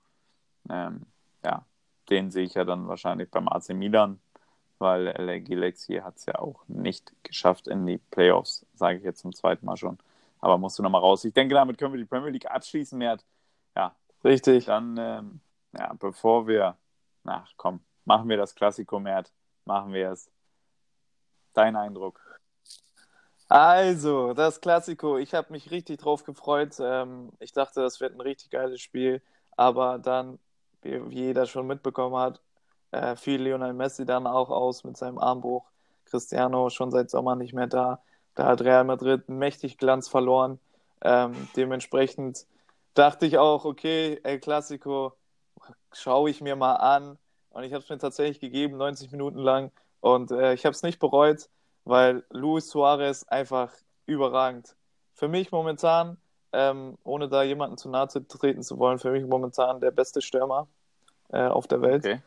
Ähm, 0.69 1.05
ja, 1.43 1.65
den 2.09 2.31
sehe 2.31 2.45
ich 2.45 2.53
ja 2.55 2.63
dann 2.65 2.87
wahrscheinlich 2.87 3.29
beim 3.29 3.47
AC 3.47 3.69
Milan, 3.69 4.19
weil 4.79 5.07
LA 5.07 5.39
Galaxy 5.39 5.95
hat 5.97 6.17
es 6.17 6.25
ja 6.25 6.39
auch 6.39 6.63
nicht 6.67 7.13
geschafft 7.23 7.67
in 7.67 7.85
die 7.85 7.97
Playoffs, 7.97 8.65
sage 8.73 8.97
ich 8.99 9.03
jetzt 9.03 9.19
zum 9.19 9.33
zweiten 9.33 9.65
Mal 9.65 9.77
schon. 9.77 9.97
Aber 10.41 10.57
musst 10.57 10.79
du 10.79 10.83
nochmal 10.83 11.01
raus. 11.01 11.25
Ich 11.25 11.33
denke, 11.33 11.55
damit 11.55 11.77
können 11.77 11.93
wir 11.93 11.99
die 11.99 12.05
Premier 12.05 12.29
League 12.29 12.49
abschließen, 12.49 12.97
Mert. 12.97 13.25
Ja, 13.75 13.93
Richtig. 14.23 14.65
dann, 14.65 14.97
ähm, 14.97 15.41
ja, 15.77 15.93
bevor 15.99 16.47
wir, 16.47 16.77
ach 17.25 17.51
komm, 17.57 17.81
machen 18.05 18.29
wir 18.29 18.37
das 18.37 18.55
Klassiko, 18.55 18.99
Mert. 18.99 19.31
Machen 19.65 19.93
wir 19.93 20.11
es. 20.11 20.31
Dein 21.53 21.75
Eindruck. 21.75 22.21
Also, 23.49 24.33
das 24.33 24.61
Klassiko. 24.61 25.17
Ich 25.17 25.33
habe 25.33 25.51
mich 25.51 25.71
richtig 25.71 25.99
drauf 25.99 26.23
gefreut. 26.23 26.75
Ähm, 26.79 27.31
ich 27.39 27.51
dachte, 27.51 27.81
das 27.81 27.99
wird 27.99 28.13
ein 28.13 28.21
richtig 28.21 28.51
geiles 28.51 28.79
Spiel. 28.79 29.21
Aber 29.57 29.97
dann, 29.97 30.39
wie, 30.81 31.09
wie 31.09 31.25
jeder 31.25 31.45
schon 31.45 31.67
mitbekommen 31.67 32.15
hat, 32.15 32.41
äh, 32.91 33.15
fiel 33.15 33.41
Lionel 33.41 33.73
Messi 33.73 34.05
dann 34.05 34.27
auch 34.27 34.49
aus 34.49 34.83
mit 34.83 34.97
seinem 34.97 35.17
Armbruch. 35.17 35.65
Cristiano 36.05 36.69
schon 36.69 36.91
seit 36.91 37.09
Sommer 37.09 37.35
nicht 37.35 37.53
mehr 37.53 37.67
da. 37.67 38.01
Da 38.35 38.45
hat 38.45 38.61
Real 38.61 38.83
Madrid 38.83 39.29
mächtig 39.29 39.77
Glanz 39.77 40.07
verloren. 40.07 40.59
Ähm, 41.01 41.47
dementsprechend 41.55 42.45
dachte 42.93 43.25
ich 43.25 43.37
auch, 43.37 43.65
okay, 43.65 44.19
El 44.23 44.39
Clasico 44.39 45.13
schaue 45.91 46.29
ich 46.29 46.41
mir 46.41 46.55
mal 46.55 46.75
an. 46.75 47.17
Und 47.51 47.63
ich 47.63 47.73
habe 47.73 47.83
es 47.83 47.89
mir 47.89 47.97
tatsächlich 47.97 48.39
gegeben, 48.39 48.77
90 48.77 49.11
Minuten 49.11 49.39
lang. 49.39 49.71
Und 50.01 50.31
äh, 50.31 50.53
ich 50.53 50.65
habe 50.65 50.73
es 50.73 50.83
nicht 50.83 50.99
bereut 50.99 51.49
weil 51.89 52.23
Luis 52.29 52.69
Suarez 52.69 53.23
einfach 53.23 53.73
überragend. 54.05 54.75
Für 55.13 55.27
mich 55.27 55.51
momentan, 55.51 56.17
ähm, 56.53 56.97
ohne 57.03 57.29
da 57.29 57.43
jemanden 57.43 57.77
zu 57.77 57.89
nahe 57.89 58.07
zu 58.07 58.21
treten 58.27 58.63
zu 58.63 58.79
wollen, 58.79 58.99
für 58.99 59.11
mich 59.11 59.25
momentan 59.25 59.79
der 59.81 59.91
beste 59.91 60.21
Stürmer 60.21 60.67
äh, 61.29 61.47
auf 61.47 61.67
der 61.67 61.81
Welt, 61.81 62.05
Okay. 62.05 62.21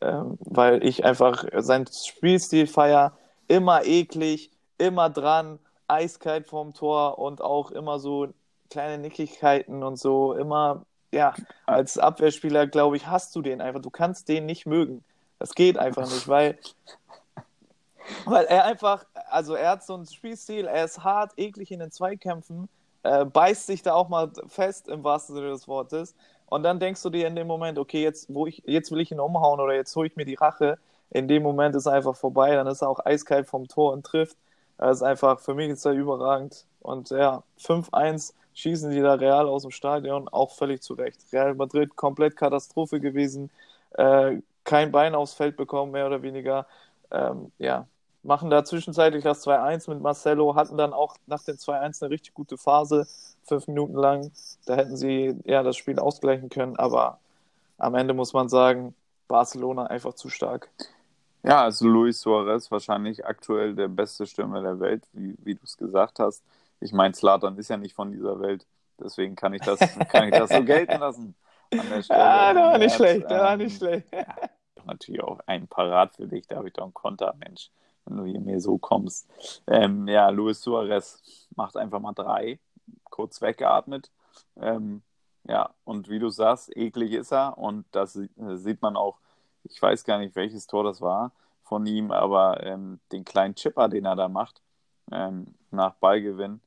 ähm, 0.00 0.38
weil 0.40 0.84
ich 0.84 1.04
einfach 1.04 1.44
seinen 1.58 1.86
Spielstil 1.88 2.66
feier, 2.66 3.18
immer 3.48 3.84
eklig, 3.84 4.50
immer 4.78 5.10
dran, 5.10 5.58
eiskalt 5.88 6.48
vorm 6.48 6.74
Tor 6.74 7.18
und 7.18 7.42
auch 7.42 7.70
immer 7.70 7.98
so 8.00 8.28
kleine 8.70 8.98
Nickigkeiten 8.98 9.82
und 9.82 9.96
so 9.98 10.34
immer, 10.34 10.86
ja, 11.12 11.34
als 11.66 11.98
Abwehrspieler, 11.98 12.66
glaube 12.66 12.96
ich, 12.96 13.06
hast 13.06 13.34
du 13.36 13.42
den 13.42 13.60
einfach. 13.60 13.80
Du 13.82 13.90
kannst 13.90 14.28
den 14.28 14.46
nicht 14.46 14.66
mögen. 14.66 15.04
Das 15.38 15.54
geht 15.54 15.78
einfach 15.78 16.06
nicht, 16.10 16.28
weil, 16.28 16.58
weil 18.24 18.44
er 18.46 18.64
einfach, 18.64 19.04
also 19.30 19.54
er 19.54 19.70
hat 19.70 19.84
so 19.84 19.94
einen 19.94 20.06
Spielstil, 20.06 20.66
er 20.66 20.84
ist 20.84 21.04
hart, 21.04 21.32
eklig 21.36 21.70
in 21.70 21.80
den 21.80 21.90
Zweikämpfen, 21.90 22.68
äh, 23.06 23.24
beißt 23.24 23.66
sich 23.66 23.82
da 23.82 23.94
auch 23.94 24.08
mal 24.08 24.30
fest 24.48 24.88
im 24.88 25.04
wahrsten 25.04 25.36
Sinne 25.36 25.50
des 25.50 25.68
Wortes. 25.68 26.14
Und 26.46 26.62
dann 26.62 26.78
denkst 26.80 27.02
du 27.02 27.10
dir 27.10 27.26
in 27.26 27.36
dem 27.36 27.46
Moment, 27.46 27.78
okay, 27.78 28.02
jetzt, 28.02 28.32
wo 28.32 28.46
ich, 28.46 28.62
jetzt 28.66 28.90
will 28.90 29.00
ich 29.00 29.10
ihn 29.12 29.20
umhauen 29.20 29.60
oder 29.60 29.74
jetzt 29.74 29.94
hole 29.96 30.06
ich 30.08 30.16
mir 30.16 30.24
die 30.24 30.34
Rache. 30.34 30.78
In 31.10 31.28
dem 31.28 31.42
Moment 31.42 31.74
ist 31.76 31.86
er 31.86 31.92
einfach 31.92 32.16
vorbei, 32.16 32.54
dann 32.54 32.66
ist 32.66 32.82
er 32.82 32.88
auch 32.88 33.04
eiskalt 33.04 33.46
vom 33.46 33.68
Tor 33.68 33.92
und 33.92 34.04
trifft. 34.04 34.36
Das 34.78 34.98
ist 34.98 35.02
einfach, 35.02 35.40
für 35.40 35.54
mich 35.54 35.70
ist 35.70 35.84
er 35.84 35.92
überragend. 35.92 36.66
Und 36.80 37.10
ja, 37.10 37.42
5-1 37.60 38.34
schießen 38.54 38.90
die 38.90 39.00
da 39.00 39.14
Real 39.14 39.48
aus 39.48 39.62
dem 39.62 39.70
Stadion, 39.70 40.28
auch 40.28 40.52
völlig 40.52 40.82
zu 40.82 40.94
Recht. 40.94 41.20
Real 41.32 41.54
Madrid 41.54 41.96
komplett 41.96 42.36
Katastrophe 42.36 43.00
gewesen, 43.00 43.50
äh, 43.92 44.38
kein 44.64 44.92
Bein 44.92 45.14
aufs 45.14 45.34
Feld 45.34 45.56
bekommen, 45.56 45.92
mehr 45.92 46.06
oder 46.06 46.22
weniger. 46.22 46.66
Ähm, 47.10 47.52
ja, 47.58 47.86
machen 48.26 48.50
da 48.50 48.64
zwischenzeitlich 48.64 49.24
das 49.24 49.46
2-1 49.46 49.88
mit 49.90 50.00
Marcelo, 50.00 50.54
hatten 50.54 50.76
dann 50.76 50.92
auch 50.92 51.16
nach 51.26 51.42
dem 51.44 51.56
2-1 51.56 52.02
eine 52.02 52.10
richtig 52.10 52.34
gute 52.34 52.58
Phase, 52.58 53.06
fünf 53.44 53.68
Minuten 53.68 53.94
lang. 53.94 54.32
Da 54.66 54.76
hätten 54.76 54.96
sie 54.96 55.38
ja 55.44 55.62
das 55.62 55.76
Spiel 55.76 55.98
ausgleichen 55.98 56.48
können, 56.48 56.76
aber 56.76 57.20
am 57.78 57.94
Ende 57.94 58.14
muss 58.14 58.32
man 58.32 58.48
sagen, 58.48 58.94
Barcelona 59.28 59.86
einfach 59.86 60.14
zu 60.14 60.28
stark. 60.28 60.68
Ja, 61.42 61.62
also 61.62 61.86
Luis 61.86 62.20
Suarez 62.20 62.70
wahrscheinlich 62.70 63.24
aktuell 63.24 63.74
der 63.74 63.88
beste 63.88 64.26
Stürmer 64.26 64.62
der 64.62 64.80
Welt, 64.80 65.04
wie, 65.12 65.36
wie 65.44 65.54
du 65.54 65.60
es 65.62 65.76
gesagt 65.76 66.18
hast. 66.18 66.42
Ich 66.80 66.92
meine, 66.92 67.14
Slatan 67.14 67.56
ist 67.56 67.68
ja 67.68 67.76
nicht 67.76 67.94
von 67.94 68.10
dieser 68.10 68.40
Welt, 68.40 68.66
deswegen 68.98 69.36
kann 69.36 69.54
ich 69.54 69.62
das, 69.62 69.78
kann 70.10 70.24
ich 70.24 70.32
das 70.32 70.50
so 70.50 70.64
gelten 70.64 70.98
lassen. 70.98 71.34
An 71.70 71.88
der 71.88 72.02
Stelle. 72.02 72.20
Ja, 72.20 72.52
der 72.52 72.62
war 72.62 72.78
nicht 72.78 72.94
schlecht, 72.94 73.30
der 73.30 73.38
ähm, 73.38 73.44
war 73.44 73.56
nicht 73.56 73.76
schlecht. 73.76 74.12
Ja, 74.12 74.84
natürlich 74.84 75.22
auch 75.22 75.40
ein 75.46 75.68
Parat 75.68 76.16
für 76.16 76.26
dich, 76.26 76.46
da 76.48 76.56
habe 76.56 76.68
ich 76.68 76.74
doch 76.74 76.84
einen 76.84 76.94
Konter, 76.94 77.34
Mensch 77.38 77.70
wenn 78.06 78.16
du 78.16 78.24
hier 78.24 78.40
mir 78.40 78.60
so 78.60 78.78
kommst. 78.78 79.28
Ähm, 79.66 80.08
ja, 80.08 80.28
Luis 80.30 80.60
Suarez 80.62 81.48
macht 81.54 81.76
einfach 81.76 82.00
mal 82.00 82.12
drei, 82.12 82.58
kurz 83.04 83.40
weggeatmet. 83.42 84.10
Ähm, 84.56 85.02
ja, 85.44 85.70
und 85.84 86.08
wie 86.08 86.18
du 86.18 86.28
sagst, 86.28 86.76
eklig 86.76 87.12
ist 87.12 87.32
er 87.32 87.58
und 87.58 87.84
das 87.92 88.14
sieht 88.14 88.82
man 88.82 88.96
auch, 88.96 89.18
ich 89.64 89.80
weiß 89.80 90.04
gar 90.04 90.18
nicht, 90.18 90.34
welches 90.36 90.66
Tor 90.66 90.84
das 90.84 91.00
war 91.00 91.32
von 91.62 91.86
ihm, 91.86 92.10
aber 92.10 92.62
ähm, 92.64 93.00
den 93.12 93.24
kleinen 93.24 93.54
Chipper, 93.54 93.88
den 93.88 94.04
er 94.04 94.16
da 94.16 94.28
macht, 94.28 94.60
ähm, 95.12 95.54
nach 95.70 95.94
Ballgewinn, 95.94 96.60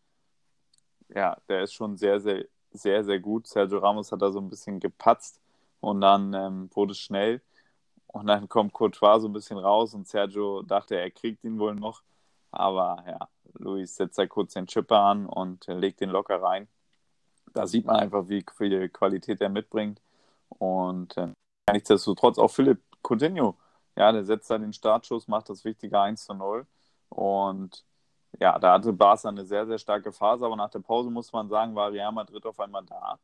ja, 1.10 1.38
der 1.48 1.64
ist 1.64 1.74
schon 1.74 1.98
sehr, 1.98 2.20
sehr, 2.20 2.46
sehr, 2.72 3.04
sehr 3.04 3.20
gut. 3.20 3.48
Sergio 3.48 3.80
Ramos 3.80 4.12
hat 4.12 4.22
da 4.22 4.32
so 4.32 4.40
ein 4.40 4.50
bisschen 4.50 4.80
gepatzt 4.80 5.40
und 5.80 6.02
dann 6.02 6.34
ähm, 6.34 6.70
wurde 6.74 6.92
es 6.92 7.00
schnell. 7.00 7.42
Und 8.12 8.28
dann 8.28 8.50
kommt 8.50 8.74
Courtois 8.74 9.20
so 9.20 9.28
ein 9.28 9.34
bisschen 9.34 9.58
raus 9.58 9.94
und 9.94 10.08
Sergio 10.08 10.64
dachte, 10.64 10.96
er 10.96 11.12
kriegt 11.12 11.44
ihn 11.44 11.60
wohl 11.60 11.76
noch. 11.76 12.02
Aber 12.52 13.04
ja, 13.08 13.30
Luis 13.54 13.96
setzt 13.96 14.18
da 14.18 14.26
kurz 14.26 14.54
den 14.54 14.68
Chipper 14.68 15.00
an 15.00 15.28
und 15.28 15.68
legt 15.68 16.02
den 16.02 16.10
locker 16.10 16.42
rein. 16.42 16.68
Da 17.54 17.68
sieht 17.68 17.86
man 17.86 17.98
einfach, 17.98 18.28
wie 18.28 18.44
viel 18.58 18.90
Qualität 18.90 19.42
er 19.42 19.50
mitbringt. 19.50 20.02
Und 20.50 21.18
äh, 21.18 21.34
nichtsdestotrotz 21.72 22.40
auch 22.40 22.50
Philipp 22.50 22.82
Coutinho. 23.04 23.58
Ja, 23.96 24.12
der 24.12 24.24
setzt 24.26 24.50
da 24.50 24.58
den 24.58 24.74
Startschuss, 24.74 25.28
macht 25.28 25.50
das 25.50 25.64
wichtige 25.66 26.00
1 26.00 26.26
zu 26.26 26.34
0. 26.34 26.66
Und 27.10 27.86
ja, 28.40 28.58
da 28.60 28.74
hatte 28.74 28.94
Barca 28.94 29.30
eine 29.30 29.46
sehr, 29.46 29.66
sehr 29.68 29.78
starke 29.78 30.12
Phase, 30.12 30.46
aber 30.46 30.56
nach 30.56 30.70
der 30.70 30.80
Pause 30.80 31.10
muss 31.10 31.32
man 31.34 31.50
sagen, 31.50 31.76
war 31.76 31.92
Real 31.92 32.12
Madrid 32.12 32.46
auf 32.46 32.60
einmal 32.60 32.86
da. 32.86 33.20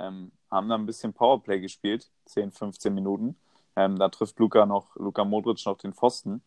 Ähm, 0.00 0.32
haben 0.50 0.68
dann 0.68 0.82
ein 0.82 0.86
bisschen 0.86 1.12
Powerplay 1.12 1.60
gespielt, 1.60 2.10
10, 2.26 2.52
15 2.52 2.94
Minuten. 2.94 3.36
Ähm, 3.76 3.98
da 3.98 4.08
trifft 4.08 4.38
Luca 4.38 4.66
noch, 4.66 4.94
Luka 4.96 5.24
Modric 5.24 5.64
noch 5.66 5.78
den 5.78 5.92
Pfosten. 5.92 6.42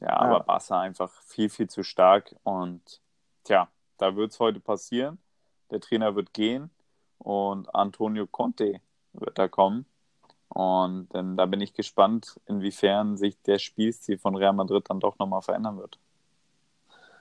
Ja, 0.00 0.08
ja. 0.08 0.18
aber 0.18 0.40
Barca 0.40 0.80
einfach 0.80 1.12
viel, 1.22 1.48
viel 1.48 1.68
zu 1.68 1.82
stark. 1.82 2.34
Und 2.42 3.00
tja, 3.44 3.68
da 3.98 4.16
wird 4.16 4.32
es 4.32 4.40
heute 4.40 4.60
passieren. 4.60 5.18
Der 5.70 5.80
Trainer 5.80 6.14
wird 6.14 6.34
gehen 6.34 6.70
und 7.18 7.74
Antonio 7.74 8.26
Conte 8.26 8.80
wird 9.12 9.38
da 9.38 9.48
kommen. 9.48 9.86
Und 10.48 11.08
ähm, 11.14 11.36
da 11.36 11.46
bin 11.46 11.60
ich 11.62 11.72
gespannt, 11.72 12.38
inwiefern 12.46 13.16
sich 13.16 13.40
der 13.42 13.58
Spielstil 13.58 14.18
von 14.18 14.36
Real 14.36 14.52
Madrid 14.52 14.84
dann 14.90 15.00
doch 15.00 15.18
nochmal 15.18 15.40
verändern 15.40 15.78
wird. 15.78 15.98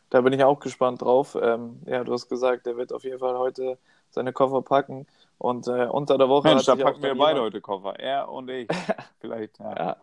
Da 0.09 0.19
bin 0.19 0.33
ich 0.33 0.43
auch 0.43 0.59
gespannt 0.59 1.01
drauf. 1.01 1.37
Ähm, 1.41 1.79
ja, 1.85 2.03
du 2.03 2.11
hast 2.11 2.27
gesagt, 2.27 2.65
der 2.65 2.75
wird 2.75 2.91
auf 2.91 3.05
jeden 3.05 3.19
Fall 3.19 3.37
heute 3.37 3.77
seine 4.09 4.33
Koffer 4.33 4.61
packen. 4.61 5.07
Und 5.41 5.67
äh, 5.67 5.87
unter 5.87 6.19
der 6.19 6.29
Woche. 6.29 6.49
Mensch, 6.49 6.65
da 6.65 6.75
packen 6.75 7.01
wir 7.01 7.15
beide 7.17 7.41
heute 7.41 7.61
Koffer. 7.61 7.99
Er 7.99 8.29
und 8.29 8.47
ich. 8.47 8.69
Vielleicht, 9.21 9.57
ja. 9.57 9.75
ja. 9.75 9.97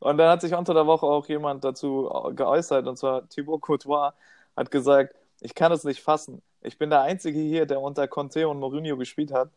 Und 0.00 0.18
dann 0.18 0.28
hat 0.28 0.42
sich 0.42 0.54
unter 0.54 0.74
der 0.74 0.86
Woche 0.86 1.06
auch 1.06 1.26
jemand 1.28 1.64
dazu 1.64 2.10
geäußert, 2.34 2.86
und 2.86 2.98
zwar 2.98 3.26
Thibaut 3.30 3.62
Courtois 3.62 4.12
hat 4.54 4.70
gesagt, 4.70 5.14
ich 5.40 5.54
kann 5.54 5.72
es 5.72 5.82
nicht 5.84 6.02
fassen. 6.02 6.42
Ich 6.60 6.76
bin 6.76 6.90
der 6.90 7.00
Einzige 7.00 7.38
hier, 7.38 7.64
der 7.64 7.80
unter 7.80 8.06
Conte 8.06 8.46
und 8.48 8.60
Mourinho 8.60 8.98
gespielt 8.98 9.32
hat. 9.32 9.48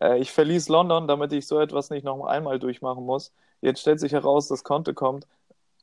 Äh, 0.00 0.18
ich 0.18 0.30
verließ 0.30 0.68
London, 0.68 1.08
damit 1.08 1.32
ich 1.32 1.48
so 1.48 1.58
etwas 1.58 1.90
nicht 1.90 2.04
noch 2.04 2.24
einmal 2.24 2.60
durchmachen 2.60 3.04
muss. 3.04 3.32
Jetzt 3.60 3.80
stellt 3.80 3.98
sich 3.98 4.12
heraus, 4.12 4.46
dass 4.46 4.62
Conte 4.62 4.94
kommt. 4.94 5.26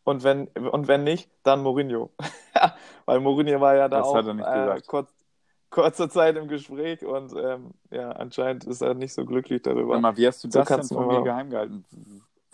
Und 0.05 0.23
wenn, 0.23 0.47
und 0.47 0.87
wenn 0.87 1.03
nicht, 1.03 1.29
dann 1.43 1.63
Mourinho. 1.63 2.11
Weil 3.05 3.19
Mourinho 3.19 3.59
war 3.59 3.75
ja 3.75 3.89
da 3.89 3.97
das 3.97 4.07
auch 4.07 4.25
äh, 4.25 4.81
kurz, 4.87 5.13
kurzer 5.69 6.09
Zeit 6.09 6.35
im 6.37 6.47
Gespräch 6.47 7.05
und 7.05 7.33
ähm, 7.35 7.71
ja, 7.91 8.11
anscheinend 8.11 8.65
ist 8.65 8.81
er 8.81 8.93
nicht 8.93 9.13
so 9.13 9.25
glücklich 9.25 9.61
darüber. 9.61 9.99
mal, 9.99 10.15
wie 10.17 10.27
hast 10.27 10.43
du 10.43 10.47
das 10.47 10.67
so 10.67 10.75
denn 10.75 10.87
von 10.87 11.07
mir 11.07 11.23
geheim 11.23 11.49
gehalten? 11.49 11.85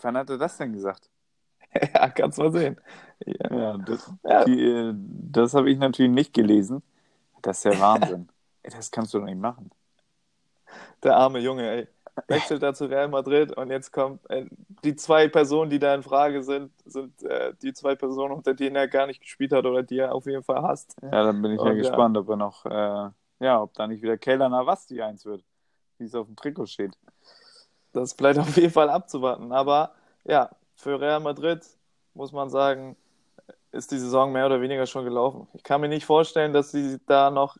Wann 0.00 0.16
hat 0.16 0.30
er 0.30 0.38
das 0.38 0.56
denn 0.58 0.72
gesagt? 0.72 1.08
ja, 1.94 2.08
kannst 2.10 2.38
mal 2.38 2.52
sehen. 2.52 2.80
Ja, 3.24 3.56
ja 3.56 3.78
das, 3.78 4.12
ja. 4.24 4.46
äh, 4.46 4.92
das 4.94 5.54
habe 5.54 5.70
ich 5.70 5.78
natürlich 5.78 6.12
nicht 6.12 6.34
gelesen. 6.34 6.82
Das 7.42 7.58
ist 7.58 7.64
ja 7.64 7.80
Wahnsinn. 7.80 8.28
das 8.62 8.90
kannst 8.90 9.14
du 9.14 9.18
doch 9.18 9.26
nicht 9.26 9.40
machen. 9.40 9.70
Der 11.02 11.16
arme 11.16 11.38
Junge, 11.38 11.68
ey 11.68 11.88
wechselt 12.28 12.62
da 12.62 12.74
zu 12.74 12.86
Real 12.86 13.08
Madrid 13.08 13.52
und 13.56 13.70
jetzt 13.70 13.92
kommt 13.92 14.28
äh, 14.30 14.46
die 14.84 14.94
zwei 14.94 15.28
Personen, 15.28 15.70
die 15.70 15.78
da 15.78 15.94
in 15.94 16.02
Frage 16.02 16.42
sind, 16.42 16.70
sind 16.84 17.22
äh, 17.22 17.52
die 17.62 17.72
zwei 17.72 17.94
Personen, 17.94 18.32
unter 18.32 18.54
denen 18.54 18.76
er 18.76 18.88
gar 18.88 19.06
nicht 19.06 19.20
gespielt 19.20 19.52
hat 19.52 19.66
oder 19.66 19.82
die 19.82 19.98
er 19.98 20.14
auf 20.14 20.26
jeden 20.26 20.42
Fall 20.42 20.62
hasst. 20.62 20.96
Ja, 21.02 21.24
dann 21.24 21.42
bin 21.42 21.52
ich 21.52 21.60
und, 21.60 21.66
ja 21.66 21.74
gespannt, 21.74 22.16
ob 22.16 22.28
er 22.28 22.36
noch, 22.36 22.64
äh, 22.66 23.10
ja, 23.40 23.60
ob 23.60 23.74
da 23.74 23.86
nicht 23.86 24.02
wieder 24.02 24.16
Keller 24.16 24.48
Navasti 24.48 25.02
eins 25.02 25.24
wird, 25.26 25.42
wie 25.98 26.04
es 26.04 26.14
auf 26.14 26.26
dem 26.26 26.36
Trikot 26.36 26.66
steht. 26.66 26.96
Das 27.92 28.14
bleibt 28.14 28.38
auf 28.38 28.56
jeden 28.56 28.72
Fall 28.72 28.90
abzuwarten. 28.90 29.52
Aber 29.52 29.94
ja, 30.24 30.50
für 30.74 31.00
Real 31.00 31.20
Madrid 31.20 31.64
muss 32.14 32.32
man 32.32 32.50
sagen, 32.50 32.96
ist 33.72 33.90
die 33.90 33.98
Saison 33.98 34.32
mehr 34.32 34.46
oder 34.46 34.60
weniger 34.60 34.86
schon 34.86 35.04
gelaufen. 35.04 35.48
Ich 35.52 35.62
kann 35.62 35.80
mir 35.80 35.88
nicht 35.88 36.06
vorstellen, 36.06 36.52
dass 36.52 36.70
sie 36.70 36.98
da 37.06 37.30
noch 37.30 37.56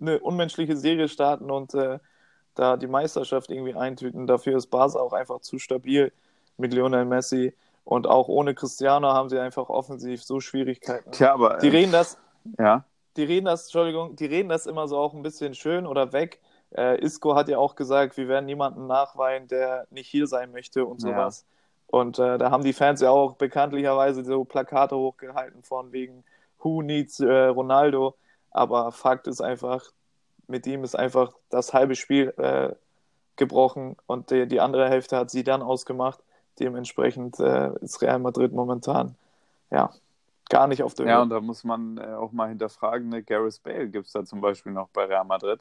eine 0.00 0.18
unmenschliche 0.18 0.76
Serie 0.76 1.08
starten 1.08 1.50
und 1.50 1.74
äh, 1.74 1.98
da 2.54 2.76
die 2.76 2.86
Meisterschaft 2.86 3.50
irgendwie 3.50 3.74
eintüten. 3.74 4.26
Dafür 4.26 4.56
ist 4.56 4.66
Barca 4.66 4.98
auch 4.98 5.12
einfach 5.12 5.40
zu 5.40 5.58
stabil 5.58 6.12
mit 6.56 6.72
Lionel 6.72 7.04
Messi. 7.04 7.54
Und 7.84 8.06
auch 8.06 8.28
ohne 8.28 8.54
Cristiano 8.54 9.08
haben 9.08 9.28
sie 9.28 9.38
einfach 9.38 9.68
offensiv 9.68 10.22
so 10.22 10.40
Schwierigkeiten. 10.40 11.10
Tja, 11.12 11.34
aber. 11.34 11.58
Die 11.58 11.68
reden 11.68 11.92
das. 11.92 12.18
Ja. 12.58 12.84
Die 13.16 13.24
reden 13.24 13.44
das, 13.44 13.64
Entschuldigung, 13.64 14.16
die 14.16 14.26
reden 14.26 14.48
das 14.48 14.66
immer 14.66 14.88
so 14.88 14.96
auch 14.96 15.12
ein 15.12 15.22
bisschen 15.22 15.54
schön 15.54 15.86
oder 15.86 16.12
weg. 16.12 16.40
Äh, 16.74 16.98
Isco 17.04 17.34
hat 17.34 17.48
ja 17.48 17.58
auch 17.58 17.74
gesagt, 17.74 18.16
wir 18.16 18.26
werden 18.28 18.46
niemanden 18.46 18.86
nachweinen, 18.86 19.48
der 19.48 19.86
nicht 19.90 20.08
hier 20.08 20.26
sein 20.26 20.50
möchte 20.50 20.86
und 20.86 21.00
sowas. 21.00 21.44
Ja. 21.46 21.98
Und 21.98 22.18
äh, 22.18 22.38
da 22.38 22.50
haben 22.50 22.64
die 22.64 22.72
Fans 22.72 23.02
ja 23.02 23.10
auch 23.10 23.34
bekanntlicherweise 23.34 24.24
so 24.24 24.44
Plakate 24.44 24.96
hochgehalten 24.96 25.62
von 25.62 25.92
wegen 25.92 26.24
Who 26.60 26.80
needs 26.80 27.20
äh, 27.20 27.30
Ronaldo. 27.30 28.14
Aber 28.50 28.92
Fakt 28.92 29.26
ist 29.26 29.42
einfach, 29.42 29.84
mit 30.52 30.66
ihm 30.66 30.84
ist 30.84 30.94
einfach 30.94 31.32
das 31.48 31.72
halbe 31.72 31.96
Spiel 31.96 32.34
äh, 32.36 32.74
gebrochen 33.36 33.96
und 34.06 34.30
die, 34.30 34.46
die, 34.46 34.60
andere 34.60 34.88
Hälfte 34.88 35.16
hat 35.16 35.30
sie 35.30 35.42
dann 35.42 35.62
ausgemacht. 35.62 36.20
Dementsprechend 36.60 37.40
äh, 37.40 37.72
ist 37.80 38.02
Real 38.02 38.18
Madrid 38.18 38.52
momentan 38.52 39.16
ja 39.70 39.90
gar 40.50 40.66
nicht 40.66 40.82
auf 40.82 40.92
der 40.94 41.06
Höhe. 41.06 41.12
Ja, 41.12 41.22
und 41.22 41.30
da 41.30 41.40
muss 41.40 41.64
man 41.64 41.96
äh, 41.96 42.14
auch 42.14 42.32
mal 42.32 42.50
hinterfragen, 42.50 43.08
ne? 43.08 43.22
Gareth 43.22 43.62
Bale 43.62 43.88
gibt 43.88 44.06
es 44.06 44.12
da 44.12 44.24
zum 44.24 44.42
Beispiel 44.42 44.72
noch 44.72 44.88
bei 44.88 45.04
Real 45.06 45.24
Madrid. 45.24 45.60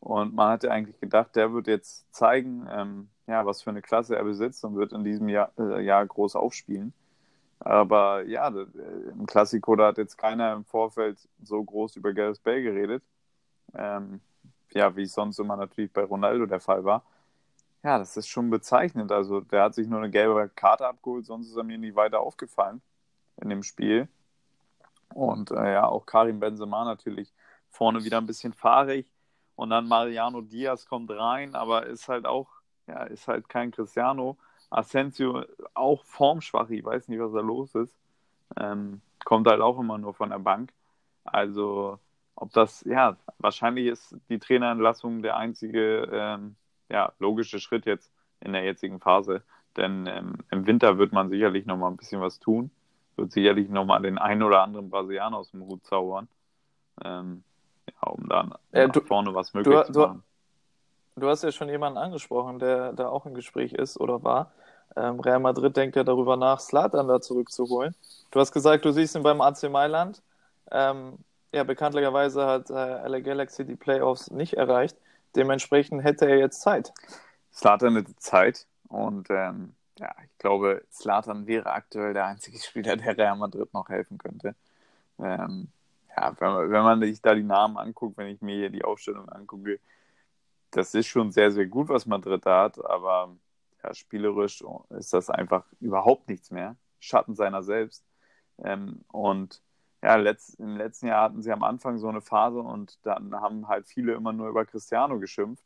Und 0.00 0.34
man 0.34 0.50
hatte 0.50 0.70
eigentlich 0.72 0.98
gedacht, 1.00 1.36
der 1.36 1.52
wird 1.52 1.68
jetzt 1.68 2.12
zeigen, 2.12 2.66
ähm, 2.70 3.08
ja, 3.28 3.46
was 3.46 3.62
für 3.62 3.70
eine 3.70 3.80
Klasse 3.80 4.16
er 4.16 4.24
besitzt 4.24 4.64
und 4.64 4.74
wird 4.74 4.92
in 4.92 5.04
diesem 5.04 5.28
Jahr, 5.28 5.52
äh, 5.56 5.80
Jahr 5.82 6.04
groß 6.04 6.34
aufspielen. 6.34 6.92
Aber 7.60 8.24
ja, 8.24 8.48
äh, 8.48 8.66
im 9.12 9.26
Klassiko, 9.26 9.76
da 9.76 9.86
hat 9.86 9.98
jetzt 9.98 10.18
keiner 10.18 10.52
im 10.52 10.64
Vorfeld 10.64 11.16
so 11.44 11.62
groß 11.62 11.94
über 11.96 12.12
Gareth 12.12 12.42
Bale 12.42 12.62
geredet 12.62 13.04
ähm, 13.76 14.20
ja, 14.72 14.94
wie 14.96 15.02
es 15.02 15.12
sonst 15.12 15.38
immer 15.38 15.56
natürlich 15.56 15.92
bei 15.92 16.04
Ronaldo 16.04 16.46
der 16.46 16.60
Fall 16.60 16.84
war. 16.84 17.02
Ja, 17.82 17.98
das 17.98 18.16
ist 18.16 18.28
schon 18.28 18.50
bezeichnend. 18.50 19.12
Also 19.12 19.40
der 19.40 19.64
hat 19.64 19.74
sich 19.74 19.86
nur 19.86 19.98
eine 19.98 20.10
gelbe 20.10 20.50
Karte 20.54 20.86
abgeholt, 20.86 21.26
sonst 21.26 21.48
ist 21.48 21.56
er 21.56 21.64
mir 21.64 21.78
nicht 21.78 21.96
weiter 21.96 22.20
aufgefallen 22.20 22.80
in 23.40 23.50
dem 23.50 23.62
Spiel. 23.62 24.08
Und 25.14 25.50
äh, 25.50 25.74
ja, 25.74 25.86
auch 25.86 26.06
Karim 26.06 26.40
Benzema 26.40 26.84
natürlich 26.84 27.32
vorne 27.70 28.04
wieder 28.04 28.18
ein 28.18 28.26
bisschen 28.26 28.52
fahrig. 28.52 29.06
Und 29.56 29.70
dann 29.70 29.86
Mariano 29.86 30.40
Diaz 30.40 30.86
kommt 30.86 31.10
rein, 31.10 31.54
aber 31.54 31.86
ist 31.86 32.08
halt 32.08 32.26
auch, 32.26 32.48
ja, 32.86 33.04
ist 33.04 33.28
halt 33.28 33.48
kein 33.48 33.70
Cristiano. 33.70 34.36
Asensio 34.70 35.44
auch 35.74 36.04
formschwach, 36.04 36.70
ich 36.70 36.84
weiß 36.84 37.08
nicht, 37.08 37.20
was 37.20 37.32
da 37.32 37.40
los 37.40 37.74
ist. 37.74 37.94
Ähm, 38.56 39.00
kommt 39.24 39.46
halt 39.46 39.60
auch 39.60 39.78
immer 39.78 39.98
nur 39.98 40.14
von 40.14 40.30
der 40.30 40.38
Bank. 40.38 40.72
Also, 41.24 41.98
ob 42.36 42.52
das, 42.52 42.82
ja, 42.84 43.16
wahrscheinlich 43.38 43.86
ist 43.86 44.16
die 44.28 44.38
Trainerentlassung 44.38 45.22
der 45.22 45.36
einzige, 45.36 46.08
ähm, 46.12 46.56
ja, 46.88 47.12
logische 47.18 47.60
Schritt 47.60 47.86
jetzt 47.86 48.10
in 48.40 48.52
der 48.52 48.64
jetzigen 48.64 49.00
Phase. 49.00 49.42
Denn 49.76 50.06
ähm, 50.06 50.38
im 50.50 50.66
Winter 50.66 50.98
wird 50.98 51.12
man 51.12 51.30
sicherlich 51.30 51.66
noch 51.66 51.76
mal 51.76 51.88
ein 51.88 51.96
bisschen 51.96 52.20
was 52.20 52.38
tun. 52.38 52.70
Wird 53.16 53.32
sicherlich 53.32 53.68
noch 53.68 53.84
mal 53.84 54.00
den 54.00 54.18
einen 54.18 54.42
oder 54.42 54.62
anderen 54.62 54.90
Brasilianer 54.90 55.36
aus 55.36 55.50
dem 55.50 55.62
Hut 55.62 55.84
zaubern. 55.84 56.28
Ähm, 57.04 57.42
ja, 57.88 58.08
um 58.08 58.28
dann 58.28 58.54
äh, 58.72 58.88
du, 58.88 59.00
vorne 59.00 59.34
was 59.34 59.54
möglich 59.54 59.80
du, 59.86 59.92
zu 59.92 60.00
machen. 60.00 60.22
Du, 61.14 61.22
du 61.22 61.28
hast 61.28 61.42
ja 61.42 61.52
schon 61.52 61.68
jemanden 61.68 61.98
angesprochen, 61.98 62.58
der 62.58 62.92
da 62.92 63.08
auch 63.08 63.26
im 63.26 63.34
Gespräch 63.34 63.72
ist 63.72 63.98
oder 63.98 64.22
war. 64.22 64.52
Ähm, 64.96 65.18
Real 65.20 65.40
Madrid 65.40 65.76
denkt 65.76 65.96
ja 65.96 66.04
darüber 66.04 66.36
nach, 66.36 66.60
Slatan 66.60 67.08
da 67.08 67.20
zurückzuholen. 67.20 67.94
Du 68.30 68.38
hast 68.40 68.52
gesagt, 68.52 68.84
du 68.84 68.92
siehst 68.92 69.16
ihn 69.16 69.22
beim 69.22 69.40
AC 69.40 69.68
Mailand. 69.70 70.22
Ähm, 70.70 71.18
ja, 71.54 71.64
bekanntlicherweise 71.64 72.46
hat 72.46 72.70
äh, 72.70 73.08
LA 73.08 73.20
Galaxy 73.20 73.64
die 73.64 73.76
Playoffs 73.76 74.30
nicht 74.30 74.54
erreicht. 74.54 74.96
Dementsprechend 75.36 76.02
hätte 76.02 76.26
er 76.26 76.38
jetzt 76.38 76.60
Zeit. 76.60 76.92
Slatan 77.52 77.96
hätte 77.96 78.16
Zeit 78.16 78.66
und 78.88 79.28
ähm, 79.30 79.74
ja, 79.98 80.12
ich 80.24 80.38
glaube, 80.38 80.84
Slatan 80.92 81.46
wäre 81.46 81.72
aktuell 81.72 82.12
der 82.14 82.26
einzige 82.26 82.58
Spieler, 82.58 82.96
der 82.96 83.16
Real 83.16 83.36
Madrid 83.36 83.72
noch 83.72 83.88
helfen 83.88 84.18
könnte. 84.18 84.54
Ähm, 85.20 85.68
ja, 86.16 86.34
wenn 86.38 86.52
man, 86.52 86.70
wenn 86.70 86.82
man 86.82 87.00
sich 87.00 87.22
da 87.22 87.34
die 87.34 87.44
Namen 87.44 87.76
anguckt, 87.76 88.16
wenn 88.18 88.28
ich 88.28 88.42
mir 88.42 88.56
hier 88.56 88.70
die 88.70 88.84
Aufstellung 88.84 89.28
angucke, 89.28 89.78
das 90.72 90.92
ist 90.94 91.06
schon 91.06 91.30
sehr, 91.30 91.52
sehr 91.52 91.66
gut, 91.66 91.88
was 91.88 92.06
Madrid 92.06 92.44
da 92.44 92.64
hat, 92.64 92.84
aber 92.84 93.36
ja, 93.82 93.94
spielerisch 93.94 94.64
ist 94.90 95.12
das 95.12 95.30
einfach 95.30 95.64
überhaupt 95.80 96.28
nichts 96.28 96.50
mehr. 96.50 96.74
Schatten 96.98 97.36
seiner 97.36 97.62
selbst. 97.62 98.04
Ähm, 98.62 99.04
und 99.12 99.60
ja, 100.04 100.16
letzt, 100.16 100.60
im 100.60 100.76
letzten 100.76 101.06
Jahr 101.06 101.22
hatten 101.22 101.42
sie 101.42 101.50
am 101.50 101.62
Anfang 101.62 101.96
so 101.96 102.08
eine 102.08 102.20
Phase 102.20 102.60
und 102.60 102.98
dann 103.06 103.34
haben 103.34 103.68
halt 103.68 103.86
viele 103.86 104.12
immer 104.12 104.34
nur 104.34 104.50
über 104.50 104.66
Cristiano 104.66 105.18
geschimpft 105.18 105.64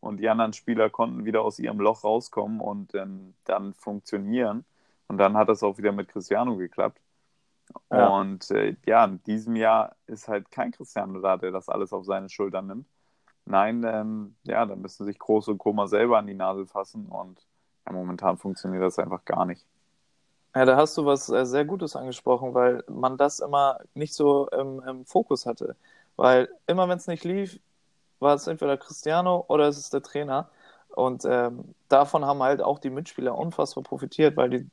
und 0.00 0.16
die 0.18 0.28
anderen 0.28 0.52
Spieler 0.52 0.90
konnten 0.90 1.24
wieder 1.24 1.42
aus 1.42 1.60
ihrem 1.60 1.78
Loch 1.78 2.02
rauskommen 2.02 2.60
und 2.60 2.96
ähm, 2.96 3.34
dann 3.44 3.74
funktionieren. 3.74 4.64
Und 5.06 5.18
dann 5.18 5.36
hat 5.36 5.48
das 5.48 5.62
auch 5.62 5.78
wieder 5.78 5.92
mit 5.92 6.08
Cristiano 6.08 6.56
geklappt. 6.56 7.00
Ja. 7.92 8.08
Und 8.08 8.50
äh, 8.50 8.74
ja, 8.86 9.04
in 9.04 9.22
diesem 9.22 9.54
Jahr 9.54 9.94
ist 10.08 10.26
halt 10.26 10.50
kein 10.50 10.72
Cristiano 10.72 11.20
da, 11.20 11.36
der 11.36 11.52
das 11.52 11.68
alles 11.68 11.92
auf 11.92 12.04
seine 12.04 12.28
Schultern 12.28 12.66
nimmt. 12.66 12.86
Nein, 13.44 13.84
ähm, 13.84 14.34
ja, 14.42 14.66
da 14.66 14.74
müssen 14.74 15.06
sich 15.06 15.16
Groß 15.20 15.46
und 15.46 15.58
Koma 15.58 15.86
selber 15.86 16.18
an 16.18 16.26
die 16.26 16.34
Nase 16.34 16.66
fassen 16.66 17.06
und 17.06 17.46
ja, 17.86 17.92
momentan 17.92 18.36
funktioniert 18.36 18.82
das 18.82 18.98
einfach 18.98 19.24
gar 19.24 19.46
nicht. 19.46 19.64
Ja, 20.56 20.64
da 20.64 20.76
hast 20.78 20.96
du 20.96 21.04
was 21.04 21.28
äh, 21.28 21.44
sehr 21.44 21.66
Gutes 21.66 21.96
angesprochen, 21.96 22.54
weil 22.54 22.82
man 22.88 23.18
das 23.18 23.40
immer 23.40 23.78
nicht 23.94 24.14
so 24.14 24.48
im, 24.48 24.82
im 24.88 25.04
Fokus 25.04 25.44
hatte. 25.44 25.76
Weil 26.16 26.48
immer 26.66 26.88
wenn 26.88 26.96
es 26.96 27.06
nicht 27.06 27.24
lief, 27.24 27.58
war 28.20 28.34
es 28.34 28.46
entweder 28.46 28.78
Cristiano 28.78 29.44
oder 29.48 29.68
es 29.68 29.76
ist 29.76 29.92
der 29.92 30.02
Trainer. 30.02 30.48
Und 30.94 31.26
ähm, 31.26 31.74
davon 31.90 32.24
haben 32.24 32.42
halt 32.42 32.62
auch 32.62 32.78
die 32.78 32.88
Mitspieler 32.88 33.36
unfassbar 33.36 33.84
profitiert, 33.84 34.38
weil 34.38 34.48
die 34.48 34.66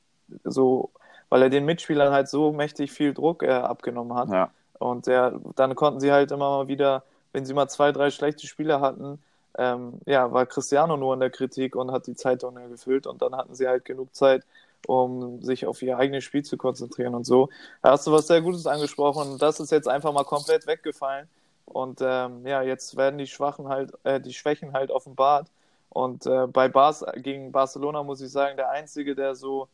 so, 0.45 0.89
weil 1.27 1.41
er 1.41 1.49
den 1.49 1.65
Mitspielern 1.65 2.13
halt 2.13 2.29
so 2.29 2.53
mächtig 2.53 2.93
viel 2.93 3.13
Druck 3.13 3.43
äh, 3.43 3.51
abgenommen 3.51 4.17
hat. 4.17 4.29
Ja. 4.29 4.51
Und 4.79 5.07
der, 5.07 5.37
dann 5.57 5.75
konnten 5.75 5.99
sie 5.99 6.13
halt 6.13 6.31
immer 6.31 6.59
mal 6.59 6.69
wieder, 6.69 7.03
wenn 7.33 7.45
sie 7.45 7.53
mal 7.53 7.67
zwei, 7.67 7.91
drei 7.91 8.09
schlechte 8.09 8.47
Spieler 8.47 8.79
hatten, 8.79 9.21
ähm, 9.57 9.99
ja, 10.05 10.31
war 10.31 10.45
Cristiano 10.45 10.95
nur 10.95 11.13
in 11.13 11.19
der 11.19 11.29
Kritik 11.29 11.75
und 11.75 11.91
hat 11.91 12.07
die 12.07 12.15
Zeitung 12.15 12.55
gefüllt 12.69 13.05
und 13.05 13.21
dann 13.21 13.35
hatten 13.35 13.53
sie 13.53 13.67
halt 13.67 13.83
genug 13.83 14.15
Zeit, 14.15 14.45
um 14.87 15.41
sich 15.41 15.65
auf 15.65 15.81
ihr 15.81 15.97
eigenes 15.97 16.23
Spiel 16.23 16.43
zu 16.43 16.57
konzentrieren 16.57 17.15
und 17.15 17.25
so. 17.25 17.49
Da 17.81 17.91
hast 17.91 18.07
du 18.07 18.11
was 18.11 18.27
sehr 18.27 18.41
Gutes 18.41 18.67
angesprochen 18.67 19.37
das 19.39 19.59
ist 19.59 19.71
jetzt 19.71 19.87
einfach 19.87 20.13
mal 20.13 20.25
komplett 20.25 20.67
weggefallen. 20.67 21.27
Und 21.65 21.99
ähm, 22.01 22.45
ja, 22.45 22.61
jetzt 22.61 22.97
werden 22.97 23.17
die 23.17 23.27
Schwachen 23.27 23.67
halt, 23.69 23.93
äh, 24.03 24.19
die 24.19 24.33
Schwächen 24.33 24.73
halt 24.73 24.91
offenbart. 24.91 25.49
Und 25.89 26.25
äh, 26.25 26.47
bei 26.47 26.67
Bas 26.67 27.05
gegen 27.17 27.51
Barcelona 27.51 28.03
muss 28.03 28.21
ich 28.21 28.31
sagen, 28.31 28.57
der 28.57 28.69
Einzige, 28.69 29.15
der 29.15 29.35
so 29.35 29.69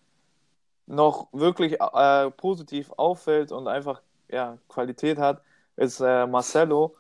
noch 0.85 1.27
wirklich 1.31 1.79
äh, 1.81 2.31
positiv 2.31 2.91
auffällt 2.97 3.51
und 3.51 3.67
einfach 3.67 4.01
ja, 4.29 4.57
Qualität 4.69 5.17
hat, 5.17 5.41
ist 5.77 6.01
äh, 6.01 6.27
Marcelo. 6.27 6.95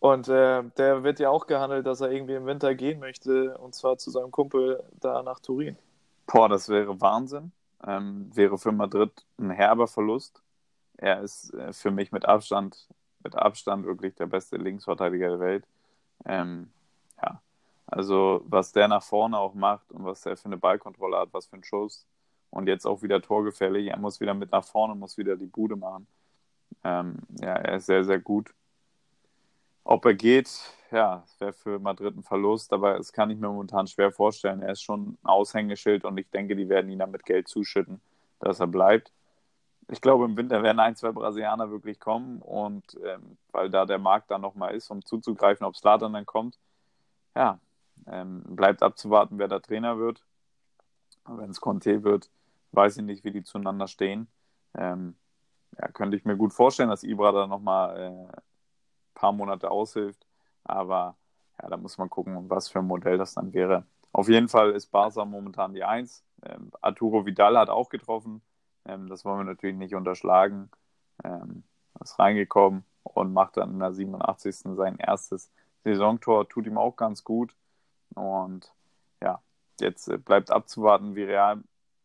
Und 0.00 0.28
äh, 0.28 0.64
der 0.76 1.04
wird 1.04 1.20
ja 1.20 1.30
auch 1.30 1.46
gehandelt, 1.46 1.86
dass 1.86 2.00
er 2.00 2.10
irgendwie 2.10 2.34
im 2.34 2.46
Winter 2.46 2.74
gehen 2.74 2.98
möchte, 2.98 3.56
und 3.58 3.74
zwar 3.74 3.98
zu 3.98 4.10
seinem 4.10 4.32
Kumpel 4.32 4.82
da 5.00 5.22
nach 5.22 5.38
Turin. 5.40 5.76
Boah, 6.26 6.48
das 6.48 6.68
wäre 6.68 7.00
Wahnsinn. 7.00 7.52
Ähm, 7.84 8.30
wäre 8.34 8.58
für 8.58 8.72
Madrid 8.72 9.10
ein 9.38 9.50
herber 9.50 9.88
Verlust. 9.88 10.42
Er 10.96 11.20
ist 11.20 11.52
äh, 11.54 11.72
für 11.72 11.90
mich 11.90 12.12
mit 12.12 12.24
Abstand 12.26 12.88
mit 13.24 13.36
Abstand 13.36 13.86
wirklich 13.86 14.14
der 14.14 14.26
beste 14.26 14.56
Linksverteidiger 14.56 15.28
der 15.28 15.40
Welt. 15.40 15.64
Ähm, 16.24 16.70
ja, 17.22 17.40
also 17.86 18.42
was 18.44 18.72
der 18.72 18.88
nach 18.88 19.02
vorne 19.02 19.38
auch 19.38 19.54
macht 19.54 19.90
und 19.92 20.04
was 20.04 20.22
der 20.22 20.36
für 20.36 20.46
eine 20.46 20.56
Ballkontrolle 20.56 21.18
hat, 21.18 21.28
was 21.32 21.46
für 21.46 21.56
ein 21.56 21.64
Schuss 21.64 22.06
und 22.50 22.68
jetzt 22.68 22.86
auch 22.86 23.02
wieder 23.02 23.20
torgefällig. 23.20 23.88
Er 23.88 23.98
muss 23.98 24.20
wieder 24.20 24.34
mit 24.34 24.52
nach 24.52 24.64
vorne, 24.64 24.94
muss 24.94 25.18
wieder 25.18 25.36
die 25.36 25.46
Bude 25.46 25.76
machen. 25.76 26.06
Ähm, 26.84 27.18
ja, 27.40 27.54
er 27.54 27.76
ist 27.76 27.86
sehr, 27.86 28.04
sehr 28.04 28.18
gut. 28.18 28.54
Ob 29.84 30.04
er 30.04 30.14
geht, 30.14 30.48
ja, 30.92 31.24
wäre 31.38 31.52
für 31.52 31.78
Madrid 31.78 32.16
ein 32.16 32.22
Verlust, 32.22 32.72
aber 32.72 32.98
das 32.98 33.12
kann 33.12 33.30
ich 33.30 33.38
mir 33.38 33.48
momentan 33.48 33.86
schwer 33.86 34.12
vorstellen. 34.12 34.62
Er 34.62 34.72
ist 34.72 34.82
schon 34.82 35.12
ein 35.12 35.18
Aushängeschild 35.24 36.04
und 36.04 36.18
ich 36.18 36.30
denke, 36.30 36.56
die 36.56 36.68
werden 36.68 36.90
ihn 36.90 36.98
dann 36.98 37.10
mit 37.10 37.24
Geld 37.24 37.48
zuschütten, 37.48 38.00
dass 38.40 38.60
er 38.60 38.66
bleibt 38.66 39.12
ich 39.92 40.00
glaube, 40.00 40.24
im 40.24 40.36
Winter 40.36 40.62
werden 40.62 40.80
ein, 40.80 40.96
zwei 40.96 41.12
Brasilianer 41.12 41.70
wirklich 41.70 42.00
kommen 42.00 42.40
und 42.40 42.98
ähm, 43.04 43.36
weil 43.52 43.70
da 43.70 43.84
der 43.84 43.98
Markt 43.98 44.30
dann 44.30 44.40
nochmal 44.40 44.74
ist, 44.74 44.90
um 44.90 45.04
zuzugreifen, 45.04 45.66
ob 45.66 45.76
Slatan 45.76 46.12
dann 46.14 46.26
kommt, 46.26 46.58
ja, 47.34 47.58
ähm, 48.06 48.42
bleibt 48.46 48.82
abzuwarten, 48.82 49.38
wer 49.38 49.48
der 49.48 49.62
Trainer 49.62 49.98
wird. 49.98 50.24
Wenn 51.26 51.50
es 51.50 51.60
Conte 51.60 52.02
wird, 52.02 52.30
weiß 52.72 52.96
ich 52.98 53.04
nicht, 53.04 53.24
wie 53.24 53.30
die 53.32 53.44
zueinander 53.44 53.86
stehen. 53.86 54.28
Ähm, 54.74 55.14
ja, 55.78 55.88
könnte 55.88 56.16
ich 56.16 56.24
mir 56.24 56.36
gut 56.36 56.52
vorstellen, 56.52 56.88
dass 56.88 57.04
Ibra 57.04 57.32
da 57.32 57.46
nochmal 57.46 57.96
äh, 57.96 58.08
ein 58.08 58.42
paar 59.14 59.32
Monate 59.32 59.70
aushilft. 59.70 60.26
Aber 60.64 61.16
ja, 61.60 61.68
da 61.68 61.76
muss 61.76 61.98
man 61.98 62.10
gucken, 62.10 62.48
was 62.50 62.68
für 62.68 62.80
ein 62.80 62.86
Modell 62.86 63.18
das 63.18 63.34
dann 63.34 63.52
wäre. 63.52 63.84
Auf 64.12 64.28
jeden 64.28 64.48
Fall 64.48 64.72
ist 64.72 64.86
Barca 64.86 65.24
momentan 65.24 65.74
die 65.74 65.84
Eins. 65.84 66.24
Ähm, 66.44 66.70
Arturo 66.80 67.24
Vidal 67.24 67.56
hat 67.58 67.70
auch 67.70 67.88
getroffen. 67.88 68.42
Ähm, 68.84 69.08
das 69.08 69.24
wollen 69.24 69.38
wir 69.38 69.44
natürlich 69.44 69.76
nicht 69.76 69.94
unterschlagen. 69.94 70.70
Ähm, 71.24 71.64
ist 72.00 72.18
reingekommen 72.18 72.84
und 73.04 73.32
macht 73.32 73.56
dann 73.56 73.72
in 73.72 73.78
der 73.78 73.92
87. 73.92 74.74
sein 74.76 74.96
erstes 74.98 75.50
Saisontor. 75.84 76.48
Tut 76.48 76.66
ihm 76.66 76.78
auch 76.78 76.96
ganz 76.96 77.24
gut. 77.24 77.54
Und 78.14 78.72
ja, 79.22 79.40
jetzt 79.80 80.08
äh, 80.08 80.18
bleibt 80.18 80.50
abzuwarten, 80.50 81.14
wie 81.16 81.24
Real 81.24 81.62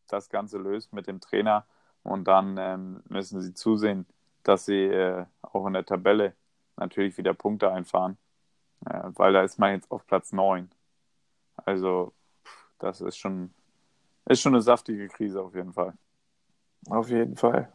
das 0.08 0.30
Ganze 0.30 0.58
löst 0.58 0.94
mit 0.94 1.08
dem 1.08 1.20
Trainer. 1.20 1.66
Und 2.04 2.26
dann 2.28 2.58
ähm, 2.58 3.04
müssen 3.10 3.42
sie 3.42 3.54
zusehen, 3.54 4.06
dass 4.44 4.66
sie 4.66 4.86
äh, 4.86 5.26
auch 5.42 5.66
in 5.68 5.74
der 5.74 5.86
Tabelle 5.86 6.34
natürlich 6.78 7.18
wieder 7.18 7.34
Punkte 7.34 7.72
einfahren. 7.72 8.18
Äh, 8.86 9.02
weil 9.16 9.34
da 9.34 9.44
ist 9.44 9.60
man 9.60 9.74
jetzt 9.74 9.90
auf 9.92 10.06
Platz 10.06 10.32
9. 10.32 10.70
Also, 11.66 12.14
das 12.80 13.02
ist 13.02 13.18
schon, 13.18 13.54
ist 14.26 14.42
schon 14.42 14.54
eine 14.54 14.62
saftige 14.62 15.08
Krise 15.08 15.42
auf 15.42 15.56
jeden 15.56 15.74
Fall. 15.74 15.94
Auf 16.90 17.10
jeden 17.10 17.36
Fall. 17.36 17.72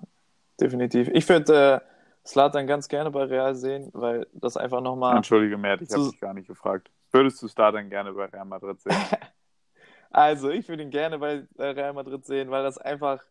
Definitiv. 0.61 1.09
Ich 1.09 1.28
würde 1.28 1.82
äh, 1.82 2.26
Slatan 2.26 2.66
ganz 2.66 2.88
gerne 2.88 3.11
bei 3.11 3.24
Real 3.24 3.55
sehen, 3.55 3.90
weil 3.92 4.26
das 4.32 4.57
einfach 4.57 4.80
nochmal. 4.80 5.16
Entschuldige, 5.16 5.59
Mert, 5.59 5.82
ich 5.82 5.90
habe 5.90 6.11
dich 6.11 6.20
gar 6.20 6.34
nicht 6.34 6.46
gefragt. 6.46 6.90
Würdest 7.11 7.42
du 7.42 7.48
Slatan 7.48 7.90
gerne 7.90 8.12
bei 8.12 8.26
Real 8.26 8.44
Madrid 8.44 8.80
sehen? 8.80 8.96
also, 10.11 10.50
ich 10.50 10.68
würde 10.68 10.84
ihn 10.84 10.90
gerne 10.90 11.18
bei 11.18 11.46
äh, 11.59 11.64
Real 11.64 11.92
Madrid 11.92 12.24
sehen, 12.24 12.50
weil 12.50 12.62
das 12.62 12.78
einfach 12.78 13.22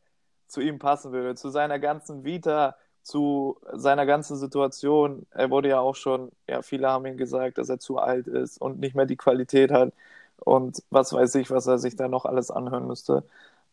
zu 0.47 0.61
ihm 0.61 0.77
passen 0.77 1.13
würde. 1.13 1.35
Zu 1.35 1.49
seiner 1.49 1.79
ganzen 1.79 2.25
Vita, 2.25 2.75
zu 3.03 3.57
seiner 3.73 4.05
ganzen 4.05 4.37
Situation. 4.37 5.25
Er 5.31 5.49
wurde 5.49 5.69
ja 5.69 5.79
auch 5.79 5.95
schon, 5.95 6.31
ja, 6.47 6.61
viele 6.61 6.89
haben 6.89 7.05
ihm 7.05 7.17
gesagt, 7.17 7.57
dass 7.57 7.69
er 7.69 7.79
zu 7.79 7.97
alt 7.97 8.27
ist 8.27 8.59
und 8.61 8.79
nicht 8.79 8.95
mehr 8.95 9.05
die 9.05 9.17
Qualität 9.17 9.71
hat. 9.71 9.93
Und 10.37 10.83
was 10.89 11.13
weiß 11.13 11.35
ich, 11.35 11.51
was 11.51 11.67
er 11.67 11.77
sich 11.77 11.95
da 11.95 12.07
noch 12.07 12.25
alles 12.25 12.51
anhören 12.51 12.87
müsste. 12.87 13.23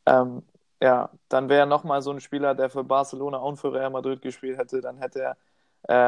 Ähm, 0.07 0.43
ja, 0.83 1.11
dann 1.29 1.49
wäre 1.49 1.67
nochmal 1.67 2.03
so 2.03 2.11
ein 2.13 2.21
Spieler, 2.21 2.55
der 2.55 2.71
für 2.71 2.85
Barcelona 2.85 3.39
und 3.39 3.57
für 3.57 3.73
Real 3.73 3.91
Madrid 3.91 4.23
gespielt 4.23 4.59
hätte, 4.59 4.81
dann 4.81 4.99
hätte 4.99 5.21
er 5.21 5.37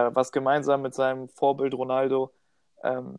äh, 0.08 0.14
was 0.14 0.32
gemeinsam 0.32 0.82
mit 0.82 0.94
seinem 0.94 1.28
Vorbild 1.28 1.74
Ronaldo. 1.74 2.30
Ähm, 2.82 3.18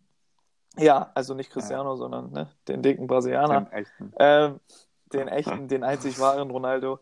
ja, 0.78 1.12
also 1.14 1.34
nicht 1.34 1.52
Cristiano, 1.52 1.92
ja. 1.92 1.98
sondern 1.98 2.32
ne, 2.32 2.50
den 2.68 2.82
dicken 2.82 3.08
Brasilianer. 3.08 3.62
Den 3.62 3.72
echten. 3.72 4.14
Ähm, 4.20 4.60
den 5.14 5.28
echten, 5.28 5.68
den 5.68 5.84
einzig 5.84 6.20
wahren 6.20 6.50
Ronaldo. 6.50 7.00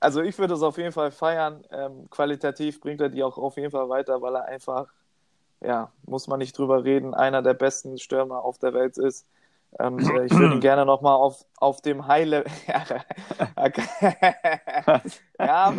Also 0.00 0.22
ich 0.22 0.38
würde 0.38 0.54
es 0.54 0.62
auf 0.62 0.78
jeden 0.78 0.92
Fall 0.92 1.10
feiern. 1.10 1.64
Ähm, 1.70 2.08
qualitativ 2.10 2.80
bringt 2.80 3.00
er 3.00 3.08
die 3.08 3.22
auch 3.22 3.38
auf 3.38 3.56
jeden 3.56 3.70
Fall 3.70 3.88
weiter, 3.88 4.20
weil 4.22 4.36
er 4.36 4.44
einfach 4.44 4.92
ja, 5.60 5.92
muss 6.06 6.28
man 6.28 6.38
nicht 6.38 6.56
drüber 6.56 6.84
reden, 6.84 7.14
einer 7.14 7.42
der 7.42 7.54
besten 7.54 7.98
Stürmer 7.98 8.44
auf 8.44 8.58
der 8.58 8.74
Welt 8.74 8.96
ist. 8.98 9.26
Und 9.72 10.00
äh, 10.00 10.26
ich 10.26 10.32
würde 10.32 10.54
ihn 10.54 10.60
gerne 10.60 10.86
nochmal 10.86 11.14
auf, 11.14 11.44
auf 11.56 11.80
dem 11.80 12.06
High-Level. 12.06 12.50
ja, 15.38 15.74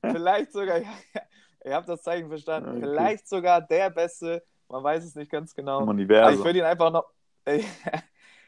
vielleicht 0.00 0.52
sogar, 0.52 0.78
ihr 0.78 1.74
habt 1.74 1.88
das 1.88 2.02
Zeichen 2.02 2.28
verstanden, 2.28 2.70
okay. 2.70 2.80
vielleicht 2.80 3.28
sogar 3.28 3.60
der 3.60 3.90
Beste, 3.90 4.42
man 4.68 4.82
weiß 4.82 5.04
es 5.04 5.14
nicht 5.14 5.30
ganz 5.30 5.54
genau. 5.54 5.82
Universum. 5.82 6.38
ich 6.38 6.44
würde 6.44 6.60
ihn 6.60 6.64
einfach 6.64 6.90
noch, 6.90 7.04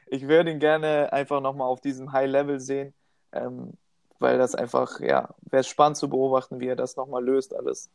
ich 0.06 0.28
würde 0.28 0.50
ihn 0.50 0.58
gerne 0.58 1.12
einfach 1.12 1.40
nochmal 1.40 1.68
auf 1.68 1.80
diesem 1.80 2.12
High-Level 2.12 2.58
sehen, 2.58 2.94
ähm, 3.32 3.74
weil 4.23 4.39
das 4.39 4.55
einfach, 4.55 5.01
ja, 5.01 5.35
wäre 5.43 5.64
spannend 5.64 5.97
zu 5.97 6.09
beobachten, 6.09 6.61
wie 6.61 6.68
er 6.68 6.77
das 6.77 6.97
nochmal 6.97 7.25
löst 7.25 7.55
alles. 7.55 7.91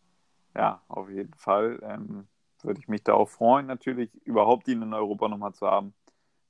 Ja, 0.56 0.82
auf 0.88 1.10
jeden 1.10 1.34
Fall. 1.36 1.80
Ähm, 1.84 2.28
würde 2.64 2.80
ich 2.80 2.88
mich 2.88 3.04
darauf 3.04 3.32
freuen, 3.32 3.68
natürlich 3.68 4.14
überhaupt 4.26 4.68
ihn 4.68 4.82
in 4.82 4.94
Europa 4.94 5.28
nochmal 5.28 5.54
zu 5.54 5.68
haben. 5.68 5.94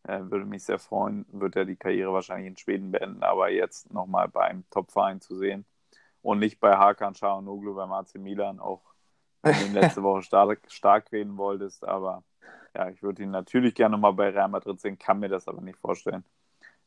Äh, 0.03 0.21
würde 0.21 0.45
mich 0.45 0.63
sehr 0.63 0.79
freuen, 0.79 1.25
wird 1.31 1.55
er 1.55 1.65
die 1.65 1.75
Karriere 1.75 2.13
wahrscheinlich 2.13 2.47
in 2.47 2.57
Schweden 2.57 2.91
beenden, 2.91 3.23
aber 3.23 3.49
jetzt 3.49 3.91
nochmal 3.91 4.29
beim 4.29 4.63
Top-Verein 4.69 5.19
zu 5.21 5.35
sehen 5.35 5.65
und 6.21 6.39
nicht 6.39 6.59
bei 6.59 6.77
Hakan 6.77 7.13
Çalhanoğlu 7.13 7.75
beim 7.75 7.91
AC 7.91 8.15
Milan, 8.15 8.59
auch 8.59 8.81
wenn 9.43 9.57
du 9.57 9.65
ihn 9.65 9.73
letzte 9.73 10.03
Woche 10.03 10.23
stark, 10.23 10.61
stark 10.67 11.11
reden 11.11 11.37
wolltest, 11.37 11.83
aber 11.83 12.23
ja, 12.73 12.89
ich 12.89 13.03
würde 13.03 13.23
ihn 13.23 13.31
natürlich 13.31 13.75
gerne 13.75 13.97
mal 13.97 14.11
bei 14.11 14.29
Real 14.29 14.47
Madrid 14.47 14.79
sehen, 14.79 14.97
kann 14.97 15.19
mir 15.19 15.29
das 15.29 15.47
aber 15.47 15.61
nicht 15.61 15.79
vorstellen. 15.79 16.23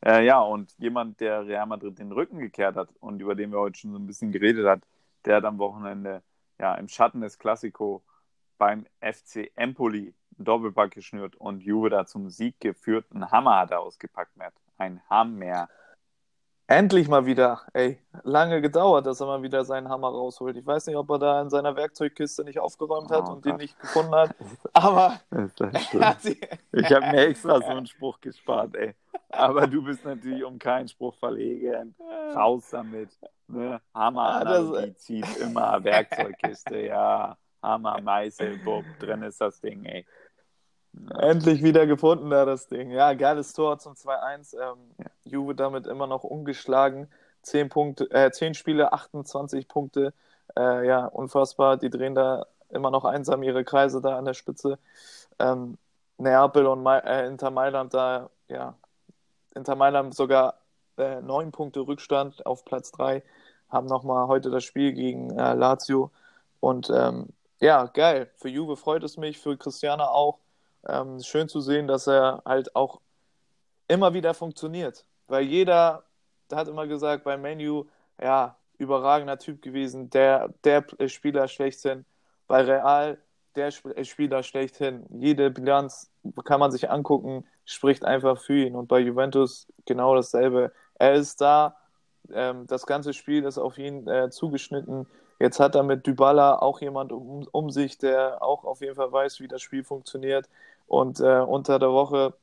Äh, 0.04 0.24
ja, 0.24 0.40
und 0.40 0.72
jemand, 0.78 1.20
der 1.20 1.46
Real 1.46 1.66
Madrid 1.66 1.98
den 1.98 2.12
Rücken 2.12 2.38
gekehrt 2.38 2.76
hat 2.76 2.88
und 3.00 3.20
über 3.20 3.34
den 3.34 3.52
wir 3.52 3.58
heute 3.58 3.78
schon 3.78 3.92
so 3.92 3.98
ein 3.98 4.06
bisschen 4.06 4.32
geredet 4.32 4.66
hat, 4.66 4.80
der 5.24 5.36
hat 5.36 5.44
am 5.44 5.58
Wochenende 5.58 6.22
ja 6.58 6.74
im 6.74 6.88
Schatten 6.88 7.20
des 7.20 7.38
Klassiko 7.38 8.02
beim 8.58 8.86
FC 9.00 9.50
Empoli 9.56 10.14
Doppelpack 10.38 10.92
geschnürt 10.92 11.36
und 11.36 11.62
Juve 11.62 11.90
da 11.90 12.06
zum 12.06 12.30
Sieg 12.30 12.58
geführt. 12.60 13.06
Ein 13.12 13.30
Hammer 13.30 13.58
hat 13.58 13.70
er 13.72 13.80
ausgepackt, 13.80 14.36
Matt. 14.36 14.54
Ein 14.78 15.02
Hammer. 15.10 15.68
Endlich 16.70 17.08
mal 17.08 17.26
wieder. 17.26 17.62
Ey, 17.72 17.98
lange 18.22 18.60
gedauert, 18.60 19.04
dass 19.04 19.20
er 19.20 19.26
mal 19.26 19.42
wieder 19.42 19.64
seinen 19.64 19.88
Hammer 19.88 20.06
rausholt. 20.06 20.56
Ich 20.56 20.64
weiß 20.64 20.86
nicht, 20.86 20.94
ob 20.94 21.10
er 21.10 21.18
da 21.18 21.42
in 21.42 21.50
seiner 21.50 21.74
Werkzeugkiste 21.74 22.44
nicht 22.44 22.60
aufgeräumt 22.60 23.10
hat 23.10 23.24
oh, 23.26 23.32
und 23.32 23.42
Gott. 23.42 23.44
den 23.46 23.56
nicht 23.56 23.76
gefunden 23.80 24.14
hat. 24.14 24.36
Aber 24.72 25.20
ich 25.32 26.92
habe 26.92 27.06
mir 27.10 27.26
extra 27.26 27.60
so 27.60 27.66
einen 27.66 27.88
Spruch 27.88 28.20
gespart, 28.20 28.76
ey. 28.76 28.94
Aber 29.30 29.66
du 29.66 29.82
bist 29.82 30.04
natürlich 30.04 30.44
um 30.44 30.60
keinen 30.60 30.86
Spruch 30.86 31.16
verlegen. 31.16 31.96
Raus 32.36 32.70
damit. 32.70 33.10
Ne? 33.48 33.80
Hammer, 33.92 34.44
ja, 34.44 34.44
das... 34.44 34.98
zieht 34.98 35.38
immer 35.38 35.82
Werkzeugkiste, 35.82 36.82
ja. 36.86 37.36
Hammer, 37.60 38.00
Meißel, 38.00 38.58
Bob, 38.58 38.84
drin 39.00 39.24
ist 39.24 39.40
das 39.40 39.60
Ding, 39.60 39.84
ey. 39.86 40.06
Endlich 41.18 41.62
wieder 41.62 41.86
gefunden, 41.86 42.30
da 42.30 42.44
das 42.44 42.66
Ding. 42.66 42.90
Ja, 42.90 43.14
geiles 43.14 43.52
Tor 43.52 43.78
zum 43.78 43.94
2-1. 43.94 44.54
Ähm, 44.54 44.78
ja. 44.98 45.06
Juve 45.24 45.54
damit 45.54 45.86
immer 45.86 46.06
noch 46.06 46.24
ungeschlagen. 46.24 47.08
10, 47.42 47.68
Punkte, 47.68 48.10
äh, 48.10 48.30
10 48.30 48.54
Spiele, 48.54 48.92
28 48.92 49.68
Punkte. 49.68 50.12
Äh, 50.56 50.86
ja, 50.86 51.06
unfassbar. 51.06 51.76
Die 51.76 51.90
drehen 51.90 52.14
da 52.14 52.46
immer 52.68 52.90
noch 52.90 53.04
einsam 53.04 53.42
ihre 53.42 53.64
Kreise 53.64 54.00
da 54.00 54.18
an 54.18 54.24
der 54.24 54.34
Spitze. 54.34 54.78
Ähm, 55.38 55.78
Neapel 56.18 56.66
und 56.66 56.82
Ma 56.82 56.98
äh, 56.98 57.26
Inter 57.26 57.50
Mailand 57.50 57.94
da, 57.94 58.30
ja, 58.48 58.74
Inter 59.54 59.76
Mailand 59.76 60.14
sogar 60.14 60.54
äh, 60.98 61.20
9 61.22 61.52
Punkte 61.52 61.80
Rückstand 61.80 62.44
auf 62.46 62.64
Platz 62.64 62.92
3. 62.92 63.22
Haben 63.68 63.86
nochmal 63.86 64.26
heute 64.28 64.50
das 64.50 64.64
Spiel 64.64 64.92
gegen 64.92 65.30
äh, 65.38 65.54
Lazio. 65.54 66.10
Und 66.60 66.90
ähm, 66.90 67.28
ja, 67.60 67.86
geil. 67.86 68.30
Für 68.36 68.48
Juve 68.48 68.76
freut 68.76 69.04
es 69.04 69.16
mich, 69.16 69.38
für 69.38 69.56
Christiana 69.56 70.08
auch. 70.08 70.38
Ähm, 70.88 71.20
schön 71.20 71.48
zu 71.48 71.60
sehen, 71.60 71.86
dass 71.86 72.06
er 72.06 72.42
halt 72.44 72.74
auch 72.74 73.00
immer 73.88 74.14
wieder 74.14 74.34
funktioniert. 74.34 75.04
Weil 75.26 75.44
jeder 75.44 76.04
hat 76.52 76.68
immer 76.68 76.86
gesagt, 76.86 77.24
bei 77.24 77.36
Menu, 77.36 77.86
ja, 78.20 78.56
überragender 78.78 79.38
Typ 79.38 79.62
gewesen, 79.62 80.10
der, 80.10 80.52
der 80.64 80.84
Spieler 81.06 81.48
schlechthin. 81.48 82.04
Bei 82.46 82.62
Real, 82.62 83.18
der 83.54 83.70
Spieler 83.70 84.42
schlechthin. 84.42 85.04
Jede 85.10 85.50
Bilanz 85.50 86.10
kann 86.44 86.60
man 86.60 86.70
sich 86.70 86.90
angucken, 86.90 87.44
spricht 87.64 88.04
einfach 88.04 88.40
für 88.40 88.66
ihn. 88.66 88.76
Und 88.76 88.88
bei 88.88 89.00
Juventus 89.00 89.68
genau 89.86 90.14
dasselbe. 90.14 90.72
Er 90.94 91.14
ist 91.14 91.40
da, 91.40 91.76
ähm, 92.32 92.66
das 92.66 92.86
ganze 92.86 93.12
Spiel 93.12 93.44
ist 93.44 93.58
auf 93.58 93.78
ihn 93.78 94.06
äh, 94.08 94.30
zugeschnitten. 94.30 95.06
Jetzt 95.40 95.58
hat 95.58 95.74
er 95.74 95.82
mit 95.82 96.06
Dybala 96.06 96.58
auch 96.58 96.82
jemand 96.82 97.12
um, 97.12 97.48
um 97.50 97.70
sich, 97.70 97.96
der 97.96 98.42
auch 98.42 98.64
auf 98.64 98.82
jeden 98.82 98.94
Fall 98.94 99.10
weiß, 99.10 99.40
wie 99.40 99.48
das 99.48 99.62
Spiel 99.62 99.82
funktioniert. 99.82 100.48
Und 100.86 101.18
äh, 101.20 101.40
unter 101.40 101.78
der 101.78 101.90
Woche 101.92 102.34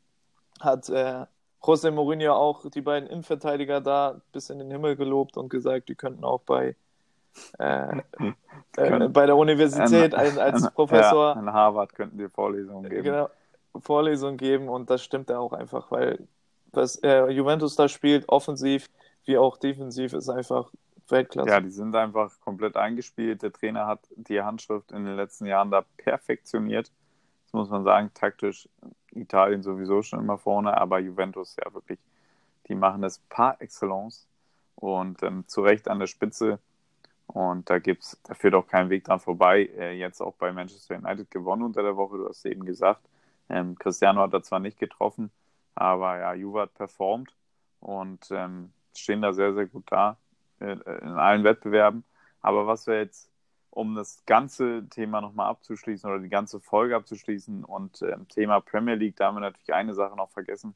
hat 0.59 0.89
äh, 0.89 1.25
José 1.61 1.91
Mourinho 1.91 2.33
auch 2.33 2.67
die 2.71 2.81
beiden 2.81 3.07
Innenverteidiger 3.07 3.81
da 3.81 4.19
bis 4.31 4.49
in 4.49 4.57
den 4.57 4.71
Himmel 4.71 4.95
gelobt 4.95 5.37
und 5.37 5.49
gesagt, 5.49 5.89
die 5.89 5.95
könnten 5.95 6.23
auch 6.23 6.41
bei, 6.41 6.75
äh, 7.59 7.97
äh, 8.77 9.07
bei 9.09 9.27
der 9.27 9.37
Universität 9.37 10.15
ein, 10.15 10.19
als, 10.19 10.37
als 10.39 10.71
Professor. 10.71 11.35
Ja, 11.35 11.39
in 11.39 11.53
Harvard 11.53 11.93
könnten 11.93 12.17
die 12.17 12.29
Vorlesungen 12.29 12.89
geben. 12.89 13.03
Genau, 13.03 13.29
Vorlesungen 13.79 14.37
geben 14.37 14.69
und 14.69 14.89
das 14.89 15.03
stimmt 15.03 15.29
ja 15.29 15.37
auch 15.37 15.53
einfach, 15.53 15.91
weil 15.91 16.27
was 16.71 16.95
äh, 17.03 17.27
Juventus 17.27 17.75
da 17.75 17.87
spielt, 17.87 18.27
offensiv 18.27 18.89
wie 19.25 19.37
auch 19.37 19.57
defensiv, 19.57 20.13
ist 20.13 20.29
einfach 20.29 20.71
Weltklasse. 21.11 21.49
Ja, 21.49 21.59
die 21.59 21.69
sind 21.69 21.95
einfach 21.95 22.39
komplett 22.41 22.75
eingespielt. 22.75 23.41
Der 23.41 23.51
Trainer 23.51 23.87
hat 23.87 23.99
die 24.15 24.41
Handschrift 24.41 24.91
in 24.91 25.05
den 25.05 25.15
letzten 25.15 25.45
Jahren 25.45 25.71
da 25.71 25.83
perfektioniert. 25.97 26.91
Das 27.45 27.53
muss 27.53 27.69
man 27.69 27.83
sagen, 27.83 28.11
taktisch 28.13 28.67
Italien 29.11 29.63
sowieso 29.63 30.01
schon 30.01 30.19
immer 30.19 30.37
vorne, 30.37 30.75
aber 30.75 30.99
Juventus 30.99 31.55
ja 31.63 31.73
wirklich, 31.73 31.99
die 32.67 32.75
machen 32.75 33.01
das 33.01 33.19
par 33.29 33.61
excellence 33.61 34.27
und 34.75 35.23
ähm, 35.23 35.47
zu 35.47 35.61
Recht 35.61 35.87
an 35.87 35.99
der 35.99 36.07
Spitze. 36.07 36.59
Und 37.27 37.69
da 37.69 37.79
gibt's, 37.79 38.19
da 38.23 38.33
führt 38.33 38.55
auch 38.55 38.67
kein 38.67 38.89
Weg 38.89 39.03
dran 39.03 39.19
vorbei. 39.19 39.69
Äh, 39.77 39.97
jetzt 39.97 40.21
auch 40.21 40.35
bei 40.35 40.51
Manchester 40.51 40.95
United 40.97 41.29
gewonnen 41.31 41.63
unter 41.63 41.83
der 41.83 41.97
Woche, 41.97 42.17
du 42.17 42.27
hast 42.27 42.45
eben 42.45 42.65
gesagt. 42.65 43.01
Ähm, 43.49 43.77
Cristiano 43.77 44.21
hat 44.21 44.33
da 44.33 44.41
zwar 44.41 44.59
nicht 44.59 44.79
getroffen, 44.79 45.31
aber 45.75 46.19
ja, 46.19 46.33
Juve 46.33 46.61
hat 46.61 46.73
performt 46.73 47.33
und 47.79 48.29
ähm, 48.31 48.71
stehen 48.95 49.21
da 49.21 49.33
sehr, 49.33 49.53
sehr 49.53 49.65
gut 49.67 49.85
da. 49.87 50.17
Äh, 50.59 50.77
in 51.01 51.09
allen 51.09 51.43
Wettbewerben. 51.43 52.03
Aber 52.41 52.67
was 52.67 52.87
wir 52.87 52.97
jetzt, 52.97 53.29
um 53.69 53.95
das 53.95 54.23
ganze 54.25 54.87
Thema 54.89 55.21
nochmal 55.21 55.49
abzuschließen 55.49 56.09
oder 56.09 56.19
die 56.19 56.29
ganze 56.29 56.59
Folge 56.59 56.95
abzuschließen 56.95 57.63
und 57.63 58.01
äh, 58.01 58.17
Thema 58.29 58.59
Premier 58.61 58.95
League, 58.95 59.17
da 59.17 59.27
haben 59.27 59.35
wir 59.35 59.41
natürlich 59.41 59.73
eine 59.73 59.93
Sache 59.93 60.15
noch 60.15 60.31
vergessen, 60.31 60.73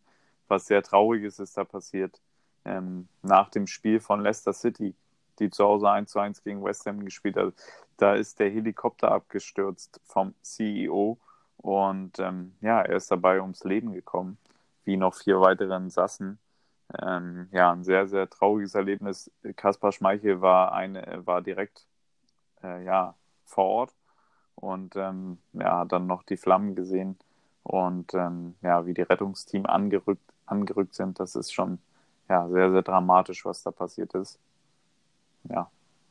was 0.48 0.66
sehr 0.68 0.84
trauriges 0.84 1.40
ist 1.40 1.58
da 1.58 1.64
passiert. 1.64 2.22
Ähm, 2.64 3.08
nach 3.24 3.50
dem 3.50 3.66
Spiel 3.66 4.00
von 4.00 4.22
Leicester 4.22 4.54
City, 4.54 4.94
die 5.40 5.50
zu 5.50 5.64
Hause 5.64 5.90
1 5.90 6.12
zu 6.12 6.20
1 6.20 6.44
gegen 6.44 6.64
West 6.64 6.86
Ham 6.86 7.04
gespielt 7.04 7.38
hat, 7.38 7.54
da 7.98 8.14
ist 8.14 8.40
der 8.40 8.52
Helikopter 8.52 9.12
abgestürzt 9.12 10.00
vom 10.06 10.36
CEO 10.42 11.18
und 11.58 12.20
ähm, 12.20 12.54
ja, 12.62 12.82
er 12.82 12.98
ist 12.98 13.10
dabei 13.10 13.42
ums 13.42 13.64
Leben 13.64 13.94
gekommen, 13.94 14.38
wie 14.84 14.98
noch 14.98 15.16
vier 15.16 15.42
weitere 15.42 15.76
Insassen. 15.76 16.40
Ähm, 17.00 17.48
ja, 17.52 17.72
ein 17.72 17.84
sehr, 17.84 18.08
sehr 18.08 18.30
trauriges 18.30 18.76
Erlebnis. 18.76 19.32
Kaspar 19.56 19.92
Schmeichel 19.92 20.42
war, 20.42 20.74
eine, 20.74 21.22
war 21.26 21.42
direkt 21.42 21.86
äh, 22.64 22.84
ja, 22.84 23.16
vor 23.46 23.66
Ort 23.66 23.96
und 24.56 24.96
ähm, 24.96 25.38
ja, 25.54 25.80
hat 25.80 25.92
dann 25.92 26.08
noch 26.08 26.24
die 26.24 26.38
Flammen 26.38 26.76
gesehen 26.76 27.18
und 27.64 28.14
ähm, 28.14 28.56
ja, 28.62 28.86
wie 28.86 28.94
die 28.94 29.04
Rettungsteam 29.04 29.66
angerückt, 29.66 30.24
angerückt 30.46 30.96
sind. 30.96 31.20
Das 31.20 31.36
ist 31.36 31.54
schon 31.54 31.80
ja, 32.30 32.48
sehr, 32.50 32.72
sehr 32.72 32.82
dramatisch, 32.82 33.46
was 33.46 33.64
da 33.64 33.72
passiert 33.72 34.14
ist. 34.14 34.40
Ja. 35.50 35.70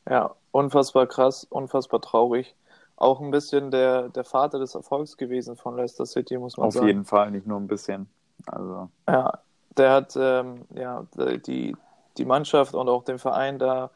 Ja, 0.09 0.35
unfassbar 0.51 1.07
krass, 1.07 1.45
unfassbar 1.45 2.01
traurig. 2.01 2.55
Auch 2.97 3.21
ein 3.21 3.31
bisschen 3.31 3.71
der, 3.71 4.09
der 4.09 4.25
Vater 4.25 4.59
des 4.59 4.75
Erfolgs 4.75 5.17
gewesen 5.17 5.57
von 5.57 5.77
Leicester 5.77 6.05
City, 6.05 6.37
muss 6.37 6.57
man 6.57 6.69
Auf 6.69 6.75
sagen. 6.75 6.85
Auf 6.85 6.89
jeden 6.89 7.05
Fall, 7.05 7.31
nicht 7.31 7.47
nur 7.47 7.59
ein 7.59 7.67
bisschen. 7.67 8.09
Also. 8.47 8.91
Ja, 9.09 9.41
der 9.77 9.93
hat 9.93 10.17
ähm, 10.17 10.67
ja, 10.75 11.07
die, 11.17 11.77
die 12.19 12.25
Mannschaft 12.25 12.75
und 12.75 12.89
auch 12.89 13.05
den 13.05 13.19
Verein 13.19 13.59
da 13.59 13.91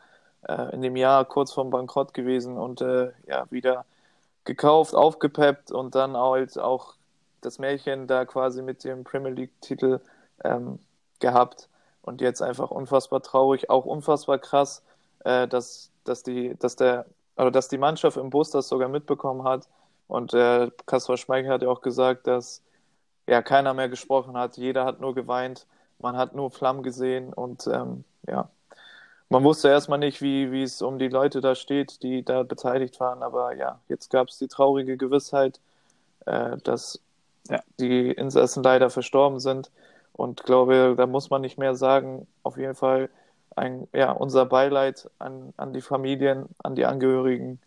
äh, 0.48 0.74
in 0.74 0.82
dem 0.82 0.96
Jahr 0.96 1.24
kurz 1.24 1.52
vorm 1.52 1.70
Bankrott 1.70 2.14
gewesen 2.14 2.56
und 2.56 2.80
äh, 2.80 3.12
ja, 3.26 3.46
wieder 3.50 3.84
gekauft, 4.44 4.94
aufgepeppt 4.94 5.72
und 5.72 5.94
dann 5.94 6.16
halt 6.16 6.58
auch 6.58 6.94
das 7.40 7.58
Märchen 7.58 8.06
da 8.06 8.24
quasi 8.24 8.62
mit 8.62 8.84
dem 8.84 9.04
Premier 9.04 9.32
League-Titel 9.32 10.00
ähm, 10.42 10.78
gehabt. 11.20 11.68
Und 12.02 12.20
jetzt 12.20 12.42
einfach 12.42 12.70
unfassbar 12.70 13.22
traurig, 13.22 13.70
auch 13.70 13.86
unfassbar 13.86 14.38
krass, 14.38 14.82
äh, 15.24 15.48
dass, 15.48 15.90
dass, 16.04 16.22
die, 16.22 16.54
dass, 16.58 16.76
der, 16.76 17.06
oder 17.36 17.50
dass 17.50 17.68
die 17.68 17.78
Mannschaft 17.78 18.18
im 18.18 18.30
Bus 18.30 18.50
das 18.50 18.68
sogar 18.68 18.88
mitbekommen 18.88 19.44
hat. 19.44 19.66
Und 20.06 20.34
äh, 20.34 20.70
Kaspar 20.86 21.16
Schmeichel 21.16 21.50
hat 21.50 21.62
ja 21.62 21.68
auch 21.68 21.80
gesagt, 21.80 22.26
dass 22.26 22.62
ja 23.26 23.42
keiner 23.42 23.74
mehr 23.74 23.88
gesprochen 23.88 24.36
hat, 24.36 24.56
jeder 24.56 24.84
hat 24.84 25.00
nur 25.00 25.14
geweint, 25.14 25.66
man 25.98 26.16
hat 26.16 26.34
nur 26.34 26.50
Flammen 26.50 26.82
gesehen 26.82 27.32
und 27.32 27.66
ähm, 27.66 28.04
ja, 28.26 28.48
man 29.28 29.42
wusste 29.44 29.68
erstmal 29.68 29.98
nicht, 29.98 30.22
wie, 30.22 30.52
wie 30.52 30.62
es 30.62 30.82
um 30.82 30.98
die 30.98 31.08
Leute 31.08 31.40
da 31.40 31.54
steht, 31.54 32.02
die 32.02 32.24
da 32.24 32.42
beteiligt 32.42 33.00
waren, 33.00 33.22
aber 33.22 33.54
ja, 33.56 33.80
jetzt 33.88 34.10
gab 34.10 34.28
es 34.28 34.38
die 34.38 34.48
traurige 34.48 34.96
Gewissheit, 34.96 35.60
äh, 36.26 36.56
dass 36.58 37.00
ja. 37.48 37.60
die 37.80 38.10
Insassen 38.10 38.62
leider 38.62 38.90
verstorben 38.90 39.40
sind. 39.40 39.70
Und 40.12 40.44
glaube, 40.44 40.94
da 40.96 41.06
muss 41.06 41.30
man 41.30 41.40
nicht 41.40 41.58
mehr 41.58 41.74
sagen. 41.74 42.26
Auf 42.42 42.56
jeden 42.56 42.74
Fall 42.74 43.10
ein, 43.56 43.88
ja, 43.92 44.12
unser 44.12 44.46
Beileid 44.46 45.10
an, 45.18 45.52
an 45.56 45.72
die 45.72 45.80
Familien, 45.80 46.46
an 46.62 46.74
die 46.76 46.86
Angehörigen. 46.86 47.60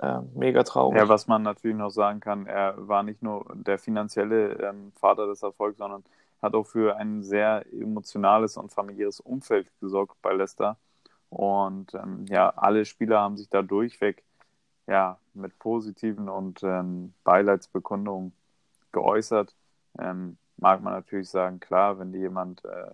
Äh, 0.00 0.20
mega 0.34 0.62
traurig. 0.62 0.98
Ja, 0.98 1.08
was 1.08 1.26
man 1.26 1.42
natürlich 1.42 1.76
noch 1.76 1.90
sagen 1.90 2.20
kann, 2.20 2.46
er 2.46 2.74
war 2.76 3.02
nicht 3.02 3.22
nur 3.22 3.46
der 3.54 3.78
finanzielle 3.78 4.52
ähm, 4.54 4.92
Vater 5.00 5.26
des 5.26 5.42
Erfolgs, 5.42 5.78
sondern 5.78 6.04
hat 6.40 6.54
auch 6.54 6.66
für 6.66 6.96
ein 6.96 7.24
sehr 7.24 7.64
emotionales 7.72 8.56
und 8.56 8.72
familiäres 8.72 9.18
Umfeld 9.20 9.66
gesorgt 9.80 10.16
bei 10.22 10.32
Leicester. 10.32 10.76
Und 11.30 11.94
ähm, 11.94 12.26
ja, 12.28 12.50
alle 12.50 12.84
Spieler 12.84 13.20
haben 13.20 13.36
sich 13.36 13.48
da 13.48 13.62
durchweg 13.62 14.22
ja, 14.86 15.18
mit 15.34 15.58
positiven 15.58 16.28
und 16.28 16.62
ähm, 16.62 17.12
Beileidsbekundungen 17.24 18.32
geäußert. 18.92 19.54
Ähm, 19.98 20.38
mag 20.56 20.80
man 20.82 20.94
natürlich 20.94 21.28
sagen, 21.28 21.60
klar, 21.60 21.98
wenn 21.98 22.12
dir 22.12 22.20
jemand 22.20 22.64
äh, 22.64 22.90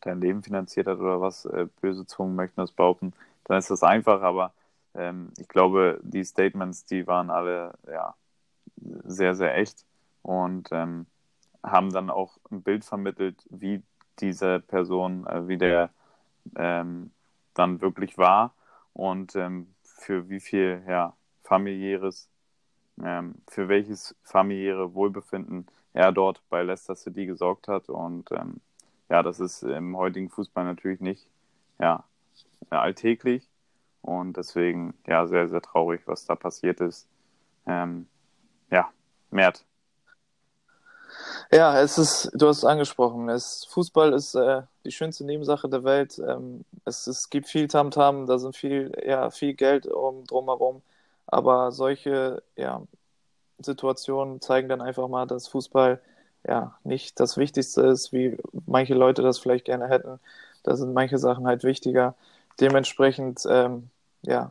dein 0.00 0.20
Leben 0.20 0.42
finanziert 0.42 0.86
hat 0.86 0.98
oder 0.98 1.20
was, 1.20 1.46
äh, 1.46 1.66
böse 1.80 2.06
Zungen 2.06 2.36
möchten 2.36 2.60
das 2.60 2.72
behaupten, 2.72 3.14
dann 3.44 3.58
ist 3.58 3.70
das 3.70 3.82
einfach, 3.82 4.20
aber 4.20 4.52
ähm, 4.94 5.32
ich 5.38 5.48
glaube, 5.48 6.00
die 6.02 6.24
Statements, 6.24 6.84
die 6.84 7.06
waren 7.06 7.30
alle 7.30 7.74
ja, 7.86 8.14
sehr, 9.04 9.34
sehr 9.34 9.56
echt 9.56 9.84
und 10.22 10.68
ähm, 10.72 11.06
haben 11.62 11.92
dann 11.92 12.10
auch 12.10 12.38
ein 12.50 12.62
Bild 12.62 12.84
vermittelt, 12.84 13.44
wie 13.50 13.82
diese 14.20 14.60
Person, 14.60 15.26
äh, 15.26 15.48
wie 15.48 15.58
der 15.58 15.90
ähm, 16.56 17.10
dann 17.54 17.80
wirklich 17.80 18.18
war 18.18 18.52
und 18.92 19.34
ähm, 19.36 19.74
für 19.82 20.28
wie 20.28 20.40
viel 20.40 20.82
ja, 20.88 21.14
familiäres, 21.42 22.28
ähm, 23.02 23.36
für 23.48 23.68
welches 23.68 24.14
familiäre 24.22 24.94
Wohlbefinden 24.94 25.66
er 25.92 26.12
dort 26.12 26.42
bei 26.48 26.62
Leicester 26.62 26.96
City 26.96 27.26
gesorgt 27.26 27.68
hat. 27.68 27.88
Und 27.88 28.30
ähm, 28.32 28.60
ja, 29.08 29.22
das 29.22 29.40
ist 29.40 29.62
im 29.62 29.96
heutigen 29.96 30.28
Fußball 30.28 30.64
natürlich 30.64 31.00
nicht 31.00 31.26
ja, 31.78 32.04
alltäglich. 32.70 33.48
Und 34.04 34.36
deswegen, 34.36 34.92
ja, 35.06 35.26
sehr, 35.26 35.48
sehr 35.48 35.62
traurig, 35.62 36.02
was 36.04 36.26
da 36.26 36.34
passiert 36.34 36.80
ist. 36.82 37.08
Ähm, 37.66 38.06
ja, 38.70 38.90
Mert. 39.30 39.64
Ja, 41.50 41.80
es 41.80 41.96
ist, 41.96 42.30
du 42.34 42.48
hast 42.48 42.58
es 42.58 42.64
angesprochen, 42.64 43.28
es, 43.30 43.64
Fußball 43.70 44.12
ist 44.12 44.34
äh, 44.34 44.62
die 44.84 44.92
schönste 44.92 45.24
Nebensache 45.24 45.68
der 45.70 45.84
Welt. 45.84 46.18
Ähm, 46.18 46.66
es, 46.84 47.06
es 47.06 47.30
gibt 47.30 47.48
viel 47.48 47.66
Tamtam, 47.66 48.24
-Tam, 48.24 48.26
da 48.26 48.38
sind 48.38 48.56
viel, 48.56 48.92
ja, 49.06 49.30
viel 49.30 49.54
Geld 49.54 49.86
um, 49.86 50.24
drumherum. 50.26 50.82
Aber 51.26 51.72
solche 51.72 52.42
ja, 52.56 52.82
Situationen 53.58 54.42
zeigen 54.42 54.68
dann 54.68 54.82
einfach 54.82 55.08
mal, 55.08 55.26
dass 55.26 55.48
Fußball 55.48 56.00
ja 56.46 56.78
nicht 56.84 57.18
das 57.20 57.38
Wichtigste 57.38 57.82
ist, 57.82 58.12
wie 58.12 58.36
manche 58.66 58.94
Leute 58.94 59.22
das 59.22 59.38
vielleicht 59.38 59.64
gerne 59.64 59.88
hätten. 59.88 60.20
Da 60.62 60.76
sind 60.76 60.92
manche 60.92 61.18
Sachen 61.18 61.46
halt 61.46 61.64
wichtiger. 61.64 62.14
Dementsprechend, 62.60 63.44
ähm, 63.48 63.90
ja, 64.26 64.50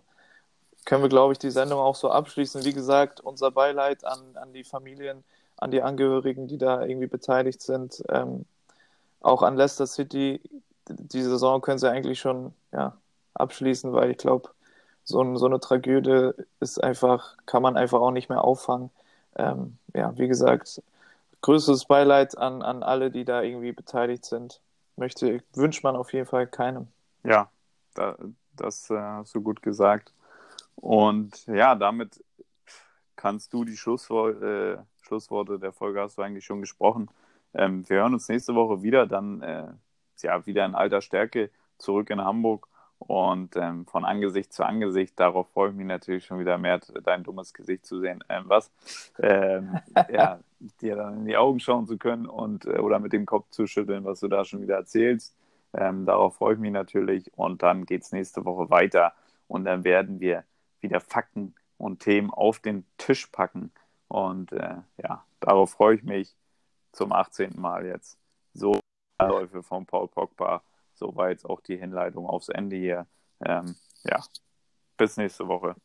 können 0.85 1.03
wir, 1.03 1.09
glaube 1.09 1.33
ich, 1.33 1.39
die 1.39 1.51
Sendung 1.51 1.79
auch 1.79 1.95
so 1.95 2.09
abschließen. 2.09 2.65
Wie 2.65 2.73
gesagt, 2.73 3.19
unser 3.21 3.51
Beileid 3.51 4.03
an, 4.03 4.35
an 4.35 4.53
die 4.53 4.63
Familien, 4.63 5.23
an 5.57 5.71
die 5.71 5.81
Angehörigen, 5.81 6.47
die 6.47 6.57
da 6.57 6.83
irgendwie 6.83 7.07
beteiligt 7.07 7.61
sind. 7.61 8.03
Ähm, 8.09 8.45
auch 9.21 9.43
an 9.43 9.55
Leicester 9.55 9.87
City. 9.87 10.41
Die 10.89 11.21
Saison 11.21 11.61
können 11.61 11.79
sie 11.79 11.89
eigentlich 11.89 12.19
schon 12.19 12.53
ja, 12.73 12.97
abschließen, 13.33 13.93
weil 13.93 14.11
ich 14.11 14.17
glaube, 14.17 14.49
so, 15.05 15.35
so 15.37 15.45
eine 15.45 15.59
Tragödie 15.59 16.31
ist 16.59 16.83
einfach, 16.83 17.37
kann 17.45 17.61
man 17.61 17.77
einfach 17.77 18.01
auch 18.01 18.11
nicht 18.11 18.29
mehr 18.29 18.43
auffangen. 18.43 18.89
Ähm, 19.35 19.77
ja, 19.93 20.17
wie 20.17 20.27
gesagt, 20.27 20.81
größtes 21.41 21.85
Beileid 21.85 22.37
an, 22.37 22.61
an 22.61 22.83
alle, 22.83 23.11
die 23.11 23.25
da 23.25 23.41
irgendwie 23.41 23.71
beteiligt 23.71 24.25
sind. 24.25 24.59
Möchte, 24.95 25.41
wünscht 25.53 25.83
man 25.83 25.95
auf 25.95 26.13
jeden 26.13 26.27
Fall 26.27 26.47
keinem. 26.47 26.87
Ja, 27.23 27.49
da, 27.95 28.15
das 28.55 28.89
äh, 28.89 28.97
hast 28.97 29.35
du 29.35 29.41
gut 29.41 29.61
gesagt. 29.61 30.13
Und 30.75 31.45
ja, 31.47 31.75
damit 31.75 32.23
kannst 33.15 33.53
du 33.53 33.63
die 33.63 33.77
Schlusswort, 33.77 34.41
äh, 34.41 34.77
Schlussworte 35.01 35.59
der 35.59 35.71
Folge 35.71 36.01
hast 36.01 36.17
du 36.17 36.21
eigentlich 36.21 36.45
schon 36.45 36.61
gesprochen. 36.61 37.09
Ähm, 37.53 37.87
wir 37.89 37.97
hören 37.97 38.13
uns 38.13 38.29
nächste 38.29 38.55
Woche 38.55 38.81
wieder, 38.81 39.05
dann 39.05 39.41
äh, 39.41 39.67
ja 40.21 40.45
wieder 40.45 40.65
in 40.65 40.75
alter 40.75 41.01
Stärke 41.01 41.49
zurück 41.77 42.09
in 42.09 42.21
Hamburg 42.21 42.67
und 42.99 43.55
ähm, 43.57 43.85
von 43.85 44.05
Angesicht 44.05 44.53
zu 44.53 44.65
Angesicht, 44.65 45.19
darauf 45.19 45.49
freue 45.51 45.69
ich 45.69 45.75
mich 45.75 45.85
natürlich 45.85 46.25
schon 46.25 46.39
wieder 46.39 46.57
mehr, 46.57 46.79
dein 47.03 47.23
dummes 47.23 47.53
Gesicht 47.53 47.85
zu 47.85 47.99
sehen. 47.99 48.23
Ähm, 48.29 48.43
was? 48.47 48.71
Ähm, 49.19 49.79
ja, 50.11 50.39
dir 50.81 50.95
dann 50.95 51.19
in 51.19 51.25
die 51.25 51.37
Augen 51.37 51.59
schauen 51.59 51.85
zu 51.85 51.97
können 51.97 52.25
und 52.25 52.65
äh, 52.65 52.79
oder 52.79 52.99
mit 52.99 53.13
dem 53.13 53.25
Kopf 53.25 53.49
zu 53.49 53.67
schütteln, 53.67 54.05
was 54.05 54.21
du 54.21 54.27
da 54.27 54.45
schon 54.45 54.61
wieder 54.61 54.75
erzählst. 54.75 55.35
Ähm, 55.73 56.05
darauf 56.05 56.35
freue 56.35 56.53
ich 56.53 56.59
mich 56.59 56.71
natürlich. 56.71 57.31
Und 57.35 57.63
dann 57.63 57.85
geht 57.85 58.03
es 58.03 58.11
nächste 58.11 58.45
Woche 58.45 58.69
weiter. 58.69 59.13
Und 59.47 59.65
dann 59.65 59.83
werden 59.83 60.19
wir 60.19 60.43
wieder 60.81 60.99
Fakten 60.99 61.55
und 61.77 61.99
Themen 61.99 62.31
auf 62.31 62.59
den 62.59 62.85
Tisch 62.97 63.27
packen. 63.27 63.71
Und 64.07 64.51
äh, 64.51 64.77
ja, 64.97 65.25
darauf 65.39 65.71
freue 65.71 65.95
ich 65.95 66.03
mich 66.03 66.35
zum 66.91 67.11
18. 67.11 67.53
Mal 67.59 67.85
jetzt. 67.85 68.17
So 68.53 68.79
Läufe 69.21 69.63
von 69.63 69.85
Paul 69.85 70.07
Pogba 70.07 70.61
so 70.93 71.15
war 71.15 71.29
jetzt 71.29 71.45
auch 71.45 71.59
die 71.61 71.77
Hinleitung 71.77 72.27
aufs 72.27 72.49
Ende 72.49 72.75
hier. 72.75 73.05
Ähm, 73.43 73.75
ja, 74.03 74.23
bis 74.97 75.17
nächste 75.17 75.47
Woche. 75.47 75.75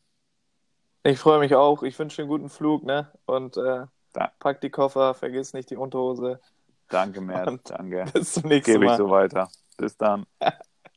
Ich 1.03 1.19
freue 1.19 1.39
mich 1.39 1.55
auch. 1.55 1.83
Ich 1.83 1.97
wünsche 1.97 2.21
einen 2.21 2.29
guten 2.29 2.49
Flug, 2.49 2.83
ne? 2.83 3.11
Und 3.25 3.57
äh, 3.57 3.85
pack 4.39 4.61
die 4.61 4.69
Koffer, 4.69 5.13
vergiss 5.13 5.53
nicht 5.53 5.69
die 5.69 5.77
Unterhose. 5.77 6.39
Danke, 6.89 7.21
Mert. 7.21 7.69
Danke. 7.69 8.05
Bis 8.13 8.33
zum 8.33 8.49
nächsten 8.49 8.73
Gebe 8.73 8.85
Mal. 8.85 8.91
ich 8.91 8.97
so 8.97 9.09
weiter. 9.09 9.49
Bis 9.79 9.97
dann. 9.97 10.25